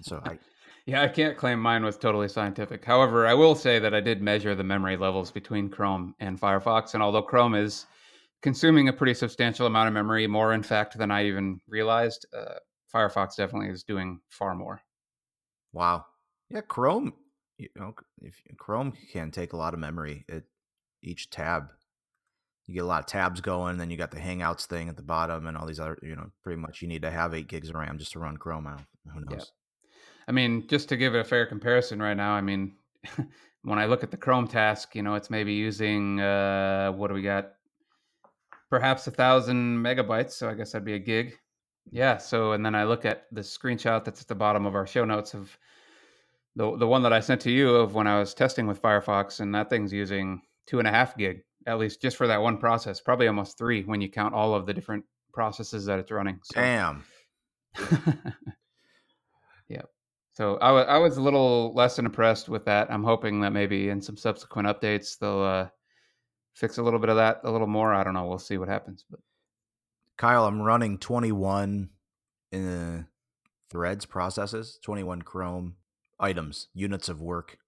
so 0.00 0.20
I 0.24 0.38
Yeah, 0.84 1.02
I 1.02 1.08
can't 1.08 1.36
claim 1.36 1.60
mine 1.60 1.84
was 1.84 1.96
totally 1.96 2.28
scientific. 2.28 2.84
However, 2.84 3.26
I 3.26 3.34
will 3.34 3.54
say 3.54 3.78
that 3.78 3.94
I 3.94 4.00
did 4.00 4.20
measure 4.20 4.54
the 4.56 4.64
memory 4.64 4.96
levels 4.96 5.30
between 5.30 5.68
Chrome 5.68 6.14
and 6.18 6.40
Firefox, 6.40 6.94
and 6.94 7.02
although 7.02 7.22
Chrome 7.22 7.54
is 7.54 7.86
consuming 8.42 8.88
a 8.88 8.92
pretty 8.92 9.14
substantial 9.14 9.68
amount 9.68 9.86
of 9.86 9.94
memory, 9.94 10.26
more 10.26 10.52
in 10.52 10.62
fact 10.64 10.98
than 10.98 11.12
I 11.12 11.26
even 11.26 11.60
realized, 11.68 12.26
uh, 12.36 12.54
Firefox 12.92 13.36
definitely 13.36 13.68
is 13.68 13.84
doing 13.84 14.20
far 14.28 14.56
more. 14.56 14.80
Wow. 15.72 16.04
Yeah, 16.50 16.62
Chrome, 16.62 17.14
you 17.58 17.68
know, 17.76 17.94
if 18.20 18.42
Chrome 18.58 18.92
can 19.12 19.30
take 19.30 19.52
a 19.52 19.56
lot 19.56 19.74
of 19.74 19.80
memory 19.80 20.24
at 20.28 20.42
each 21.00 21.30
tab 21.30 21.68
you 22.66 22.74
get 22.74 22.84
a 22.84 22.86
lot 22.86 23.00
of 23.00 23.06
tabs 23.06 23.40
going. 23.40 23.76
Then 23.76 23.90
you 23.90 23.96
got 23.96 24.10
the 24.10 24.18
Hangouts 24.18 24.66
thing 24.66 24.88
at 24.88 24.96
the 24.96 25.02
bottom 25.02 25.46
and 25.46 25.56
all 25.56 25.66
these 25.66 25.80
other, 25.80 25.98
you 26.02 26.14
know, 26.14 26.30
pretty 26.42 26.60
much 26.60 26.80
you 26.80 26.88
need 26.88 27.02
to 27.02 27.10
have 27.10 27.34
eight 27.34 27.48
gigs 27.48 27.68
of 27.68 27.74
RAM 27.74 27.98
just 27.98 28.12
to 28.12 28.18
run 28.18 28.36
Chrome 28.36 28.66
out. 28.66 28.82
Who 29.12 29.20
knows? 29.20 29.30
Yep. 29.30 29.44
I 30.28 30.32
mean, 30.32 30.66
just 30.68 30.88
to 30.90 30.96
give 30.96 31.14
it 31.14 31.20
a 31.20 31.24
fair 31.24 31.46
comparison 31.46 32.00
right 32.00 32.16
now, 32.16 32.32
I 32.32 32.40
mean, 32.40 32.74
when 33.62 33.78
I 33.78 33.86
look 33.86 34.04
at 34.04 34.10
the 34.10 34.16
Chrome 34.16 34.46
task, 34.46 34.94
you 34.94 35.02
know, 35.02 35.14
it's 35.14 35.30
maybe 35.30 35.52
using, 35.52 36.20
uh, 36.20 36.92
what 36.92 37.08
do 37.08 37.14
we 37.14 37.22
got? 37.22 37.52
Perhaps 38.70 39.06
a 39.06 39.10
thousand 39.10 39.78
megabytes. 39.78 40.32
So 40.32 40.48
I 40.48 40.54
guess 40.54 40.72
that'd 40.72 40.86
be 40.86 40.94
a 40.94 40.98
gig. 40.98 41.36
Yeah. 41.90 42.16
So, 42.16 42.52
and 42.52 42.64
then 42.64 42.76
I 42.76 42.84
look 42.84 43.04
at 43.04 43.26
the 43.32 43.40
screenshot 43.40 44.04
that's 44.04 44.22
at 44.22 44.28
the 44.28 44.34
bottom 44.36 44.66
of 44.66 44.76
our 44.76 44.86
show 44.86 45.04
notes 45.04 45.34
of 45.34 45.56
the, 46.54 46.76
the 46.76 46.86
one 46.86 47.02
that 47.02 47.12
I 47.12 47.20
sent 47.20 47.40
to 47.42 47.50
you 47.50 47.74
of 47.74 47.94
when 47.94 48.06
I 48.06 48.18
was 48.20 48.34
testing 48.34 48.66
with 48.66 48.80
Firefox, 48.80 49.40
and 49.40 49.54
that 49.54 49.68
thing's 49.68 49.92
using 49.92 50.42
two 50.66 50.78
and 50.78 50.86
a 50.86 50.90
half 50.90 51.16
gig 51.16 51.42
at 51.66 51.78
least 51.78 52.00
just 52.00 52.16
for 52.16 52.26
that 52.26 52.40
one 52.40 52.58
process. 52.58 53.00
Probably 53.00 53.26
almost 53.26 53.58
three 53.58 53.82
when 53.82 54.00
you 54.00 54.10
count 54.10 54.34
all 54.34 54.54
of 54.54 54.66
the 54.66 54.74
different 54.74 55.04
processes 55.32 55.84
that 55.86 55.98
it's 55.98 56.10
running. 56.10 56.38
So. 56.44 56.60
Damn. 56.60 57.04
yeah. 59.68 59.82
So 60.34 60.58
I, 60.60 60.68
w- 60.68 60.86
I 60.86 60.98
was 60.98 61.16
a 61.16 61.22
little 61.22 61.74
less 61.74 61.96
than 61.96 62.06
impressed 62.06 62.48
with 62.48 62.64
that. 62.64 62.90
I'm 62.90 63.04
hoping 63.04 63.40
that 63.40 63.52
maybe 63.52 63.88
in 63.90 64.00
some 64.00 64.16
subsequent 64.16 64.68
updates 64.68 65.18
they'll 65.18 65.42
uh, 65.42 65.68
fix 66.54 66.78
a 66.78 66.82
little 66.82 66.98
bit 66.98 67.10
of 67.10 67.16
that 67.16 67.40
a 67.44 67.50
little 67.50 67.66
more. 67.66 67.92
I 67.92 68.04
don't 68.04 68.14
know. 68.14 68.26
We'll 68.26 68.38
see 68.38 68.58
what 68.58 68.68
happens. 68.68 69.04
But 69.10 69.20
Kyle, 70.16 70.46
I'm 70.46 70.62
running 70.62 70.98
21 70.98 71.90
in 72.50 73.06
threads 73.70 74.04
processes, 74.04 74.78
21 74.82 75.22
Chrome 75.22 75.76
items, 76.20 76.68
units 76.74 77.08
of 77.08 77.20
work, 77.20 77.58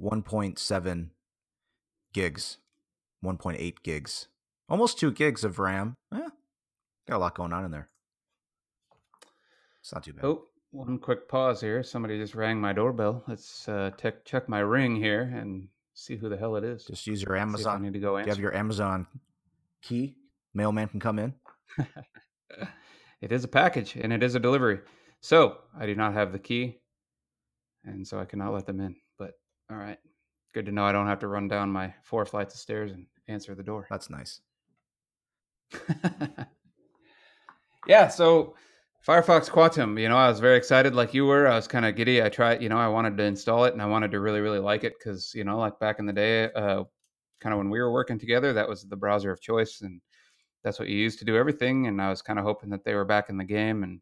1.7 0.00 1.10
gigs 2.12 2.58
1.8 3.24 3.74
gigs, 3.82 4.28
almost 4.68 4.98
two 4.98 5.10
gigs 5.10 5.44
of 5.44 5.58
RAM. 5.58 5.94
Eh, 6.14 6.28
got 7.08 7.16
a 7.16 7.18
lot 7.18 7.34
going 7.34 7.52
on 7.52 7.64
in 7.64 7.70
there. 7.70 7.88
It's 9.80 9.92
not 9.92 10.04
too 10.04 10.12
bad. 10.12 10.24
Oh, 10.24 10.44
one 10.70 10.98
quick 10.98 11.28
pause 11.28 11.60
here. 11.60 11.82
Somebody 11.82 12.18
just 12.18 12.34
rang 12.34 12.60
my 12.60 12.72
doorbell. 12.72 13.24
Let's 13.26 13.68
uh, 13.68 13.90
check 13.98 14.24
check 14.24 14.48
my 14.48 14.58
ring 14.58 14.96
here 14.96 15.22
and 15.22 15.68
see 15.94 16.16
who 16.16 16.28
the 16.28 16.36
hell 16.36 16.56
it 16.56 16.64
is. 16.64 16.84
Just 16.84 17.06
use 17.06 17.22
your 17.22 17.36
Amazon. 17.36 17.80
I 17.80 17.84
need 17.84 17.94
to 17.94 17.98
go 17.98 18.16
answer. 18.16 18.28
you 18.28 18.32
have 18.32 18.40
your 18.40 18.54
Amazon 18.54 19.06
key? 19.82 20.16
Mailman 20.54 20.88
can 20.88 21.00
come 21.00 21.18
in. 21.18 21.34
it 23.20 23.32
is 23.32 23.44
a 23.44 23.48
package 23.48 23.96
and 23.96 24.12
it 24.12 24.22
is 24.22 24.34
a 24.34 24.40
delivery. 24.40 24.80
So 25.20 25.58
I 25.78 25.86
do 25.86 25.94
not 25.94 26.12
have 26.14 26.32
the 26.32 26.38
key, 26.38 26.78
and 27.84 28.06
so 28.06 28.18
I 28.20 28.24
cannot 28.24 28.52
let 28.52 28.66
them 28.66 28.80
in. 28.80 28.94
But 29.18 29.32
all 29.70 29.76
right. 29.76 29.98
Good 30.54 30.66
to 30.66 30.72
know 30.72 30.84
I 30.84 30.92
don't 30.92 31.06
have 31.06 31.20
to 31.20 31.28
run 31.28 31.48
down 31.48 31.70
my 31.70 31.94
four 32.02 32.24
flights 32.24 32.54
of 32.54 32.60
stairs 32.60 32.92
and 32.92 33.06
answer 33.28 33.54
the 33.54 33.62
door. 33.62 33.86
That's 33.90 34.10
nice. 34.10 34.40
yeah, 37.86 38.08
so 38.08 38.54
Firefox 39.06 39.50
Quantum, 39.50 39.98
you 39.98 40.08
know, 40.08 40.16
I 40.16 40.28
was 40.28 40.40
very 40.40 40.56
excited 40.56 40.94
like 40.94 41.14
you 41.14 41.26
were. 41.26 41.46
I 41.46 41.54
was 41.54 41.68
kind 41.68 41.84
of 41.84 41.96
giddy. 41.96 42.22
I 42.22 42.28
tried, 42.28 42.62
you 42.62 42.68
know, 42.68 42.78
I 42.78 42.88
wanted 42.88 43.16
to 43.16 43.24
install 43.24 43.64
it 43.64 43.72
and 43.72 43.82
I 43.82 43.86
wanted 43.86 44.10
to 44.12 44.20
really, 44.20 44.40
really 44.40 44.58
like 44.58 44.84
it 44.84 44.94
because, 44.98 45.34
you 45.34 45.44
know, 45.44 45.58
like 45.58 45.78
back 45.78 45.98
in 45.98 46.06
the 46.06 46.12
day, 46.12 46.50
uh, 46.52 46.84
kind 47.40 47.52
of 47.52 47.58
when 47.58 47.70
we 47.70 47.80
were 47.80 47.92
working 47.92 48.18
together, 48.18 48.52
that 48.52 48.68
was 48.68 48.82
the 48.84 48.96
browser 48.96 49.30
of 49.30 49.40
choice 49.40 49.82
and 49.82 50.00
that's 50.64 50.78
what 50.78 50.88
you 50.88 50.96
used 50.96 51.18
to 51.20 51.24
do 51.24 51.36
everything. 51.36 51.86
And 51.86 52.02
I 52.02 52.10
was 52.10 52.22
kind 52.22 52.38
of 52.38 52.44
hoping 52.44 52.70
that 52.70 52.84
they 52.84 52.94
were 52.94 53.04
back 53.04 53.30
in 53.30 53.36
the 53.36 53.44
game 53.44 53.82
and 53.82 54.00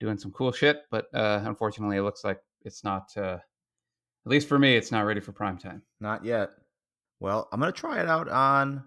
doing 0.00 0.18
some 0.18 0.32
cool 0.32 0.52
shit. 0.52 0.82
But 0.90 1.06
uh, 1.14 1.42
unfortunately, 1.44 1.98
it 1.98 2.02
looks 2.02 2.24
like 2.24 2.40
it's 2.62 2.82
not. 2.82 3.16
Uh, 3.16 3.38
at 4.26 4.30
least 4.30 4.48
for 4.48 4.58
me, 4.58 4.76
it's 4.76 4.92
not 4.92 5.02
ready 5.02 5.20
for 5.20 5.32
prime 5.32 5.58
time. 5.58 5.82
Not 6.00 6.24
yet. 6.24 6.50
Well, 7.20 7.48
I'm 7.52 7.60
gonna 7.60 7.72
try 7.72 8.00
it 8.00 8.08
out 8.08 8.28
on 8.28 8.84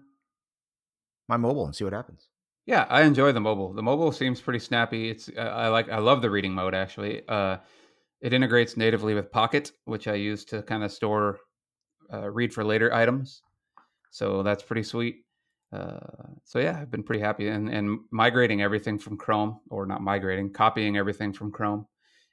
my 1.28 1.36
mobile 1.36 1.66
and 1.66 1.74
see 1.74 1.84
what 1.84 1.92
happens. 1.92 2.28
Yeah, 2.66 2.86
I 2.90 3.02
enjoy 3.02 3.32
the 3.32 3.40
mobile. 3.40 3.72
The 3.72 3.82
mobile 3.82 4.12
seems 4.12 4.40
pretty 4.40 4.58
snappy. 4.58 5.10
It's 5.10 5.30
I 5.38 5.68
like 5.68 5.88
I 5.88 5.98
love 5.98 6.22
the 6.22 6.30
reading 6.30 6.52
mode 6.52 6.74
actually. 6.74 7.22
Uh, 7.28 7.58
it 8.20 8.32
integrates 8.32 8.76
natively 8.76 9.14
with 9.14 9.30
Pocket, 9.30 9.72
which 9.84 10.08
I 10.08 10.14
use 10.14 10.44
to 10.46 10.62
kind 10.62 10.82
of 10.82 10.92
store 10.92 11.38
uh, 12.12 12.28
read 12.30 12.52
for 12.52 12.64
later 12.64 12.92
items. 12.92 13.42
So 14.10 14.42
that's 14.42 14.62
pretty 14.62 14.82
sweet. 14.82 15.24
Uh, 15.72 15.98
so 16.44 16.58
yeah, 16.58 16.78
I've 16.80 16.90
been 16.90 17.02
pretty 17.02 17.22
happy 17.22 17.48
and, 17.48 17.68
and 17.68 18.00
migrating 18.10 18.62
everything 18.62 18.98
from 18.98 19.16
Chrome, 19.16 19.60
or 19.70 19.86
not 19.86 20.02
migrating, 20.02 20.52
copying 20.52 20.96
everything 20.96 21.32
from 21.32 21.52
Chrome, 21.52 21.86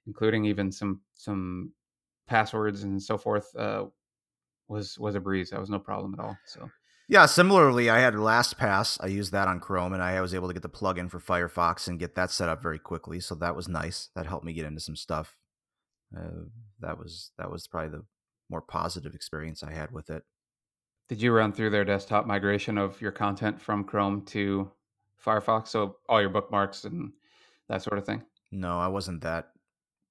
including 0.08 0.46
even 0.46 0.72
some 0.72 1.02
some 1.14 1.72
passwords 2.28 2.84
and 2.84 3.02
so 3.02 3.18
forth 3.18 3.56
uh, 3.56 3.86
was 4.68 4.98
was 5.00 5.16
a 5.16 5.20
breeze. 5.20 5.50
That 5.50 5.60
was 5.60 5.70
no 5.70 5.80
problem 5.80 6.14
at 6.14 6.24
all. 6.24 6.38
So 6.46 6.70
yeah, 7.08 7.28
similarly, 7.28 7.90
I 7.90 8.00
had 8.00 8.16
LastPass. 8.16 8.98
I 9.00 9.08
used 9.08 9.32
that 9.32 9.48
on 9.48 9.60
Chrome, 9.60 9.94
and 9.94 10.02
I 10.02 10.20
was 10.22 10.34
able 10.34 10.48
to 10.48 10.54
get 10.54 10.64
the 10.64 10.70
plugin 10.70 11.10
for 11.10 11.20
Firefox 11.20 11.88
and 11.88 12.00
get 12.00 12.16
that 12.16 12.32
set 12.32 12.50
up 12.50 12.64
very 12.64 12.80
quickly. 12.80 13.20
So 13.20 13.36
that 13.36 13.56
was 13.56 13.68
nice. 13.68 14.10
That 14.16 14.26
helped 14.26 14.46
me 14.46 14.54
get 14.54 14.66
into 14.66 14.82
some 14.82 14.96
stuff. 14.96 15.38
Uh, 16.16 16.46
that 16.80 16.98
was 16.98 17.32
that 17.38 17.52
was 17.52 17.68
probably 17.68 17.90
the 17.90 18.06
more 18.50 18.62
positive 18.62 19.14
experience 19.14 19.64
I 19.64 19.72
had 19.74 19.92
with 19.92 20.10
it. 20.10 20.24
Did 21.08 21.22
you 21.22 21.32
run 21.32 21.54
through 21.54 21.70
their 21.70 21.86
desktop 21.86 22.26
migration 22.26 22.80
of 22.80 23.00
your 23.00 23.12
content 23.12 23.62
from 23.62 23.84
Chrome 23.84 24.24
to 24.26 24.72
Firefox? 25.24 25.68
So 25.68 25.98
all 26.10 26.20
your 26.20 26.32
bookmarks 26.32 26.86
and 26.86 27.12
that 27.70 27.84
sort 27.84 28.00
of 28.00 28.06
thing. 28.06 28.24
No, 28.52 28.80
I 28.80 28.88
wasn't 28.88 29.22
that 29.22 29.50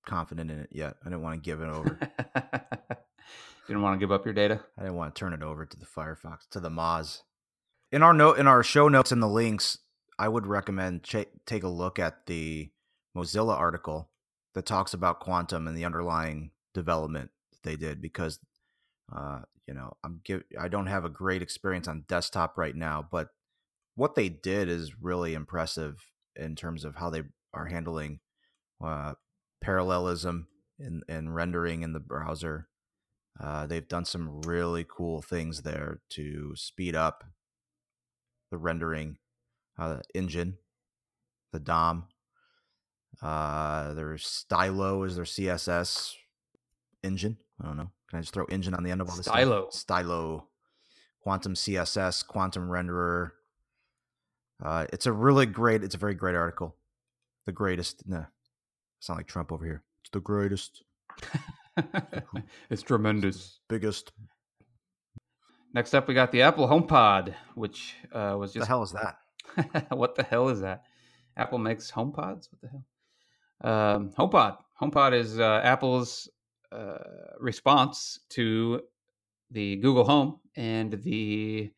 confident 0.04 0.50
in 0.50 0.60
it 0.60 0.70
yet. 0.72 0.96
I 1.02 1.08
didn't 1.08 1.22
want 1.22 1.42
to 1.42 1.46
give 1.50 1.60
it 1.60 1.68
over. 1.68 1.98
didn't 3.66 3.82
want 3.82 3.98
to 3.98 4.04
give 4.04 4.12
up 4.12 4.24
your 4.24 4.34
data. 4.34 4.60
I 4.78 4.82
didn't 4.82 4.96
want 4.96 5.14
to 5.14 5.18
turn 5.18 5.32
it 5.32 5.42
over 5.42 5.64
to 5.64 5.78
the 5.78 5.86
Firefox 5.86 6.48
to 6.50 6.60
the 6.60 6.70
Moz. 6.70 7.22
In 7.90 8.02
our 8.02 8.12
note, 8.12 8.38
in 8.38 8.46
our 8.46 8.62
show 8.62 8.88
notes 8.88 9.12
and 9.12 9.22
the 9.22 9.28
links, 9.28 9.78
I 10.18 10.28
would 10.28 10.46
recommend 10.46 11.02
ch- 11.02 11.26
take 11.46 11.62
a 11.62 11.68
look 11.68 11.98
at 11.98 12.26
the 12.26 12.70
Mozilla 13.16 13.56
article 13.56 14.10
that 14.54 14.66
talks 14.66 14.94
about 14.94 15.20
quantum 15.20 15.66
and 15.66 15.76
the 15.76 15.84
underlying 15.84 16.50
development 16.72 17.30
that 17.50 17.62
they 17.62 17.76
did 17.76 18.00
because 18.00 18.38
uh, 19.14 19.40
you 19.66 19.74
know 19.74 19.96
I'm 20.02 20.20
give 20.24 20.42
I 20.58 20.68
don't 20.68 20.86
have 20.86 21.04
a 21.04 21.10
great 21.10 21.42
experience 21.42 21.88
on 21.88 22.04
desktop 22.08 22.58
right 22.58 22.74
now, 22.74 23.06
but 23.10 23.28
what 23.96 24.14
they 24.14 24.28
did 24.28 24.68
is 24.68 25.00
really 25.00 25.34
impressive 25.34 25.96
in 26.36 26.56
terms 26.56 26.84
of 26.84 26.96
how 26.96 27.10
they 27.10 27.22
are 27.52 27.66
handling 27.66 28.20
uh, 28.84 29.14
parallelism 29.60 30.48
and, 30.78 31.02
and 31.08 31.34
rendering 31.34 31.82
in 31.82 31.92
the 31.92 32.00
browser. 32.00 32.68
Uh, 33.40 33.66
they've 33.66 33.88
done 33.88 34.04
some 34.04 34.42
really 34.42 34.84
cool 34.88 35.20
things 35.20 35.62
there 35.62 36.00
to 36.10 36.54
speed 36.54 36.94
up 36.94 37.24
the 38.50 38.58
rendering 38.58 39.18
uh, 39.78 39.98
engine, 40.14 40.58
the 41.52 41.58
DOM. 41.58 42.06
Uh, 43.20 43.94
their 43.94 44.16
Stylo 44.18 45.02
is 45.02 45.16
their 45.16 45.24
CSS 45.24 46.12
engine. 47.02 47.38
I 47.60 47.66
don't 47.66 47.76
know. 47.76 47.90
Can 48.08 48.18
I 48.18 48.22
just 48.22 48.34
throw 48.34 48.44
engine 48.46 48.74
on 48.74 48.84
the 48.84 48.90
end 48.90 49.00
of 49.00 49.08
all 49.08 49.16
this? 49.16 49.26
Stylo. 49.26 49.62
Stuff? 49.70 49.80
Stylo. 49.80 50.48
Quantum 51.22 51.54
CSS, 51.54 52.26
Quantum 52.26 52.68
Renderer. 52.68 53.30
Uh, 54.62 54.86
it's 54.92 55.06
a 55.06 55.12
really 55.12 55.46
great. 55.46 55.82
It's 55.82 55.94
a 55.94 55.98
very 55.98 56.14
great 56.14 56.34
article. 56.34 56.76
The 57.46 57.52
greatest. 57.52 58.06
Nah, 58.06 58.26
sound 59.04 59.18
like 59.18 59.26
Trump 59.26 59.52
over 59.52 59.64
here. 59.64 59.82
It's 60.02 60.10
the 60.10 60.20
greatest. 60.20 60.82
it's 62.70 62.82
tremendous. 62.82 63.60
Biggest. 63.68 64.12
Next 65.74 65.94
up, 65.94 66.08
we 66.08 66.14
got 66.14 66.32
the 66.32 66.42
Apple 66.42 66.68
HomePod, 66.68 67.34
which 67.54 67.96
uh, 68.12 68.36
was 68.38 68.52
just. 68.52 68.64
the 68.64 68.68
hell 68.68 68.82
is 68.82 68.92
that? 68.92 69.86
what 69.96 70.14
the 70.14 70.22
hell 70.22 70.48
is 70.48 70.60
that? 70.60 70.84
Apple 71.36 71.58
makes 71.58 71.90
HomePods. 71.90 72.48
What 72.50 72.60
the 72.62 72.68
hell? 72.68 72.84
Um, 73.62 74.10
HomePod. 74.18 74.56
HomePod 74.80 75.14
is 75.14 75.38
uh, 75.38 75.60
Apple's 75.64 76.28
uh, 76.72 76.98
response 77.38 78.20
to 78.30 78.80
the 79.50 79.76
Google 79.76 80.04
Home 80.04 80.40
and 80.56 80.92
the 81.02 81.70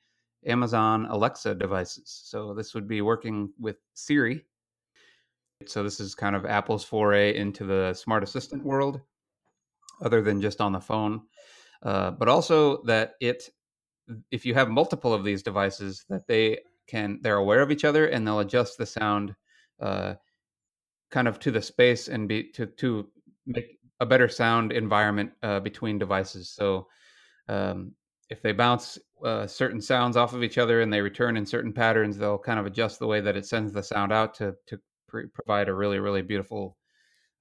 Amazon 0.46 1.06
Alexa 1.06 1.54
devices. 1.54 2.22
So 2.24 2.54
this 2.54 2.74
would 2.74 2.86
be 2.86 3.02
working 3.02 3.52
with 3.58 3.76
Siri. 3.94 4.44
So 5.64 5.82
this 5.82 6.00
is 6.00 6.14
kind 6.14 6.36
of 6.36 6.44
Apple's 6.44 6.84
foray 6.84 7.34
into 7.34 7.64
the 7.64 7.94
smart 7.94 8.22
assistant 8.22 8.64
world, 8.64 9.00
other 10.02 10.20
than 10.20 10.40
just 10.40 10.60
on 10.60 10.72
the 10.72 10.80
phone. 10.80 11.22
Uh, 11.82 12.10
but 12.10 12.28
also 12.28 12.82
that 12.82 13.14
it, 13.20 13.48
if 14.30 14.44
you 14.44 14.54
have 14.54 14.68
multiple 14.68 15.14
of 15.14 15.24
these 15.24 15.42
devices, 15.42 16.04
that 16.08 16.26
they 16.26 16.58
can 16.86 17.18
they're 17.22 17.36
aware 17.36 17.62
of 17.62 17.72
each 17.72 17.84
other 17.84 18.06
and 18.06 18.26
they'll 18.26 18.40
adjust 18.40 18.78
the 18.78 18.86
sound 18.86 19.34
uh, 19.80 20.14
kind 21.10 21.26
of 21.26 21.38
to 21.40 21.50
the 21.50 21.62
space 21.62 22.08
and 22.08 22.28
be 22.28 22.50
to 22.52 22.66
to 22.66 23.08
make 23.46 23.78
a 24.00 24.06
better 24.06 24.28
sound 24.28 24.72
environment 24.72 25.30
uh, 25.42 25.60
between 25.60 25.98
devices. 25.98 26.50
So 26.50 26.86
um, 27.48 27.92
if 28.28 28.42
they 28.42 28.52
bounce 28.52 28.98
uh, 29.24 29.46
certain 29.46 29.80
sounds 29.80 30.16
off 30.16 30.34
of 30.34 30.42
each 30.42 30.58
other 30.58 30.82
and 30.82 30.92
they 30.92 31.00
return 31.00 31.36
in 31.36 31.46
certain 31.46 31.72
patterns, 31.72 32.18
they'll 32.18 32.38
kind 32.38 32.60
of 32.60 32.66
adjust 32.66 32.98
the 32.98 33.06
way 33.06 33.20
that 33.20 33.36
it 33.36 33.46
sends 33.46 33.72
the 33.72 33.82
sound 33.82 34.12
out 34.12 34.34
to 34.34 34.54
to 34.66 34.78
provide 35.08 35.68
a 35.68 35.74
really 35.74 35.98
really 35.98 36.22
beautiful 36.22 36.76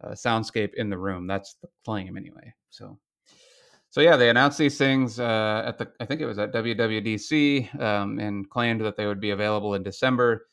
uh, 0.03 0.11
soundscape 0.11 0.73
in 0.75 0.89
the 0.89 0.97
room. 0.97 1.27
That's 1.27 1.55
the 1.61 1.69
claim 1.83 2.17
anyway. 2.17 2.53
So. 2.69 2.97
So 3.91 4.01
yeah, 4.01 4.17
they 4.17 4.29
announced 4.29 4.57
these 4.57 4.77
things 4.77 5.21
uh, 5.21 5.63
at 5.65 5.77
the 5.77 5.89
I 6.01 6.05
think 6.05 6.19
it 6.19 6.25
was 6.25 6.37
at 6.37 6.51
WWDC 6.51 7.79
um, 7.79 8.19
and 8.19 8.49
claimed 8.49 8.81
that 8.81 8.97
they 8.97 9.05
would 9.05 9.21
be 9.21 9.29
available 9.29 9.73
in 9.75 9.83
December. 9.83 10.47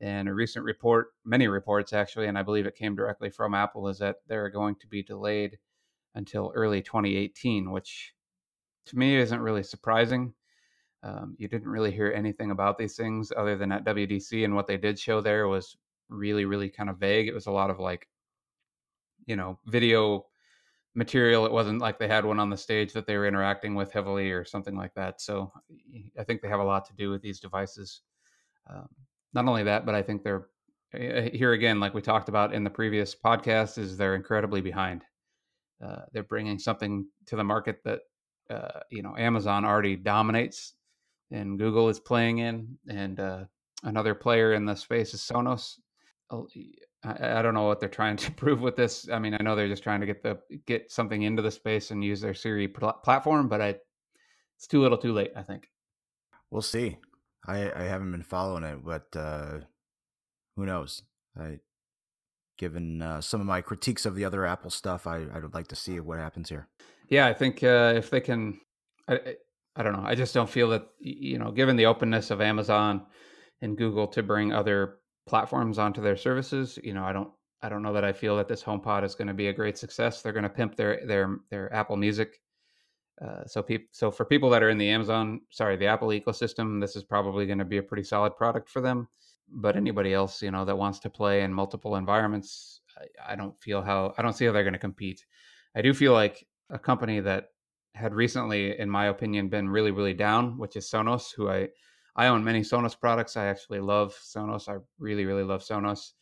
And 0.00 0.28
a 0.28 0.32
recent 0.34 0.64
report, 0.64 1.08
many 1.22 1.46
reports 1.46 1.92
actually, 1.92 2.26
and 2.26 2.38
I 2.38 2.42
believe 2.42 2.64
it 2.64 2.74
came 2.74 2.96
directly 2.96 3.28
from 3.28 3.54
Apple, 3.54 3.88
is 3.88 3.98
that 3.98 4.16
they're 4.28 4.48
going 4.48 4.76
to 4.76 4.86
be 4.86 5.02
delayed 5.02 5.58
until 6.14 6.52
early 6.54 6.80
2018, 6.82 7.70
which 7.70 8.14
to 8.86 8.96
me 8.96 9.16
isn't 9.16 9.40
really 9.40 9.62
surprising. 9.62 10.32
Um, 11.02 11.36
you 11.38 11.48
didn't 11.48 11.68
really 11.68 11.92
hear 11.92 12.12
anything 12.12 12.50
about 12.50 12.78
these 12.78 12.96
things 12.96 13.30
other 13.36 13.56
than 13.56 13.72
at 13.72 13.84
WDC, 13.84 14.44
and 14.44 14.54
what 14.54 14.66
they 14.66 14.76
did 14.76 14.98
show 14.98 15.20
there 15.20 15.48
was 15.48 15.76
really, 16.08 16.44
really 16.44 16.68
kind 16.68 16.90
of 16.90 16.98
vague. 16.98 17.28
It 17.28 17.34
was 17.34 17.46
a 17.46 17.52
lot 17.52 17.70
of 17.70 17.78
like, 17.78 18.08
you 19.26 19.36
know, 19.36 19.58
video 19.66 20.26
material. 20.94 21.46
It 21.46 21.52
wasn't 21.52 21.80
like 21.80 21.98
they 21.98 22.08
had 22.08 22.24
one 22.24 22.40
on 22.40 22.50
the 22.50 22.56
stage 22.56 22.92
that 22.94 23.06
they 23.06 23.16
were 23.16 23.26
interacting 23.26 23.74
with 23.74 23.92
heavily 23.92 24.30
or 24.30 24.44
something 24.44 24.76
like 24.76 24.94
that. 24.94 25.20
So 25.20 25.52
I 26.18 26.24
think 26.24 26.40
they 26.40 26.48
have 26.48 26.60
a 26.60 26.64
lot 26.64 26.86
to 26.86 26.94
do 26.94 27.10
with 27.10 27.22
these 27.22 27.40
devices. 27.40 28.00
Um, 28.68 28.88
not 29.34 29.46
only 29.46 29.62
that, 29.64 29.86
but 29.86 29.94
I 29.94 30.02
think 30.02 30.22
they're 30.22 30.48
eh, 30.94 31.30
here 31.32 31.52
again, 31.52 31.78
like 31.78 31.94
we 31.94 32.02
talked 32.02 32.28
about 32.28 32.54
in 32.54 32.64
the 32.64 32.70
previous 32.70 33.14
podcast, 33.14 33.78
is 33.78 33.96
they're 33.96 34.16
incredibly 34.16 34.60
behind. 34.60 35.04
Uh, 35.84 36.02
they're 36.12 36.22
bringing 36.22 36.58
something 36.58 37.06
to 37.26 37.36
the 37.36 37.44
market 37.44 37.80
that 37.84 38.00
uh, 38.48 38.80
you 38.90 39.02
know 39.02 39.14
Amazon 39.16 39.64
already 39.64 39.94
dominates, 39.94 40.74
and 41.30 41.58
Google 41.58 41.88
is 41.88 42.00
playing 42.00 42.38
in, 42.38 42.78
and 42.88 43.20
uh, 43.20 43.44
another 43.82 44.14
player 44.14 44.54
in 44.54 44.64
the 44.64 44.74
space 44.74 45.12
is 45.12 45.20
Sonos. 45.20 45.74
Oh, 46.30 46.48
I, 47.04 47.38
I, 47.38 47.42
don't 47.42 47.54
know 47.54 47.66
what 47.66 47.78
they're 47.78 47.88
trying 47.88 48.16
to 48.24 48.32
prove 48.32 48.60
with 48.60 48.76
this. 48.76 49.08
I 49.10 49.18
mean, 49.18 49.34
I 49.34 49.42
know 49.42 49.54
they're 49.54 49.68
just 49.68 49.82
trying 49.82 50.00
to 50.00 50.06
get 50.06 50.22
the 50.22 50.38
get 50.66 50.90
something 50.90 51.22
into 51.22 51.42
the 51.42 51.50
space 51.50 51.90
and 51.90 52.04
use 52.04 52.20
their 52.20 52.34
Siri 52.34 52.68
pl- 52.68 53.00
platform, 53.04 53.48
but 53.48 53.60
I, 53.60 53.76
it's 54.56 54.66
too 54.66 54.80
little, 54.80 54.98
too 54.98 55.12
late. 55.12 55.32
I 55.36 55.42
think. 55.42 55.68
We'll 56.50 56.62
see. 56.62 56.98
I 57.46 57.70
I 57.72 57.84
haven't 57.84 58.12
been 58.12 58.22
following 58.22 58.64
it, 58.64 58.84
but 58.84 59.06
uh, 59.14 59.60
who 60.56 60.66
knows? 60.66 61.02
I 61.38 61.60
given 62.58 63.02
uh, 63.02 63.20
some 63.20 63.40
of 63.40 63.46
my 63.46 63.60
critiques 63.60 64.06
of 64.06 64.14
the 64.14 64.24
other 64.24 64.46
Apple 64.46 64.70
stuff, 64.70 65.06
I 65.06 65.26
I 65.32 65.38
would 65.38 65.54
like 65.54 65.68
to 65.68 65.76
see 65.76 66.00
what 66.00 66.18
happens 66.18 66.48
here. 66.48 66.68
Yeah, 67.08 67.26
I 67.26 67.34
think 67.34 67.62
uh, 67.62 67.94
if 67.96 68.10
they 68.10 68.20
can, 68.20 68.60
I 69.08 69.36
I 69.76 69.82
don't 69.82 69.92
know. 69.92 70.04
I 70.04 70.14
just 70.14 70.34
don't 70.34 70.50
feel 70.50 70.70
that 70.70 70.88
you 70.98 71.38
know, 71.38 71.52
given 71.52 71.76
the 71.76 71.86
openness 71.86 72.30
of 72.30 72.40
Amazon 72.40 73.06
and 73.60 73.76
Google 73.76 74.06
to 74.08 74.22
bring 74.22 74.52
other 74.52 74.96
platforms 75.26 75.78
onto 75.78 76.00
their 76.00 76.16
services, 76.16 76.78
you 76.82 76.94
know, 76.94 77.04
I 77.04 77.12
don't 77.12 77.30
I 77.62 77.68
don't 77.68 77.82
know 77.82 77.92
that 77.94 78.04
I 78.04 78.12
feel 78.12 78.36
that 78.36 78.48
this 78.48 78.62
HomePod 78.62 79.02
is 79.04 79.14
going 79.14 79.28
to 79.28 79.34
be 79.34 79.48
a 79.48 79.52
great 79.52 79.78
success. 79.78 80.22
They're 80.22 80.32
going 80.32 80.42
to 80.44 80.48
pimp 80.48 80.76
their 80.76 81.04
their 81.06 81.38
their 81.50 81.72
Apple 81.72 81.96
Music 81.96 82.40
uh, 83.20 83.46
so 83.46 83.62
people, 83.62 83.86
so 83.92 84.10
for 84.10 84.24
people 84.24 84.50
that 84.50 84.62
are 84.62 84.68
in 84.68 84.78
the 84.78 84.90
Amazon, 84.90 85.40
sorry, 85.50 85.76
the 85.76 85.86
Apple 85.86 86.08
ecosystem, 86.08 86.80
this 86.80 86.96
is 86.96 87.02
probably 87.02 87.46
going 87.46 87.58
to 87.58 87.64
be 87.64 87.78
a 87.78 87.82
pretty 87.82 88.02
solid 88.02 88.36
product 88.36 88.68
for 88.68 88.80
them. 88.80 89.08
But 89.48 89.76
anybody 89.76 90.12
else, 90.12 90.42
you 90.42 90.50
know, 90.50 90.64
that 90.64 90.76
wants 90.76 90.98
to 91.00 91.10
play 91.10 91.42
in 91.42 91.52
multiple 91.52 91.96
environments, 91.96 92.82
I, 92.98 93.32
I 93.32 93.36
don't 93.36 93.58
feel 93.60 93.80
how 93.80 94.12
I 94.18 94.22
don't 94.22 94.34
see 94.34 94.44
how 94.44 94.52
they're 94.52 94.64
going 94.64 94.72
to 94.74 94.78
compete. 94.78 95.24
I 95.74 95.82
do 95.82 95.94
feel 95.94 96.12
like 96.12 96.46
a 96.68 96.78
company 96.78 97.20
that 97.20 97.46
had 97.94 98.12
recently, 98.12 98.78
in 98.78 98.90
my 98.90 99.06
opinion, 99.06 99.48
been 99.48 99.68
really, 99.68 99.92
really 99.92 100.14
down, 100.14 100.58
which 100.58 100.76
is 100.76 100.90
Sonos, 100.90 101.32
who 101.34 101.48
I 101.48 101.68
I 102.16 102.28
own 102.28 102.42
many 102.42 102.62
Sonos 102.62 102.98
products. 102.98 103.36
I 103.36 103.46
actually 103.46 103.80
love 103.80 104.14
Sonos. 104.14 104.68
I 104.68 104.78
really, 104.98 105.26
really 105.26 105.44
love 105.44 105.62
Sonos. 105.62 106.12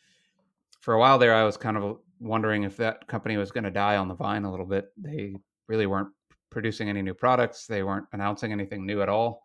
For 0.81 0.95
a 0.95 0.99
while 0.99 1.19
there, 1.19 1.35
I 1.35 1.45
was 1.45 1.57
kind 1.57 1.77
of 1.77 1.99
wondering 2.19 2.65
if 2.65 2.77
that 2.79 3.07
company 3.07 3.37
was 3.37 3.53
going 3.53 3.65
to 3.65 3.71
die 3.71 3.97
on 3.97 4.09
the 4.09 4.15
vine 4.15 4.45
a 4.45 4.51
little 4.51 4.67
bit. 4.67 4.87
They 4.97 5.37
really 5.69 5.87
weren't 5.87 6.09
producing 6.51 6.89
any 6.89 7.01
new 7.01 7.15
products. 7.15 7.67
They 7.67 7.83
weren't 7.83 8.07
announcing 8.13 8.53
anything 8.53 8.85
new 8.85 9.03
at 9.03 9.09
all. 9.09 9.45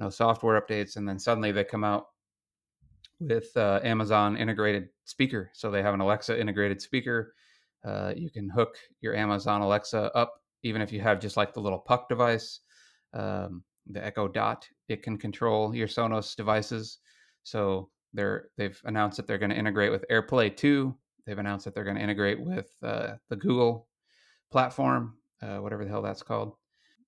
No 0.00 0.10
software 0.10 0.60
updates, 0.60 0.96
and 0.96 1.08
then 1.08 1.18
suddenly 1.18 1.52
they 1.52 1.62
come 1.62 1.84
out 1.84 2.06
with 3.20 3.56
uh, 3.56 3.80
Amazon 3.84 4.36
integrated 4.36 4.88
speaker. 5.04 5.50
So 5.54 5.70
they 5.70 5.82
have 5.82 5.94
an 5.94 6.00
Alexa 6.00 6.38
integrated 6.38 6.82
speaker. 6.82 7.34
Uh, 7.84 8.12
you 8.16 8.30
can 8.30 8.48
hook 8.48 8.76
your 9.00 9.14
Amazon 9.14 9.60
Alexa 9.60 10.10
up, 10.16 10.34
even 10.64 10.82
if 10.82 10.92
you 10.92 11.00
have 11.00 11.20
just 11.20 11.36
like 11.36 11.54
the 11.54 11.60
little 11.60 11.78
puck 11.78 12.08
device, 12.08 12.60
um, 13.12 13.62
the 13.86 14.04
Echo 14.04 14.28
Dot. 14.28 14.68
It 14.88 15.02
can 15.02 15.18
control 15.18 15.74
your 15.74 15.88
Sonos 15.88 16.36
devices. 16.36 16.98
So 17.42 17.90
they're 18.12 18.48
they've 18.56 18.80
announced 18.84 19.16
that 19.16 19.26
they're 19.26 19.38
going 19.38 19.50
to 19.50 19.58
integrate 19.58 19.92
with 19.92 20.04
AirPlay 20.10 20.56
2. 20.56 20.94
They've 21.26 21.38
announced 21.38 21.64
that 21.64 21.74
they're 21.74 21.84
going 21.84 21.96
to 21.96 22.02
integrate 22.02 22.40
with 22.40 22.70
uh, 22.82 23.14
the 23.28 23.36
Google 23.36 23.88
platform 24.50 25.14
uh, 25.44 25.58
whatever 25.58 25.84
the 25.84 25.90
hell 25.90 26.02
that's 26.02 26.22
called. 26.22 26.54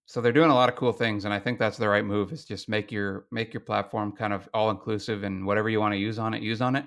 So 0.06 0.20
they're 0.20 0.32
doing 0.32 0.50
a 0.50 0.54
lot 0.54 0.68
of 0.68 0.76
cool 0.76 0.92
things, 0.92 1.24
and 1.24 1.34
I 1.34 1.40
think 1.40 1.58
that's 1.58 1.78
the 1.78 1.88
right 1.88 2.04
move. 2.04 2.32
Is 2.32 2.44
just 2.44 2.68
make 2.68 2.92
your 2.92 3.26
make 3.32 3.52
your 3.52 3.60
platform 3.60 4.12
kind 4.12 4.32
of 4.32 4.48
all 4.54 4.70
inclusive, 4.70 5.24
and 5.24 5.44
whatever 5.44 5.68
you 5.68 5.80
want 5.80 5.94
to 5.94 5.98
use 5.98 6.18
on 6.18 6.32
it, 6.32 6.42
use 6.42 6.60
on 6.60 6.76
it. 6.76 6.86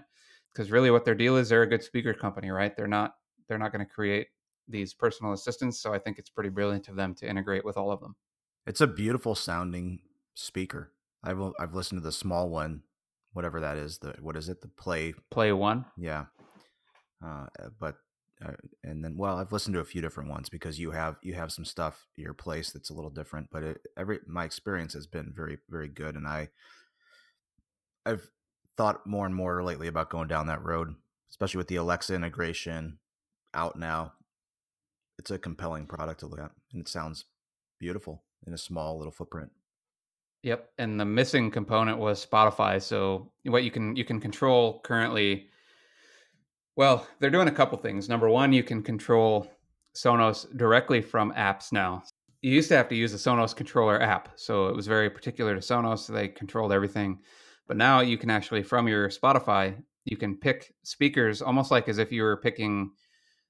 Because 0.53 0.71
really, 0.71 0.89
what 0.89 1.03
their 1.03 1.15
deal 1.15 1.35
is, 1.35 1.49
they're 1.49 1.63
a 1.63 1.67
good 1.67 1.83
speaker 1.83 2.13
company, 2.13 2.49
right? 2.49 2.75
They're 2.77 2.87
not 2.87 3.15
they're 3.47 3.57
not 3.57 3.73
going 3.73 3.85
to 3.85 3.91
create 3.91 4.27
these 4.69 4.93
personal 4.93 5.33
assistants. 5.33 5.81
So 5.81 5.93
I 5.93 5.99
think 5.99 6.17
it's 6.17 6.29
pretty 6.29 6.49
brilliant 6.49 6.87
of 6.87 6.95
them 6.95 7.13
to 7.15 7.29
integrate 7.29 7.65
with 7.65 7.75
all 7.75 7.91
of 7.91 7.99
them. 7.99 8.15
It's 8.65 8.81
a 8.81 8.87
beautiful 8.87 9.35
sounding 9.35 9.99
speaker. 10.35 10.91
I've 11.23 11.39
I've 11.59 11.73
listened 11.73 12.01
to 12.01 12.05
the 12.05 12.11
small 12.11 12.49
one, 12.49 12.83
whatever 13.33 13.59
that 13.59 13.77
is. 13.77 13.99
The 13.99 14.15
what 14.21 14.37
is 14.37 14.49
it? 14.49 14.61
The 14.61 14.67
Play 14.67 15.13
Play 15.31 15.51
One. 15.51 15.85
Yeah, 15.97 16.25
uh, 17.23 17.47
but 17.79 17.95
uh, 18.45 18.53
and 18.83 19.03
then 19.03 19.17
well 19.17 19.37
i've 19.37 19.51
listened 19.51 19.73
to 19.73 19.81
a 19.81 19.85
few 19.85 20.01
different 20.01 20.29
ones 20.29 20.47
because 20.47 20.79
you 20.79 20.91
have 20.91 21.17
you 21.21 21.33
have 21.33 21.51
some 21.51 21.65
stuff 21.65 22.07
your 22.15 22.33
place 22.33 22.71
that's 22.71 22.89
a 22.89 22.93
little 22.93 23.09
different 23.09 23.49
but 23.51 23.63
it, 23.63 23.81
every 23.97 24.19
my 24.27 24.45
experience 24.45 24.93
has 24.93 25.05
been 25.05 25.33
very 25.35 25.57
very 25.69 25.89
good 25.89 26.15
and 26.15 26.25
i 26.25 26.47
i've 28.05 28.29
thought 28.77 29.05
more 29.05 29.25
and 29.25 29.35
more 29.35 29.61
lately 29.61 29.87
about 29.87 30.09
going 30.09 30.27
down 30.27 30.47
that 30.47 30.63
road 30.63 30.95
especially 31.29 31.57
with 31.57 31.67
the 31.67 31.75
alexa 31.75 32.13
integration 32.15 32.97
out 33.53 33.77
now 33.77 34.13
it's 35.17 35.31
a 35.31 35.37
compelling 35.37 35.85
product 35.85 36.21
to 36.21 36.25
look 36.25 36.39
at 36.39 36.51
and 36.71 36.81
it 36.81 36.87
sounds 36.87 37.25
beautiful 37.77 38.23
in 38.47 38.53
a 38.53 38.57
small 38.57 38.97
little 38.97 39.11
footprint 39.11 39.51
yep 40.43 40.71
and 40.77 40.99
the 40.99 41.05
missing 41.05 41.51
component 41.51 41.97
was 41.97 42.25
spotify 42.25 42.81
so 42.81 43.31
what 43.43 43.63
you 43.63 43.71
can 43.71 43.95
you 43.95 44.05
can 44.05 44.19
control 44.19 44.79
currently 44.81 45.49
well, 46.79 47.05
they're 47.19 47.29
doing 47.29 47.49
a 47.49 47.51
couple 47.51 47.77
things. 47.77 48.07
Number 48.07 48.29
one, 48.29 48.53
you 48.53 48.63
can 48.63 48.81
control 48.81 49.51
Sonos 49.93 50.45
directly 50.55 51.01
from 51.01 51.33
apps 51.33 51.73
now. 51.73 52.03
You 52.41 52.53
used 52.53 52.69
to 52.69 52.77
have 52.77 52.87
to 52.87 52.95
use 52.95 53.11
the 53.11 53.17
Sonos 53.17 53.53
controller 53.53 54.01
app, 54.01 54.29
so 54.37 54.67
it 54.67 54.75
was 54.77 54.87
very 54.87 55.09
particular 55.09 55.53
to 55.53 55.59
Sonos. 55.59 55.99
So 55.99 56.13
they 56.13 56.29
controlled 56.29 56.71
everything, 56.71 57.19
but 57.67 57.75
now 57.75 57.99
you 57.99 58.17
can 58.17 58.29
actually 58.29 58.63
from 58.63 58.87
your 58.87 59.09
Spotify, 59.09 59.75
you 60.05 60.15
can 60.15 60.37
pick 60.37 60.73
speakers 60.83 61.41
almost 61.41 61.69
like 61.69 61.89
as 61.89 61.97
if 61.97 62.13
you 62.13 62.23
were 62.23 62.37
picking 62.37 62.91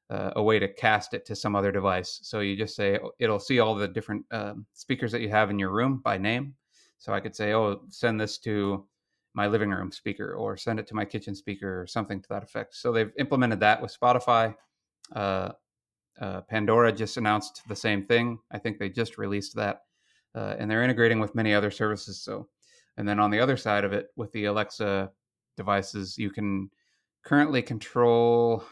uh, 0.10 0.32
a 0.36 0.44
way 0.44 0.60
to 0.60 0.68
cast 0.68 1.14
it 1.14 1.26
to 1.26 1.36
some 1.36 1.56
other 1.56 1.72
device. 1.72 2.20
So 2.24 2.40
you 2.40 2.56
just 2.56 2.76
say 2.76 3.00
it'll 3.20 3.40
see 3.40 3.60
all 3.60 3.76
the 3.76 3.88
different 3.88 4.26
um, 4.32 4.66
speakers 4.74 5.12
that 5.12 5.22
you 5.22 5.30
have 5.30 5.50
in 5.50 5.60
your 5.60 5.72
room 5.72 6.02
by 6.04 6.18
name. 6.18 6.56
So 6.98 7.14
I 7.14 7.20
could 7.20 7.36
say, 7.36 7.54
oh, 7.54 7.82
send 7.90 8.20
this 8.20 8.38
to 8.40 8.86
my 9.34 9.48
living 9.48 9.70
room 9.70 9.92
speaker 9.92 10.34
or 10.34 10.58
send 10.58 10.80
it 10.80 10.88
to 10.88 10.96
my 10.96 11.06
kitchen 11.06 11.36
speaker 11.36 11.82
or 11.82 11.88
something 11.88 12.22
to 12.22 12.30
that 12.30 12.44
effect. 12.44 12.76
So 12.76 12.92
they've 12.92 13.12
implemented 13.18 13.60
that 13.62 13.82
with 13.82 13.98
Spotify. 13.98 14.56
Uh, 15.16 15.52
uh, 16.20 16.42
Pandora 16.42 16.92
just 16.92 17.18
announced 17.18 17.62
the 17.68 17.76
same 17.76 18.06
thing. 18.06 18.40
I 18.52 18.58
think 18.58 18.78
they 18.78 18.90
just 18.90 19.18
released 19.18 19.56
that, 19.56 19.84
uh, 20.36 20.56
and 20.58 20.70
they're 20.70 20.84
integrating 20.84 21.20
with 21.20 21.36
many 21.36 21.54
other 21.54 21.72
services. 21.72 22.22
So, 22.22 22.50
and 22.98 23.08
then 23.08 23.20
on 23.20 23.32
the 23.32 23.40
other 23.40 23.56
side 23.56 23.86
of 23.86 23.94
it, 23.94 24.08
with 24.18 24.32
the 24.34 24.46
Alexa 24.46 25.12
devices, 25.56 26.18
you 26.18 26.32
can 26.32 26.70
currently 27.24 27.62
control 27.62 28.64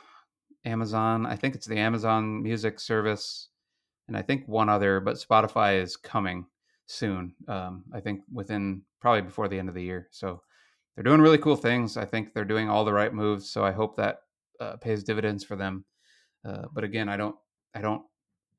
Amazon. 0.68 1.26
I 1.26 1.36
think 1.36 1.56
it's 1.56 1.66
the 1.66 1.78
Amazon 1.78 2.44
Music 2.44 2.80
service, 2.80 3.50
and 4.08 4.18
I 4.18 4.22
think 4.22 4.48
one 4.48 4.70
other, 4.70 5.00
but 5.00 5.16
Spotify 5.16 5.82
is 5.82 5.96
coming 5.96 6.46
soon. 6.86 7.34
Um, 7.48 7.84
I 7.94 8.00
think 8.00 8.22
within 8.32 8.84
probably 9.00 9.22
before 9.22 9.48
the 9.48 9.60
end 9.60 9.70
of 9.70 9.76
the 9.76 9.84
year. 9.84 10.08
So 10.12 10.42
they're 10.96 11.04
doing 11.04 11.22
really 11.22 11.38
cool 11.38 11.56
things. 11.56 11.98
I 11.98 12.06
think 12.06 12.34
they're 12.34 12.46
doing 12.46 12.70
all 12.70 12.86
the 12.86 12.94
right 12.94 13.14
moves. 13.14 13.50
So 13.50 13.64
I 13.64 13.72
hope 13.72 13.96
that 13.98 14.20
uh, 14.60 14.78
pays 14.78 15.04
dividends 15.04 15.44
for 15.44 15.56
them. 15.56 15.86
Uh, 16.44 16.66
but 16.74 16.84
again, 16.84 17.10
I 17.10 17.18
don't, 17.18 17.36
I 17.76 17.82
don't, 17.82 18.02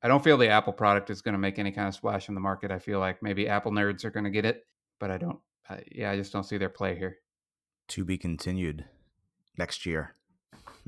I 0.01 0.07
don't 0.07 0.23
feel 0.23 0.37
the 0.37 0.47
Apple 0.47 0.73
product 0.73 1.09
is 1.09 1.21
going 1.21 1.33
to 1.33 1.39
make 1.39 1.59
any 1.59 1.71
kind 1.71 1.87
of 1.87 1.95
splash 1.95 2.29
in 2.29 2.35
the 2.35 2.41
market. 2.41 2.71
I 2.71 2.79
feel 2.79 2.99
like 2.99 3.21
maybe 3.21 3.49
Apple 3.49 3.71
nerds 3.71 4.05
are 4.05 4.11
going 4.11 4.23
to 4.23 4.29
get 4.29 4.45
it, 4.45 4.65
but 4.99 5.11
I 5.11 5.17
don't. 5.17 5.39
Yeah, 5.91 6.09
I 6.09 6.15
just 6.15 6.31
don't 6.31 6.45
see 6.45 6.57
their 6.57 6.69
play 6.69 6.97
here. 6.97 7.17
To 7.89 8.05
be 8.05 8.17
continued 8.17 8.85
next 9.57 9.85
year. 9.85 10.15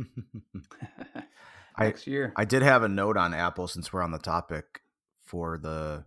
next 1.79 2.07
year. 2.07 2.33
I 2.35 2.45
did 2.45 2.61
have 2.61 2.83
a 2.83 2.89
note 2.89 3.17
on 3.17 3.33
Apple 3.33 3.67
since 3.67 3.91
we're 3.91 4.01
on 4.01 4.11
the 4.11 4.19
topic 4.19 4.81
for 5.23 5.57
the 5.57 6.05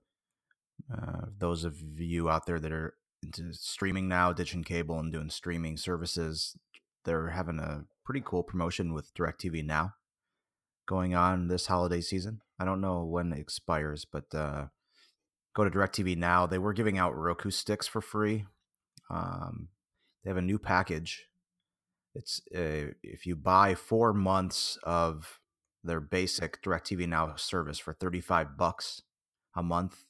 uh, 0.92 1.26
those 1.38 1.64
of 1.64 1.76
you 1.98 2.28
out 2.28 2.46
there 2.46 2.58
that 2.58 2.72
are 2.72 2.94
into 3.22 3.52
streaming 3.52 4.08
now, 4.08 4.32
ditching 4.32 4.64
cable 4.64 4.98
and 4.98 5.12
doing 5.12 5.30
streaming 5.30 5.76
services. 5.76 6.56
They're 7.04 7.30
having 7.30 7.58
a 7.58 7.84
pretty 8.04 8.22
cool 8.24 8.42
promotion 8.42 8.92
with 8.92 9.14
DirecTV 9.14 9.64
Now 9.64 9.94
going 10.86 11.14
on 11.14 11.48
this 11.48 11.66
holiday 11.66 12.00
season. 12.00 12.40
I 12.58 12.64
don't 12.64 12.80
know 12.80 13.04
when 13.04 13.32
it 13.32 13.38
expires, 13.38 14.04
but 14.04 14.34
uh, 14.34 14.66
go 15.54 15.64
to 15.64 15.70
DirecTV 15.70 16.16
Now. 16.16 16.46
They 16.46 16.58
were 16.58 16.72
giving 16.72 16.98
out 16.98 17.16
Roku 17.16 17.50
sticks 17.50 17.86
for 17.86 18.00
free. 18.00 18.44
Um, 19.10 19.68
they 20.22 20.30
have 20.30 20.36
a 20.36 20.42
new 20.42 20.58
package. 20.58 21.26
It's 22.14 22.40
uh, 22.54 22.92
if 23.02 23.26
you 23.26 23.36
buy 23.36 23.74
four 23.74 24.12
months 24.12 24.78
of 24.82 25.40
their 25.82 26.00
basic 26.00 26.62
DirecTV 26.62 27.08
Now 27.08 27.34
service 27.36 27.78
for 27.78 27.92
35 27.92 28.56
bucks 28.56 29.02
a 29.54 29.62
month, 29.62 30.04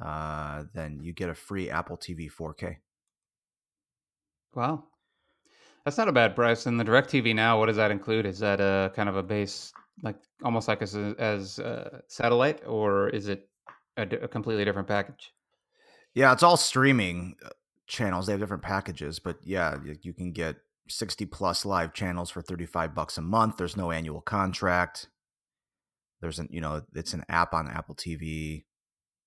uh, 0.00 0.64
then 0.74 1.00
you 1.02 1.12
get 1.12 1.30
a 1.30 1.34
free 1.34 1.70
Apple 1.70 1.96
TV 1.96 2.30
4K. 2.30 2.76
Wow. 4.54 4.84
That's 5.84 5.98
not 5.98 6.08
a 6.08 6.12
bad 6.12 6.34
price. 6.34 6.66
And 6.66 6.78
the 6.80 6.84
DirecTV 6.84 7.34
Now, 7.34 7.58
what 7.58 7.66
does 7.66 7.76
that 7.76 7.90
include? 7.90 8.24
Is 8.24 8.38
that 8.38 8.60
a 8.60 8.92
kind 8.94 9.08
of 9.08 9.16
a 9.16 9.22
base, 9.22 9.72
like 10.02 10.16
almost 10.42 10.68
like 10.68 10.80
as 10.80 10.94
as 10.94 11.58
a 11.58 12.02
satellite, 12.08 12.62
or 12.66 13.08
is 13.10 13.28
it 13.28 13.48
a, 13.96 14.02
a 14.02 14.28
completely 14.28 14.64
different 14.64 14.88
package? 14.88 15.32
Yeah, 16.14 16.32
it's 16.32 16.42
all 16.42 16.56
streaming 16.56 17.36
uh, 17.44 17.50
channels. 17.86 18.26
They 18.26 18.32
have 18.32 18.40
different 18.40 18.62
packages, 18.62 19.18
but 19.18 19.38
yeah, 19.42 19.76
you 20.00 20.14
can 20.14 20.32
get 20.32 20.56
60 20.88 21.26
plus 21.26 21.64
live 21.64 21.92
channels 21.92 22.30
for 22.30 22.42
35 22.42 22.94
bucks 22.94 23.18
a 23.18 23.22
month. 23.22 23.56
There's 23.56 23.76
no 23.76 23.90
annual 23.90 24.20
contract. 24.20 25.08
There's 26.20 26.38
an, 26.38 26.48
you 26.50 26.60
know, 26.60 26.82
it's 26.94 27.14
an 27.14 27.24
app 27.28 27.54
on 27.54 27.68
Apple 27.68 27.94
TV. 27.94 28.64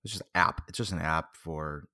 It's 0.03 0.14
just 0.14 0.24
app. 0.36 0.62
It's 0.68 0.78
just 0.78 0.91
an 0.91 1.01
app 1.01 1.36
for 1.36 1.88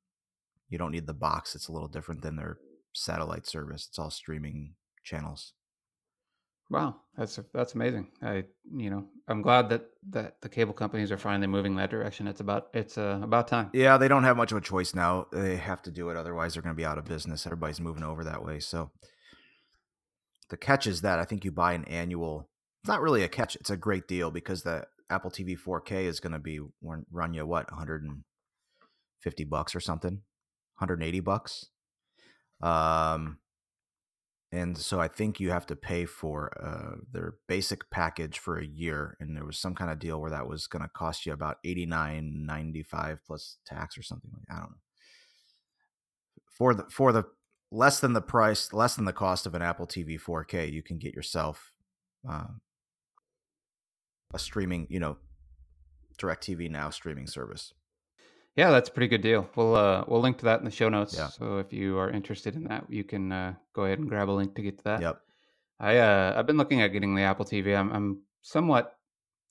you 0.69 0.77
don't 0.77 0.91
need 0.91 1.07
the 1.07 1.13
box. 1.13 1.55
It's 1.55 1.67
a 1.67 1.71
little 1.71 1.87
different 1.87 2.21
than 2.21 2.35
their 2.35 2.57
satellite 2.93 3.47
service. 3.47 3.87
It's 3.89 3.99
all 3.99 4.09
streaming 4.09 4.75
channels. 5.03 5.53
Wow, 6.69 6.95
that's 7.17 7.39
that's 7.53 7.75
amazing. 7.75 8.07
I 8.21 8.45
you 8.73 8.89
know 8.89 9.05
I'm 9.27 9.41
glad 9.41 9.69
that 9.69 9.85
that 10.09 10.41
the 10.41 10.49
cable 10.49 10.73
companies 10.73 11.11
are 11.11 11.17
finally 11.17 11.47
moving 11.47 11.75
that 11.75 11.91
direction. 11.91 12.27
It's 12.27 12.39
about 12.39 12.69
it's 12.73 12.97
uh, 12.97 13.19
about 13.21 13.47
time. 13.47 13.69
Yeah, 13.73 13.97
they 13.97 14.07
don't 14.07 14.23
have 14.23 14.37
much 14.37 14.51
of 14.51 14.57
a 14.57 14.61
choice 14.61 14.95
now. 14.95 15.27
They 15.31 15.57
have 15.57 15.81
to 15.83 15.91
do 15.91 16.09
it, 16.09 16.17
otherwise 16.17 16.53
they're 16.53 16.63
going 16.63 16.75
to 16.75 16.79
be 16.79 16.85
out 16.85 16.97
of 16.97 17.05
business. 17.05 17.45
Everybody's 17.45 17.81
moving 17.81 18.03
over 18.03 18.23
that 18.23 18.43
way. 18.43 18.59
So 18.59 18.89
the 20.53 20.57
catch 20.57 20.85
is 20.85 21.01
that 21.01 21.17
I 21.17 21.25
think 21.25 21.43
you 21.43 21.51
buy 21.51 21.73
an 21.73 21.83
annual. 21.85 22.47
It's 22.83 22.87
not 22.87 23.01
really 23.01 23.23
a 23.23 23.27
catch. 23.27 23.55
It's 23.55 23.71
a 23.71 23.75
great 23.75 24.07
deal 24.07 24.29
because 24.29 24.61
the 24.61 24.85
Apple 25.09 25.31
TV 25.31 25.57
4K 25.59 26.03
is 26.03 26.19
going 26.19 26.33
to 26.33 26.37
be 26.37 26.59
run 27.11 27.33
you 27.33 27.43
what 27.43 27.71
150 27.71 29.43
bucks 29.45 29.75
or 29.75 29.79
something, 29.79 30.21
180 30.77 31.19
bucks. 31.21 31.69
Um, 32.61 33.39
and 34.51 34.77
so 34.77 34.99
I 34.99 35.07
think 35.07 35.39
you 35.39 35.49
have 35.49 35.65
to 35.65 35.75
pay 35.75 36.05
for 36.05 36.55
uh, 36.63 37.01
their 37.11 37.33
basic 37.47 37.89
package 37.89 38.37
for 38.37 38.59
a 38.59 38.65
year, 38.65 39.17
and 39.19 39.35
there 39.35 39.45
was 39.45 39.57
some 39.57 39.73
kind 39.73 39.89
of 39.89 39.97
deal 39.97 40.21
where 40.21 40.29
that 40.29 40.47
was 40.47 40.67
going 40.67 40.83
to 40.83 40.87
cost 40.87 41.25
you 41.25 41.33
about 41.33 41.57
89.95 41.65 43.17
plus 43.25 43.57
tax 43.65 43.97
or 43.97 44.03
something 44.03 44.29
like 44.31 44.55
I 44.55 44.59
don't 44.59 44.69
know. 44.69 44.77
For 46.45 46.75
the 46.75 46.83
for 46.91 47.11
the 47.11 47.23
less 47.73 47.99
than 47.99 48.13
the 48.13 48.21
price, 48.21 48.71
less 48.71 48.95
than 48.95 49.05
the 49.05 49.13
cost 49.13 49.45
of 49.47 49.55
an 49.55 49.61
Apple 49.61 49.87
TV 49.87 50.19
4K, 50.21 50.71
you 50.71 50.83
can 50.83 50.99
get 50.99 51.15
yourself 51.15 51.71
uh, 52.29 52.45
a 54.33 54.39
streaming, 54.39 54.85
you 54.89 54.99
know, 54.99 55.17
DirecTV 56.19 56.69
Now 56.69 56.91
streaming 56.91 57.27
service. 57.27 57.73
Yeah, 58.55 58.69
that's 58.69 58.89
a 58.89 58.91
pretty 58.91 59.07
good 59.07 59.23
deal. 59.23 59.49
We'll 59.55 59.75
uh, 59.75 60.03
we'll 60.07 60.21
link 60.21 60.37
to 60.37 60.45
that 60.45 60.59
in 60.59 60.65
the 60.65 60.71
show 60.71 60.87
notes. 60.87 61.15
Yeah. 61.17 61.29
So 61.29 61.57
if 61.57 61.73
you 61.73 61.97
are 61.97 62.11
interested 62.11 62.55
in 62.55 62.65
that, 62.65 62.85
you 62.87 63.03
can 63.03 63.31
uh, 63.31 63.53
go 63.73 63.85
ahead 63.85 63.97
and 63.97 64.07
grab 64.07 64.29
a 64.29 64.31
link 64.31 64.53
to 64.55 64.61
get 64.61 64.77
to 64.77 64.83
that. 64.83 65.01
Yep. 65.01 65.21
I 65.79 65.97
uh, 65.97 66.35
I've 66.37 66.45
been 66.45 66.57
looking 66.57 66.81
at 66.83 66.89
getting 66.89 67.15
the 67.15 67.23
Apple 67.23 67.45
TV. 67.45 67.75
I'm 67.75 67.91
I'm 67.91 68.21
somewhat 68.43 68.95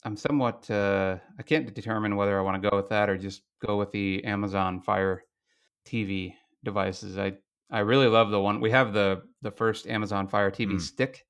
I'm 0.05 0.15
somewhat 0.15 0.71
uh, 0.71 1.17
I 1.37 1.43
can't 1.43 1.73
determine 1.73 2.15
whether 2.15 2.39
I 2.39 2.41
want 2.43 2.63
to 2.63 2.69
go 2.69 2.77
with 2.77 2.87
that 2.89 3.09
or 3.09 3.17
just 3.17 3.41
go 3.65 3.75
with 3.75 3.91
the 3.91 4.23
Amazon 4.23 4.79
Fire 4.79 5.25
TV 5.85 6.35
devices. 6.63 7.17
I 7.17 7.33
I 7.73 7.79
really 7.79 8.07
love 8.07 8.29
the 8.29 8.39
one 8.39 8.61
we 8.61 8.69
have 8.69 8.93
the 8.93 9.23
the 9.41 9.51
first 9.51 9.87
Amazon 9.87 10.27
Fire 10.27 10.51
TV 10.51 10.73
mm. 10.73 10.81
stick. 10.81 11.25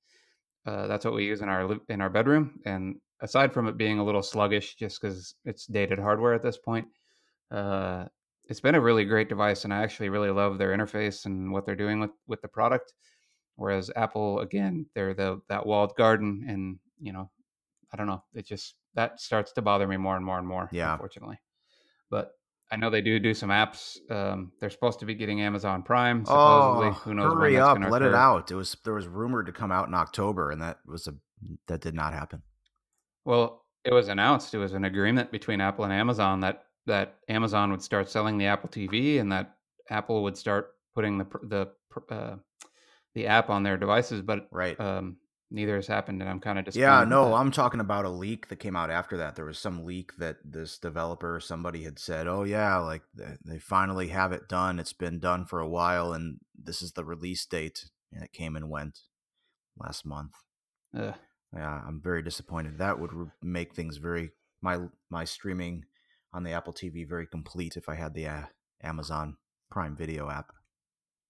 Uh, 0.66 0.88
that's 0.88 1.06
what 1.06 1.14
we 1.14 1.26
use 1.26 1.42
in 1.42 1.48
our 1.48 1.78
in 1.88 2.02
our 2.02 2.10
bedroom, 2.10 2.60
and 2.66 2.98
aside 3.22 3.54
from 3.54 3.68
it 3.68 3.78
being 3.78 4.00
a 4.00 4.04
little 4.04 4.22
sluggish 4.22 4.76
just 4.76 5.02
because 5.02 5.36
it's 5.46 5.66
dated 5.66 6.00
hardware 6.00 6.34
at 6.34 6.44
this 6.44 6.58
point, 6.58 6.86
uh, 7.50 8.06
it's 8.50 8.60
been 8.60 8.76
a 8.76 8.82
really 8.82 9.06
great 9.06 9.30
device, 9.30 9.64
and 9.64 9.74
I 9.74 9.84
actually 9.84 10.10
really 10.10 10.32
love 10.32 10.58
their 10.58 10.78
interface 10.78 11.26
and 11.26 11.52
what 11.52 11.66
they're 11.66 11.76
doing 11.76 12.02
with 12.02 12.12
with 12.28 12.42
the 12.42 12.50
product. 12.50 12.94
Whereas 13.56 13.90
Apple, 13.96 14.40
again, 14.40 14.86
they're 14.96 15.14
the 15.14 15.40
that 15.48 15.66
walled 15.66 15.96
garden, 15.96 16.46
and 16.50 16.78
you 17.00 17.14
know, 17.14 17.32
I 17.94 17.98
don't 17.98 18.08
know, 18.08 18.24
it 18.34 18.46
just 18.46 18.76
that 18.96 19.22
starts 19.22 19.54
to 19.54 19.62
bother 19.62 19.88
me 19.88 19.96
more 19.96 20.18
and 20.18 20.26
more 20.26 20.40
and 20.40 20.48
more. 20.48 20.68
Yeah, 20.74 20.92
unfortunately, 20.92 21.40
but 22.10 22.32
I 22.74 22.76
know 22.76 22.90
they 22.90 23.02
do 23.02 23.20
do 23.20 23.36
some 23.36 23.50
apps. 23.50 24.00
Um, 24.10 24.52
they're 24.60 24.72
supposed 24.72 25.00
to 25.02 25.06
be 25.06 25.14
getting 25.14 25.42
Amazon 25.42 25.84
Prime. 25.84 26.26
Supposedly, 26.26 26.88
oh, 26.88 26.92
who 27.04 27.14
knows? 27.14 27.32
Hurry 27.32 27.60
up! 27.60 27.78
Let 27.78 28.02
occur. 28.02 28.10
it 28.10 28.16
out. 28.16 28.50
It 28.50 28.56
was 28.56 28.76
there 28.84 28.96
was 28.96 29.06
rumored 29.06 29.46
to 29.46 29.52
come 29.52 29.72
out 29.72 29.88
in 29.88 29.94
October, 29.94 30.50
and 30.50 30.60
that 30.64 30.80
was 30.88 31.06
a 31.06 31.14
that 31.68 31.82
did 31.82 31.94
not 31.94 32.14
happen. 32.14 32.42
Well, 33.26 33.64
it 33.86 33.94
was 33.94 34.08
announced. 34.08 34.56
It 34.56 34.58
was 34.58 34.74
an 34.74 34.86
agreement 34.86 35.32
between 35.32 35.62
Apple 35.62 35.84
and 35.84 35.94
Amazon 35.94 36.40
that 36.40 36.64
that 36.88 37.18
Amazon 37.30 37.70
would 37.70 37.84
start 37.84 38.10
selling 38.10 38.40
the 38.40 38.48
Apple 38.48 38.70
TV 38.70 39.20
and 39.20 39.32
that 39.32 39.56
Apple 39.92 40.24
would 40.24 40.36
start 40.36 40.72
putting 40.96 41.20
the 41.20 41.28
the 41.44 41.68
uh, 42.10 42.38
the 43.14 43.28
app 43.28 43.52
on 43.52 43.62
their 43.62 43.78
devices. 43.78 44.24
But 44.24 44.48
right, 44.52 44.80
um, 44.80 45.18
neither 45.54 45.76
has 45.76 45.88
happened, 45.88 46.22
and 46.22 46.30
I'm 46.30 46.40
kind 46.40 46.60
of 46.60 46.66
disappointed. 46.66 46.88
Yeah, 46.88 47.04
no, 47.06 47.34
I'm 47.34 47.52
talking 47.52 47.80
about 47.80 48.06
a 48.06 48.10
leak 48.10 48.50
that 48.50 48.58
came 48.58 48.76
out 48.76 48.90
after 48.90 49.18
that. 49.18 49.36
There 49.36 49.46
was 49.46 49.60
some 49.60 49.86
leak 49.86 50.18
that 50.18 50.38
this 50.44 50.78
developer, 50.78 51.40
somebody 51.40 51.84
had 51.84 52.00
said, 52.00 52.28
"Oh 52.28 52.44
yeah, 52.44 52.78
like 52.78 53.04
they 53.16 53.60
finally 53.60 54.10
have 54.10 54.34
it 54.34 54.50
done. 54.50 54.80
It's 54.80 54.94
been 54.94 55.20
done 55.20 55.46
for 55.46 55.60
a 55.62 55.70
while, 55.70 56.12
and 56.14 56.40
this 56.54 56.82
is 56.82 56.92
the 56.94 57.06
release 57.06 57.46
date." 57.46 57.86
And 58.12 58.24
it 58.24 58.34
came 58.34 58.56
and 58.56 58.70
went 58.70 59.00
last 59.78 60.06
month. 60.06 60.34
Ugh 60.96 61.16
yeah, 61.54 61.82
I'm 61.86 62.02
very 62.02 62.24
disappointed. 62.24 62.78
That 62.78 63.00
would 63.00 63.14
re- 63.14 63.28
make 63.42 63.74
things 63.74 63.98
very 63.98 64.32
my 64.62 64.80
my 65.10 65.24
streaming 65.24 65.86
on 66.34 66.44
the 66.44 66.52
Apple 66.52 66.74
TV 66.74 67.08
very 67.08 67.28
complete 67.28 67.78
if 67.78 67.88
I 67.88 67.96
had 67.96 68.14
the 68.14 68.28
uh, 68.28 68.44
Amazon 68.82 69.38
Prime 69.70 69.96
Video 69.96 70.30
app. 70.30 70.52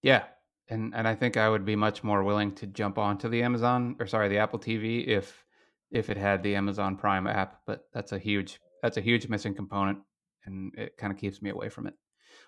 Yeah, 0.02 0.24
and 0.68 0.94
and 0.94 1.06
I 1.06 1.14
think 1.14 1.36
I 1.36 1.48
would 1.48 1.64
be 1.64 1.76
much 1.76 2.02
more 2.02 2.22
willing 2.22 2.54
to 2.56 2.66
jump 2.66 2.98
onto 2.98 3.28
the 3.28 3.42
Amazon 3.42 3.96
or 4.00 4.06
sorry 4.06 4.28
the 4.28 4.38
Apple 4.38 4.58
TV 4.58 5.06
if 5.06 5.44
if 5.90 6.10
it 6.10 6.16
had 6.16 6.42
the 6.42 6.56
Amazon 6.56 6.96
Prime 6.96 7.26
app. 7.26 7.60
But 7.66 7.84
that's 7.92 8.12
a 8.12 8.18
huge 8.18 8.60
that's 8.82 8.96
a 8.96 9.02
huge 9.02 9.28
missing 9.28 9.54
component, 9.54 9.98
and 10.46 10.72
it 10.76 10.96
kind 10.96 11.12
of 11.12 11.18
keeps 11.18 11.42
me 11.42 11.50
away 11.50 11.68
from 11.68 11.86
it. 11.86 11.94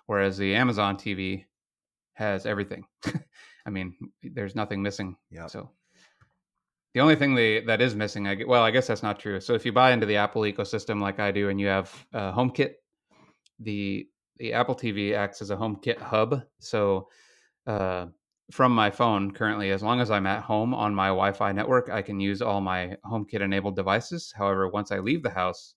Whereas 0.05 0.37
the 0.37 0.55
Amazon 0.55 0.97
TV 0.97 1.45
has 2.13 2.45
everything. 2.45 2.85
I 3.65 3.69
mean, 3.69 3.95
there's 4.23 4.55
nothing 4.55 4.81
missing. 4.81 5.17
Yeah. 5.29 5.47
So 5.47 5.71
The 6.93 7.01
only 7.01 7.15
thing 7.15 7.35
they, 7.35 7.61
that 7.61 7.81
is 7.81 7.95
missing, 7.95 8.27
I 8.27 8.35
get, 8.35 8.47
well, 8.47 8.63
I 8.63 8.71
guess 8.71 8.87
that's 8.87 9.03
not 9.03 9.19
true. 9.19 9.39
So 9.39 9.53
if 9.53 9.65
you 9.65 9.71
buy 9.71 9.91
into 9.91 10.05
the 10.05 10.17
Apple 10.17 10.43
ecosystem 10.43 11.01
like 11.01 11.19
I 11.19 11.31
do, 11.31 11.49
and 11.49 11.59
you 11.59 11.67
have 11.67 11.93
uh, 12.13 12.31
HomeKit, 12.33 12.73
the 13.59 14.07
the 14.37 14.53
Apple 14.53 14.75
TV 14.75 15.15
acts 15.15 15.41
as 15.41 15.49
a 15.49 15.55
HomeKit 15.55 15.99
hub. 15.99 16.43
So 16.59 17.09
uh, 17.67 18.07
from 18.51 18.71
my 18.71 18.89
phone 18.89 19.31
currently, 19.31 19.71
as 19.71 19.83
long 19.83 19.99
as 19.99 20.09
I'm 20.09 20.25
at 20.25 20.41
home 20.41 20.73
on 20.73 20.95
my 20.95 21.07
Wi-Fi 21.07 21.51
network, 21.51 21.89
I 21.89 22.01
can 22.01 22.19
use 22.19 22.41
all 22.41 22.61
my 22.61 22.95
HomeKit 23.05 23.41
enabled 23.41 23.75
devices. 23.75 24.33
However, 24.35 24.69
once 24.69 24.91
I 24.91 24.99
leave 24.99 25.21
the 25.21 25.29
house, 25.29 25.75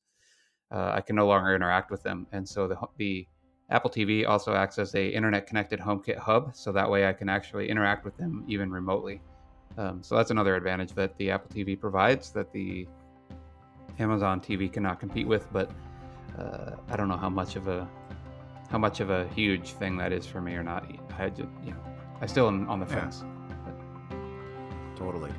uh, 0.71 0.93
I 0.95 1.01
can 1.01 1.17
no 1.17 1.27
longer 1.27 1.55
interact 1.55 1.91
with 1.91 2.03
them. 2.05 2.27
And 2.31 2.49
so 2.49 2.69
the 2.69 2.77
the 2.97 3.27
Apple 3.71 3.91
TV 3.91 4.27
also 4.27 4.55
acts 4.55 4.79
as 4.79 4.95
a 4.95 5.09
internet 5.09 5.47
connected 5.47 5.81
HomeKit 5.81 6.19
hub, 6.19 6.55
so 6.55 6.73
that 6.73 6.89
way 6.89 7.09
I 7.09 7.13
can 7.13 7.29
actually 7.29 7.69
interact 7.69 8.05
with 8.05 8.17
them 8.17 8.45
even 8.47 8.71
remotely. 8.71 9.21
Um, 9.79 10.03
so 10.03 10.17
that's 10.17 10.31
another 10.31 10.57
advantage 10.57 10.93
that 10.95 11.17
the 11.19 11.31
Apple 11.31 11.51
TV 11.51 11.79
provides 11.79 12.31
that 12.33 12.53
the 12.53 12.87
Amazon 13.99 14.41
TV 14.41 14.73
cannot 14.73 14.99
compete 15.01 15.27
with. 15.27 15.47
But 15.53 15.71
uh, 16.39 16.77
I 16.89 16.97
don't 16.97 17.09
know 17.09 17.17
how 17.17 17.31
much 17.31 17.57
of 17.57 17.69
a 17.69 17.89
how 18.71 18.79
much 18.79 19.01
of 19.01 19.11
a 19.11 19.27
huge 19.29 19.73
thing 19.73 19.97
that 19.97 20.13
is 20.13 20.27
for 20.27 20.41
me 20.41 20.55
or 20.55 20.63
not. 20.63 20.87
I 21.19 21.29
just, 21.29 21.49
you 21.65 21.73
know, 21.73 21.85
I 22.21 22.27
still 22.27 22.47
am 22.47 22.69
on 22.71 22.79
the 22.79 22.87
fence. 22.87 23.23
Yeah. 23.23 24.17
Totally. 24.97 25.33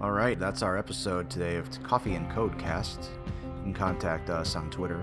All 0.00 0.12
right, 0.12 0.38
that's 0.38 0.62
our 0.62 0.78
episode 0.78 1.28
today 1.28 1.56
of 1.56 1.82
Coffee 1.82 2.14
and 2.14 2.30
Codecast. 2.30 3.08
You 3.44 3.62
can 3.62 3.74
contact 3.74 4.30
us 4.30 4.54
on 4.54 4.70
Twitter. 4.70 5.02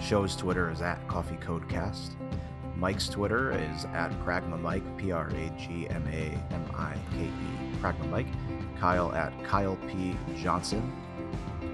Show's 0.00 0.36
Twitter 0.36 0.70
is 0.70 0.80
at 0.80 1.06
Coffee 1.06 1.36
Codecast. 1.36 2.12
Mike's 2.76 3.08
Twitter 3.08 3.52
is 3.52 3.84
at 3.86 4.10
Pragma 4.24 4.60
Mike, 4.60 4.96
P 4.96 5.12
R 5.12 5.28
A 5.28 5.50
G 5.58 5.86
M 5.88 6.06
A 6.08 6.54
M 6.54 6.64
I 6.74 6.94
K 7.12 7.24
E, 7.24 7.76
Pragma 7.82 8.08
Mike. 8.08 8.26
Kyle 8.78 9.12
at 9.12 9.32
Kyle 9.44 9.76
P. 9.86 10.16
Johnson. 10.36 10.92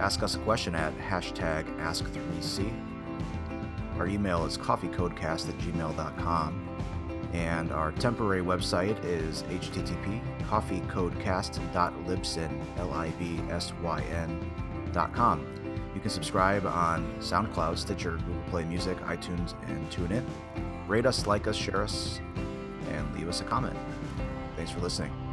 Ask 0.00 0.22
us 0.22 0.34
a 0.34 0.38
question 0.40 0.74
at 0.74 0.96
hashtag 0.98 1.64
Ask3C. 1.78 2.87
Our 3.98 4.06
email 4.06 4.46
is 4.46 4.56
coffeecodecast 4.56 5.48
at 5.48 5.58
gmail.com. 5.58 6.68
And 7.32 7.72
our 7.72 7.90
temporary 7.92 8.42
website 8.42 9.02
is 9.04 9.42
http 9.44 10.20
coffeecodecast.libsyn, 10.48 12.78
L-I-B-S-Y-N, 12.78 14.50
dot 14.92 15.12
com. 15.12 15.46
You 15.94 16.00
can 16.00 16.10
subscribe 16.10 16.64
on 16.64 17.12
SoundCloud, 17.18 17.76
Stitcher, 17.76 18.12
Google 18.12 18.42
Play 18.48 18.64
Music, 18.64 18.98
iTunes, 19.00 19.52
and 19.68 19.90
TuneIn. 19.90 20.24
Rate 20.86 21.04
us, 21.06 21.26
like 21.26 21.46
us, 21.46 21.56
share 21.56 21.82
us, 21.82 22.20
and 22.90 23.14
leave 23.14 23.28
us 23.28 23.42
a 23.42 23.44
comment. 23.44 23.76
Thanks 24.56 24.70
for 24.70 24.80
listening. 24.80 25.27